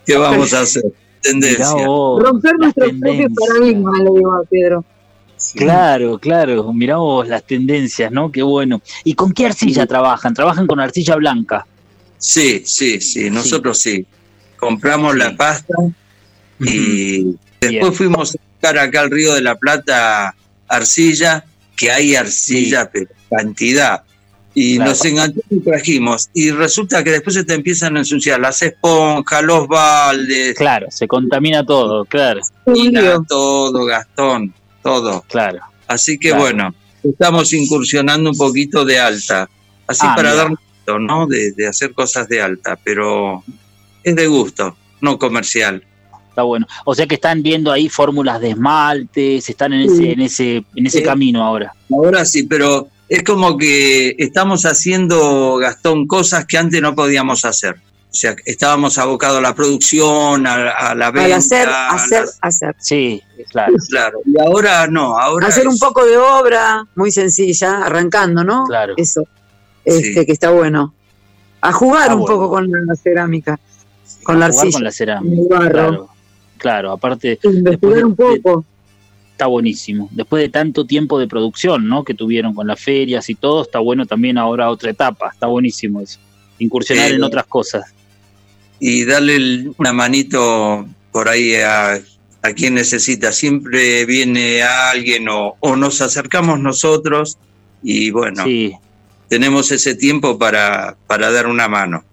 ¿Qué 0.06 0.18
vamos 0.18 0.54
a 0.54 0.62
hacer? 0.62 0.84
Tendencia. 1.22 1.86
vos. 1.86 2.22
Romper 2.22 2.54
nuestro 2.60 2.86
propio 2.86 3.00
tendencia. 3.02 3.36
paradigma, 3.48 3.92
le 4.00 4.10
digo 4.12 4.34
a 4.34 4.44
Pedro. 4.50 4.86
Claro, 5.56 6.20
claro, 6.20 6.72
mirá 6.74 6.98
vos 6.98 7.28
las 7.28 7.44
tendencias, 7.44 8.12
¿no? 8.12 8.32
Qué 8.32 8.42
bueno. 8.44 8.82
¿Y 9.04 9.14
con 9.14 9.34
qué 9.34 9.46
arcilla 9.48 9.86
trabajan? 9.86 10.34
Trabajan 10.34 10.68
con 10.68 10.80
arcilla 10.80 11.16
blanca. 11.16 11.66
Sí, 12.18 12.62
sí, 12.66 13.02
sí, 13.02 13.30
nosotros 13.30 13.78
sí. 13.80 14.06
Compramos 14.58 15.16
la 15.18 15.36
pasta 15.36 15.74
y 16.66 17.36
después 17.60 17.98
fuimos 17.98 18.36
a 18.36 18.40
buscar 18.40 18.78
acá 18.78 19.02
al 19.02 19.12
Río 19.12 19.34
de 19.34 19.42
la 19.42 19.56
Plata 19.56 20.36
arcilla, 20.68 21.46
que 21.76 21.92
hay 21.92 22.16
arcilla, 22.16 22.90
pero 22.92 23.10
cantidad. 23.30 24.04
Y 24.56 24.78
nos 24.78 25.04
enganchó 25.04 25.40
y 25.50 25.60
trajimos. 25.62 26.30
Y 26.34 26.52
resulta 26.52 27.04
que 27.04 27.12
después 27.12 27.36
se 27.36 27.44
te 27.44 27.56
empiezan 27.56 27.98
a 27.98 28.00
ensuciar 28.00 28.40
las 28.40 28.62
esponjas, 28.62 29.42
los 29.44 29.68
baldes. 29.68 30.56
Claro, 30.56 30.88
se 30.92 31.08
contamina 31.08 31.66
todo, 31.66 32.06
claro. 32.06 32.42
todo, 33.28 33.86
Gastón, 33.86 34.54
todo. 34.84 35.24
Claro. 35.28 35.60
Así 35.88 36.20
que 36.20 36.34
bueno, 36.34 36.74
estamos 37.04 37.52
incursionando 37.54 38.30
un 38.30 38.38
poquito 38.38 38.86
de 38.86 39.00
alta. 39.00 39.50
Así 39.88 40.06
ah, 40.08 40.14
para 40.16 40.36
dar 40.36 40.52
¿no? 41.00 41.28
De, 41.28 41.68
hacer 41.68 41.94
cosas 41.94 42.28
de 42.28 42.42
alta, 42.42 42.78
pero 42.84 43.44
es 44.04 44.16
de 44.16 44.28
gusto, 44.28 44.76
no 45.02 45.18
comercial. 45.18 45.84
Está 46.34 46.42
bueno. 46.42 46.66
O 46.84 46.96
sea 46.96 47.06
que 47.06 47.14
están 47.14 47.44
viendo 47.44 47.72
ahí 47.72 47.90
fórmulas 47.90 48.42
de 48.42 48.50
esmaltes, 48.50 49.48
están 49.48 49.72
en 49.74 49.82
ese, 49.82 50.12
en 50.14 50.22
ese, 50.22 50.66
en 50.76 50.88
ese 50.88 51.04
camino 51.04 51.44
ahora. 51.44 51.72
Ahora 51.92 52.26
sí, 52.26 52.44
pero 52.44 52.88
es 53.08 53.22
como 53.22 53.56
que 53.56 54.16
estamos 54.18 54.66
haciendo, 54.66 55.58
Gastón, 55.58 56.08
cosas 56.08 56.48
que 56.48 56.58
antes 56.58 56.82
no 56.82 56.96
podíamos 56.96 57.46
hacer. 57.46 57.76
O 57.76 58.16
sea, 58.16 58.36
estábamos 58.46 58.98
abocados 58.98 59.38
a 59.38 59.42
la 59.42 59.54
producción, 59.54 60.48
a, 60.48 60.96
la 60.96 61.12
venta. 61.12 61.26
Al 61.26 61.34
hacer, 61.34 61.70
hacer, 61.70 62.26
hacer. 62.42 62.76
Sí, 62.80 63.22
claro. 63.52 63.74
Claro. 63.90 64.20
Y 64.26 64.40
ahora 64.42 64.88
no, 64.88 65.20
ahora. 65.20 65.48
Hacer 65.48 65.68
un 65.68 65.78
poco 65.78 66.04
de 66.04 66.18
obra 66.18 66.84
muy 66.96 67.12
sencilla, 67.12 67.86
arrancando, 67.86 68.44
¿no? 68.44 68.66
Claro. 68.66 68.96
Eso 68.98 69.24
este, 69.86 70.26
que 70.26 70.32
está 70.32 70.50
bueno. 70.50 70.96
A 71.62 71.72
jugar 71.72 72.16
un 72.16 72.26
poco 72.26 72.50
con 72.50 72.72
la 72.72 72.96
cerámica, 72.96 73.60
con 74.24 74.40
la 74.40 74.48
arcilla. 74.48 74.72
Con 74.72 74.84
la 74.84 74.92
cerámica. 74.92 75.60
Claro, 75.60 76.10
aparte. 76.70 77.40
Investigar 77.44 78.06
un 78.06 78.16
poco. 78.16 78.66
está 79.32 79.48
buenísimo. 79.48 80.10
Después 80.12 80.42
de 80.42 80.50
tanto 80.50 80.86
tiempo 80.86 81.20
de 81.20 81.28
producción, 81.28 81.88
¿no? 81.88 82.04
Que 82.04 82.14
tuvieron 82.14 82.54
con 82.54 82.68
las 82.68 82.80
ferias 82.80 83.30
y 83.30 83.36
todo, 83.36 83.64
está 83.64 83.80
bueno 83.80 84.06
también 84.06 84.38
ahora 84.38 84.70
otra 84.70 84.92
etapa. 84.92 85.30
Está 85.34 85.48
buenísimo 85.48 86.02
eso. 86.02 86.20
Incursionar 86.60 87.12
en 87.12 87.24
otras 87.24 87.46
cosas. 87.46 87.94
Y 88.80 89.06
darle 89.06 89.72
una 89.78 89.94
manito 89.94 90.88
por 91.12 91.30
ahí 91.30 91.56
a, 91.56 91.94
a 92.42 92.54
quien 92.54 92.76
necesita. 92.76 93.32
Siempre 93.32 94.06
viene 94.06 94.62
alguien 94.64 95.30
o, 95.30 95.56
o 95.60 95.76
nos 95.76 96.02
acercamos 96.02 96.60
nosotros 96.60 97.38
y 97.82 98.12
bueno. 98.12 98.44
Sí 98.44 98.74
tenemos 99.34 99.72
ese 99.72 99.96
tiempo 99.96 100.38
para, 100.38 100.96
para 101.08 101.32
dar 101.32 101.48
una 101.48 101.68
mano. 101.68 102.04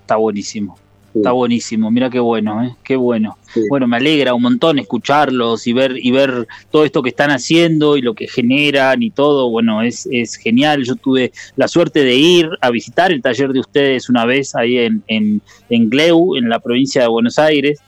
Está 0.00 0.16
buenísimo. 0.16 0.76
Está 1.14 1.30
buenísimo, 1.30 1.92
mira 1.92 2.10
qué 2.10 2.18
bueno, 2.18 2.64
¿eh? 2.64 2.74
qué 2.82 2.96
bueno. 2.96 3.38
Bueno, 3.70 3.86
me 3.86 3.98
alegra 3.98 4.34
un 4.34 4.42
montón 4.42 4.80
escucharlos 4.80 5.64
y 5.68 5.72
ver 5.72 5.96
y 5.96 6.10
ver 6.10 6.48
todo 6.72 6.84
esto 6.84 7.02
que 7.02 7.10
están 7.10 7.30
haciendo 7.30 7.96
y 7.96 8.02
lo 8.02 8.14
que 8.14 8.26
generan 8.26 9.00
y 9.00 9.10
todo. 9.10 9.48
Bueno, 9.48 9.80
es, 9.82 10.08
es 10.10 10.34
genial. 10.34 10.82
Yo 10.82 10.96
tuve 10.96 11.32
la 11.54 11.68
suerte 11.68 12.02
de 12.02 12.16
ir 12.16 12.48
a 12.60 12.70
visitar 12.70 13.12
el 13.12 13.22
taller 13.22 13.52
de 13.52 13.60
ustedes 13.60 14.10
una 14.10 14.24
vez 14.24 14.56
ahí 14.56 14.78
en, 14.78 15.04
en, 15.06 15.40
en 15.70 15.88
Gleu, 15.88 16.36
en 16.36 16.48
la 16.48 16.58
provincia 16.58 17.02
de 17.02 17.08
Buenos 17.08 17.38
Aires, 17.38 17.80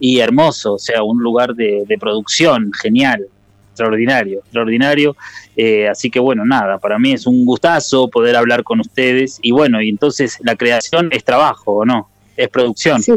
y 0.00 0.20
hermoso, 0.20 0.74
o 0.74 0.78
sea, 0.78 1.02
un 1.02 1.22
lugar 1.22 1.54
de, 1.54 1.84
de 1.86 1.98
producción 1.98 2.72
genial 2.72 3.26
extraordinario, 3.74 4.38
extraordinario. 4.38 5.16
Eh, 5.56 5.88
así 5.88 6.10
que 6.10 6.20
bueno, 6.20 6.44
nada, 6.44 6.78
para 6.78 6.98
mí 6.98 7.12
es 7.12 7.26
un 7.26 7.44
gustazo 7.44 8.08
poder 8.08 8.36
hablar 8.36 8.62
con 8.62 8.80
ustedes 8.80 9.38
y 9.42 9.50
bueno, 9.50 9.82
y 9.82 9.88
entonces 9.88 10.38
la 10.42 10.56
creación 10.56 11.08
es 11.12 11.24
trabajo, 11.24 11.72
¿o 11.72 11.84
no? 11.84 12.08
Es 12.36 12.48
producción. 12.48 13.02
Sí, 13.02 13.12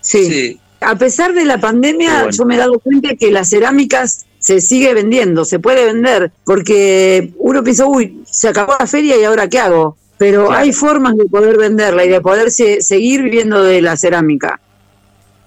sí. 0.00 0.60
A 0.80 0.96
pesar 0.96 1.32
de 1.32 1.44
la 1.44 1.58
pandemia, 1.58 2.28
yo 2.30 2.44
me 2.44 2.56
he 2.56 2.58
dado 2.58 2.80
cuenta 2.80 3.14
que 3.14 3.30
las 3.30 3.50
cerámicas 3.50 4.26
se 4.40 4.60
sigue 4.60 4.92
vendiendo, 4.94 5.44
se 5.44 5.60
puede 5.60 5.84
vender, 5.84 6.32
porque 6.44 7.32
uno 7.38 7.62
piensa, 7.62 7.86
uy, 7.86 8.22
se 8.24 8.48
acabó 8.48 8.74
la 8.80 8.86
feria 8.88 9.16
y 9.16 9.24
ahora 9.24 9.48
qué 9.48 9.60
hago. 9.60 9.96
Pero 10.18 10.52
hay 10.52 10.72
formas 10.72 11.16
de 11.16 11.24
poder 11.26 11.56
venderla 11.56 12.04
y 12.04 12.08
de 12.08 12.20
poder 12.20 12.50
seguir 12.50 13.22
viviendo 13.22 13.62
de 13.62 13.80
la 13.80 13.96
cerámica. 13.96 14.60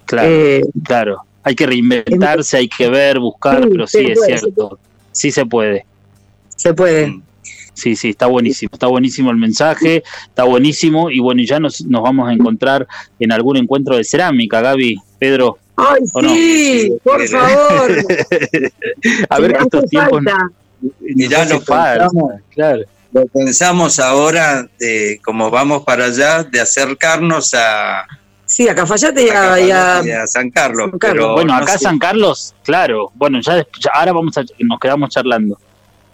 Claro, 0.05 0.29
eh, 0.29 0.61
claro 0.83 1.25
hay 1.45 1.53
que 1.53 1.67
reinventarse, 1.67 2.57
hay 2.57 2.67
que 2.67 2.89
ver, 2.89 3.19
buscar, 3.19 3.69
pero 3.69 3.85
sí, 3.85 3.99
es 3.99 4.19
cierto, 4.25 4.79
sí 5.11 5.29
se 5.29 5.45
puede. 5.45 5.85
Se 6.55 6.73
puede. 6.73 7.21
Sí, 7.75 7.95
sí, 7.95 8.09
está 8.09 8.27
buenísimo, 8.27 8.69
está 8.73 8.87
buenísimo 8.87 9.31
el 9.31 9.37
mensaje, 9.37 10.01
está 10.27 10.45
buenísimo 10.45 11.11
y 11.11 11.19
bueno, 11.19 11.43
ya 11.43 11.59
nos, 11.59 11.85
nos 11.85 12.01
vamos 12.01 12.29
a 12.29 12.33
encontrar 12.33 12.87
en 13.19 13.31
algún 13.31 13.57
encuentro 13.57 13.97
de 13.97 14.03
cerámica, 14.03 14.61
Gaby, 14.61 14.95
Pedro. 15.19 15.59
Ay, 15.75 16.01
sí, 16.07 16.97
por 17.03 17.27
favor. 17.27 17.91
a 19.29 19.39
ver 19.39 19.57
estos 19.61 19.85
tiempos. 19.89 20.21
Mirá, 21.01 21.45
lo 21.45 21.59
pensamos, 21.59 22.33
claro. 22.53 22.83
lo 23.11 23.25
pensamos 23.27 23.99
ahora, 23.99 24.67
de, 24.79 25.19
como 25.23 25.51
vamos 25.51 25.83
para 25.83 26.05
allá, 26.05 26.43
de 26.43 26.61
acercarnos 26.61 27.53
a, 27.53 28.05
Sí, 28.45 28.69
a 28.69 28.75
Cafayate 28.75 29.25
y 29.25 29.29
a, 29.71 30.27
San 30.27 30.51
Carlos. 30.51 30.91
bueno, 31.33 31.53
acá 31.55 31.77
San 31.77 31.97
Carlos, 31.97 32.53
claro. 32.63 33.11
Bueno, 33.15 33.41
ya, 33.41 33.65
ahora 33.93 34.13
vamos 34.13 34.37
a, 34.37 34.45
nos 34.59 34.79
quedamos 34.79 35.09
charlando. 35.09 35.57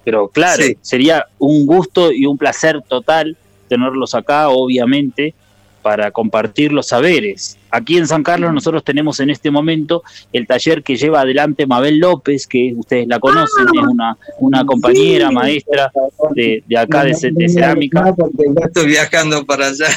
Pero 0.03 0.27
claro, 0.27 0.63
sería 0.81 1.25
un 1.37 1.65
gusto 1.65 2.11
y 2.11 2.25
un 2.25 2.37
placer 2.37 2.81
total 2.87 3.37
tenerlos 3.67 4.15
acá, 4.15 4.49
obviamente 4.49 5.33
para 5.81 6.11
compartir 6.11 6.71
los 6.71 6.87
saberes. 6.87 7.57
Aquí 7.69 7.97
en 7.97 8.07
San 8.07 8.23
Carlos 8.23 8.53
nosotros 8.53 8.83
tenemos 8.83 9.19
en 9.19 9.29
este 9.29 9.49
momento 9.49 10.03
el 10.33 10.45
taller 10.45 10.83
que 10.83 10.95
lleva 10.95 11.21
adelante 11.21 11.65
Mabel 11.65 11.99
López, 11.99 12.47
que 12.47 12.73
ustedes 12.75 13.07
la 13.07 13.19
conocen, 13.19 13.65
es 13.73 13.87
una, 13.87 14.17
una 14.39 14.65
compañera, 14.65 15.31
maestra 15.31 15.91
de, 16.35 16.63
acá 16.77 17.05
de, 17.05 17.15
cerámica. 17.15 18.13
estoy 18.65 18.87
viajando 18.87 19.45
para 19.45 19.67
allá. 19.67 19.87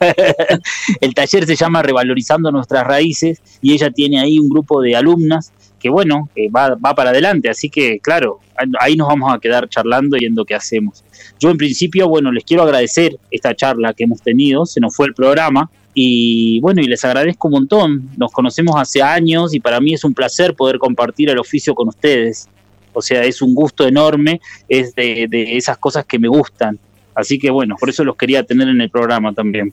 el 1.00 1.14
taller 1.14 1.46
se 1.46 1.56
llama 1.56 1.82
Revalorizando 1.82 2.50
Nuestras 2.50 2.86
Raíces 2.86 3.40
y 3.62 3.72
ella 3.72 3.90
tiene 3.90 4.20
ahí 4.20 4.38
un 4.38 4.48
grupo 4.48 4.80
de 4.82 4.96
alumnas 4.96 5.52
que 5.80 5.88
bueno, 5.88 6.28
que 6.34 6.48
va, 6.48 6.76
va 6.76 6.94
para 6.94 7.10
adelante, 7.10 7.48
así 7.48 7.68
que 7.68 7.98
claro, 7.98 8.38
ahí 8.78 8.96
nos 8.96 9.08
vamos 9.08 9.32
a 9.34 9.38
quedar 9.38 9.68
charlando 9.68 10.16
y 10.16 10.20
viendo 10.20 10.44
qué 10.44 10.54
hacemos. 10.54 11.02
Yo 11.38 11.50
en 11.50 11.56
principio, 11.56 12.08
bueno, 12.08 12.30
les 12.30 12.44
quiero 12.44 12.62
agradecer 12.62 13.18
esta 13.30 13.54
charla 13.54 13.94
que 13.94 14.04
hemos 14.04 14.20
tenido, 14.22 14.66
se 14.66 14.80
nos 14.80 14.94
fue 14.94 15.06
el 15.06 15.14
programa 15.14 15.70
y 15.94 16.60
bueno, 16.60 16.80
y 16.82 16.86
les 16.86 17.04
agradezco 17.04 17.48
un 17.48 17.52
montón. 17.52 18.10
Nos 18.16 18.30
conocemos 18.30 18.76
hace 18.76 19.02
años 19.02 19.54
y 19.54 19.60
para 19.60 19.80
mí 19.80 19.94
es 19.94 20.04
un 20.04 20.14
placer 20.14 20.54
poder 20.54 20.78
compartir 20.78 21.30
el 21.30 21.38
oficio 21.38 21.74
con 21.74 21.88
ustedes. 21.88 22.48
O 22.92 23.02
sea, 23.02 23.24
es 23.24 23.40
un 23.42 23.54
gusto 23.54 23.86
enorme, 23.86 24.40
es 24.68 24.94
de, 24.94 25.28
esas 25.56 25.78
cosas 25.78 26.04
que 26.04 26.18
me 26.18 26.28
gustan. 26.28 26.78
Así 27.14 27.38
que 27.38 27.50
bueno, 27.50 27.76
por 27.78 27.88
eso 27.90 28.04
los 28.04 28.16
quería 28.16 28.44
tener 28.44 28.68
en 28.68 28.80
el 28.80 28.90
programa 28.90 29.32
también. 29.32 29.72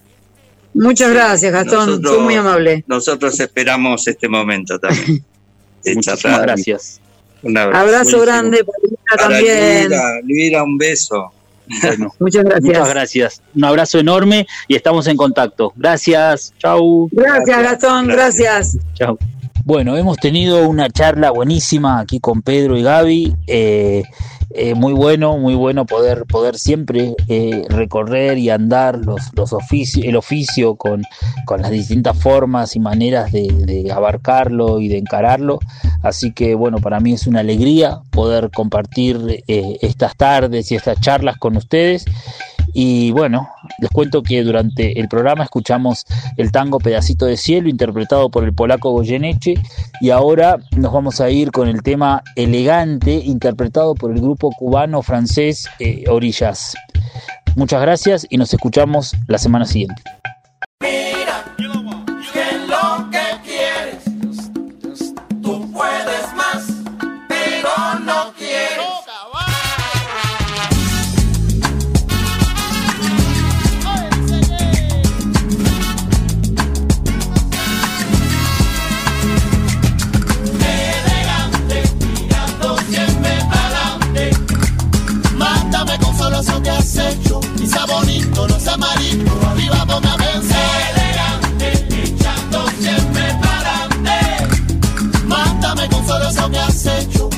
Muchas 0.74 1.12
gracias, 1.12 1.51
Gastón. 1.51 1.88
Nosotros, 1.88 2.22
muy 2.22 2.36
amable. 2.36 2.84
Nosotros 2.88 3.39
esperamos 3.39 4.08
este 4.08 4.28
momento 4.28 4.80
también. 4.80 5.24
Muchas 5.96 6.22
gracias. 6.24 7.02
Un 7.44 7.58
abrazo. 7.58 8.22
grande 8.22 8.64
para 9.10 9.30
también. 9.30 9.92
Luira, 10.24 10.64
un 10.64 10.78
beso. 10.78 11.32
muchas 12.20 12.44
gracias. 12.44 12.64
Muchas 12.64 12.90
gracias. 12.90 13.42
Un 13.56 13.66
abrazo 13.66 14.00
enorme 14.00 14.48
y 14.68 14.76
estamos 14.76 15.08
en 15.08 15.18
contacto. 15.18 15.74
Gracias. 15.76 16.54
Chau. 16.58 17.10
Gracias, 17.12 17.64
Gastón. 17.64 18.08
Gracias. 18.08 18.78
Chau. 18.94 19.18
Bueno, 19.68 19.97
hemos 19.97 20.15
tenido 20.15 20.70
una 20.70 20.89
charla 20.89 21.30
buenísima 21.30 21.99
aquí 21.99 22.22
con 22.22 22.41
Pedro 22.41 22.78
y 22.78 22.84
Gaby. 22.84 23.36
Eh, 23.47 24.03
eh, 24.51 24.76
muy 24.76 24.93
bueno, 24.93 25.38
muy 25.38 25.55
bueno 25.55 25.86
poder, 25.86 26.24
poder 26.24 26.57
siempre 26.57 27.13
eh, 27.28 27.65
recorrer 27.68 28.38
y 28.38 28.49
andar 28.49 28.97
los, 28.97 29.20
los 29.34 29.53
el 30.01 30.15
oficio 30.15 30.78
con, 30.78 31.03
con, 31.45 31.61
las 31.61 31.72
distintas 31.72 32.18
formas 32.18 32.78
y 32.78 32.80
maneras 32.80 33.34
de, 33.34 33.91
abarcarlo 33.93 34.80
y 34.80 34.88
de 34.88 34.99
encararlo. 34.99 35.59
Así 36.01 36.32
que 36.32 36.55
bueno, 36.55 36.78
para 36.78 37.01
mí 37.01 37.11
es 37.11 37.28
una 37.28 37.41
alegría 37.41 37.99
poder 38.11 38.49
compartir 38.51 39.43
estas 39.47 40.15
tardes 40.15 40.72
y 40.72 40.76
estas 40.76 41.01
charlas 41.01 41.36
con 41.39 41.57
ustedes. 41.57 42.05
Y 42.80 43.09
bueno, 43.09 43.49
les 43.80 43.89
cuento 43.89 44.22
que 44.22 44.43
durante 44.43 44.99
el 44.99 45.07
programa 45.07 45.43
escuchamos 45.43 46.05
el 46.38 46.51
tango 46.51 46.80
Pedacito 46.80 47.26
de 47.26 47.36
Cielo, 47.36 47.70
interpretado 47.70 48.30
por 48.30 48.43
el 48.43 48.53
polaco 48.53 48.91
Goyeneche, 48.91 49.55
y 50.01 50.10
ahora 50.10 50.58
nos 50.76 50.93
vamos 50.93 51.22
a 51.22 51.30
ir 51.30 51.51
con 51.51 51.68
el 51.68 51.82
tema 51.82 52.24
Elegante, 52.36 53.14
interpretado 53.14 53.95
por 53.95 54.12
el 54.12 54.22
grupo 54.22 54.51
cubano-francés 54.58 55.68
eh, 55.80 56.05
Orillas. 56.10 56.76
Muchas 57.55 57.82
gracias 57.82 58.28
y 58.30 58.38
nos 58.38 58.53
escuchamos 58.53 59.16
la 59.28 59.38
semana 59.38 59.66
siguiente. 59.66 60.01
Has 96.68 96.86
hecho. 96.86 97.30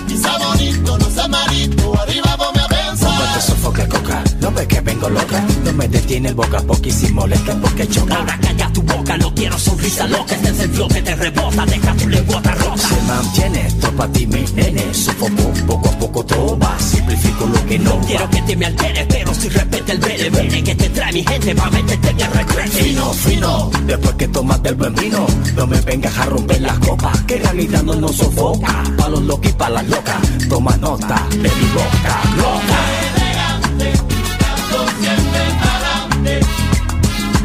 Bonito, 0.49 0.97
no 0.97 1.09
sea 1.09 1.27
malito. 1.27 1.99
Arriba 2.01 2.35
vos 2.37 2.51
me 2.55 2.67
pensar. 2.67 3.11
No 3.11 3.33
te 3.33 3.41
sofoca 3.41 3.87
coca, 3.87 4.23
no 4.41 4.51
ves 4.51 4.67
que 4.67 4.81
vengo 4.81 5.09
loca. 5.09 5.43
No 5.79 5.85
me 5.85 5.97
detiene 5.97 6.27
el 6.27 6.35
boca 6.35 6.59
poquísimo 6.59 7.21
molesta 7.21 7.55
porque 7.61 7.87
choca. 7.87 8.17
Ahora 8.17 8.37
calla 8.41 8.69
tu 8.73 8.81
boca, 8.81 9.17
no 9.17 9.33
quiero 9.33 9.57
sonrisa 9.57 10.05
loca. 10.07 10.35
Este 10.35 10.49
es 10.49 10.59
el 10.59 10.69
flow 10.71 10.89
que 10.89 11.01
te 11.01 11.15
rebota, 11.15 11.65
deja 11.65 11.93
tu 11.95 12.09
lengua 12.09 12.41
rota. 12.41 12.77
Se 12.77 13.01
mantiene 13.03 13.65
esto 13.65 13.89
pa' 13.93 14.07
ti, 14.09 14.27
mi 14.27 14.43
nene. 14.55 14.93
Sofoco 14.93 15.53
poco 15.65 15.87
a 15.87 15.99
poco 15.99 16.25
trova, 16.25 16.77
simplifico 16.79 17.45
lo 17.45 17.65
que 17.65 17.79
no. 17.79 17.97
quiero 18.01 18.29
que 18.29 18.41
te 18.41 18.57
me 18.57 18.65
alteres, 18.65 19.05
pero 19.07 19.33
si 19.33 19.47
repete 19.47 19.91
el 19.93 19.99
bene, 19.99 20.29
bene 20.29 20.63
que 20.63 20.75
te 20.75 20.89
trae 20.89 21.13
mi 21.13 21.23
gente 21.23 21.55
pa' 21.55 21.69
meterte 21.69 22.09
en 22.09 22.19
el 22.19 22.31
regrete. 22.33 22.83
Fino, 22.83 23.13
fino, 23.13 23.71
después 23.85 24.15
que 24.15 24.27
tomas 24.27 24.61
del 24.61 24.75
buen 24.75 24.93
vino, 24.95 25.25
no 25.55 25.65
me 25.65 25.79
vengas 25.79 26.17
a 26.17 26.25
romper 26.25 26.59
las 26.59 26.77
copas, 26.79 27.21
que 27.21 27.37
realidad 27.37 27.83
no 27.83 27.95
nos 27.95 28.17
sofoca. 28.17 28.83
Pa' 28.97 29.07
los 29.07 29.21
locos 29.21 29.49
y 29.49 29.53
pa' 29.53 29.69
las 29.69 29.87
locas, 29.87 30.17
toma 30.49 30.75
nota 30.75 31.25
de 31.29 31.37
mi 31.37 31.65
boca, 31.73 32.21
loca. 32.35 33.08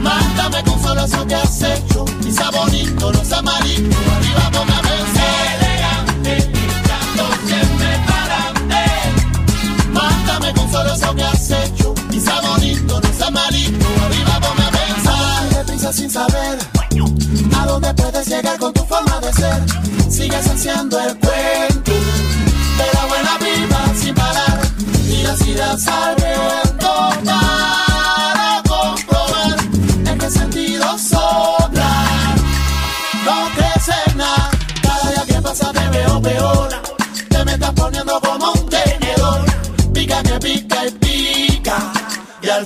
Mándame 0.05 0.63
con 0.65 0.83
solo 0.83 1.05
eso 1.05 1.27
que 1.27 1.35
has 1.35 1.63
hecho. 1.63 2.05
Quizá 2.23 2.51
bonito, 2.51 3.11
no 3.11 3.25
sea 3.25 3.41
malito. 3.41 3.97
Arriba 4.17 4.51
vos 4.53 4.67
me 4.67 4.75
Elegante, 5.55 6.51
siempre 7.47 7.91
adelante. 8.21 8.83
Mándame 9.93 10.53
con 10.53 10.71
solo 10.71 10.93
eso 10.93 11.15
que 11.15 11.25
has 11.25 11.51
hecho. 11.51 11.95
Quizá 12.11 12.41
bonito, 12.43 13.01
no 13.01 13.13
sea 13.19 13.31
malito. 13.31 13.87
Arriba 14.07 14.39
vos 14.41 14.55
me 14.59 15.73
de 15.73 15.93
sin 15.93 16.11
saber 16.11 16.59
a 17.57 17.67
dónde 17.67 17.95
puedes 17.95 18.27
llegar 18.29 18.59
con 18.59 18.73
tu 18.75 18.85
forma 18.85 19.21
de 19.21 19.33
ser. 19.33 19.63
Sigues 20.11 20.47
haciendo 20.47 21.01
el 21.01 21.17
cuento 21.19 21.93
de 21.93 22.87
la 22.93 23.07
buena 23.07 23.39
vida 23.39 23.95
sin 23.99 24.15
parar. 24.15 24.61
Las 25.23 25.41
ideas 25.47 25.89
al 25.89 26.15
viento 26.17 26.64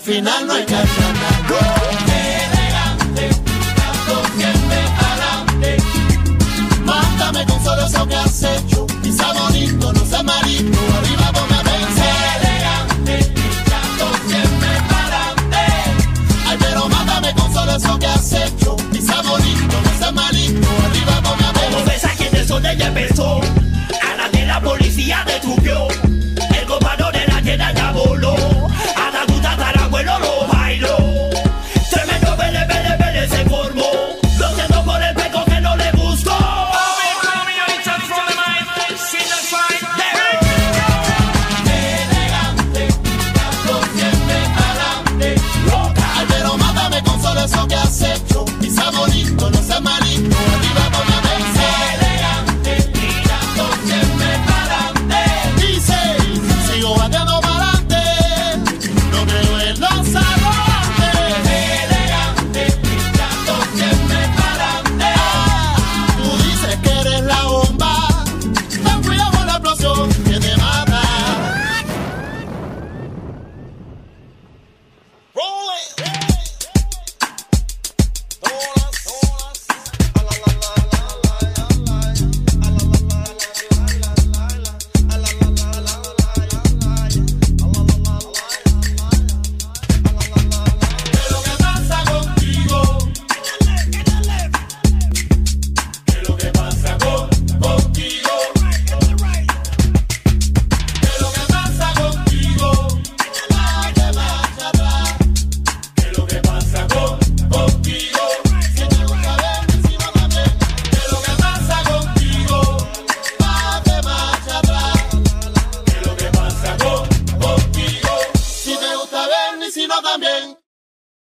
final 0.09 0.47
no 0.47 0.55
hay 0.55 0.65
que 0.65 0.75
Elegante, 2.35 3.29
tanto 3.77 4.23
que 4.39 4.47
me. 4.69 4.81
Mátame 6.83 7.45
con 7.45 7.63
solo 7.63 7.83
eso 7.85 8.09
que 8.09 8.15
has 8.17 8.43
hecho. 8.43 8.78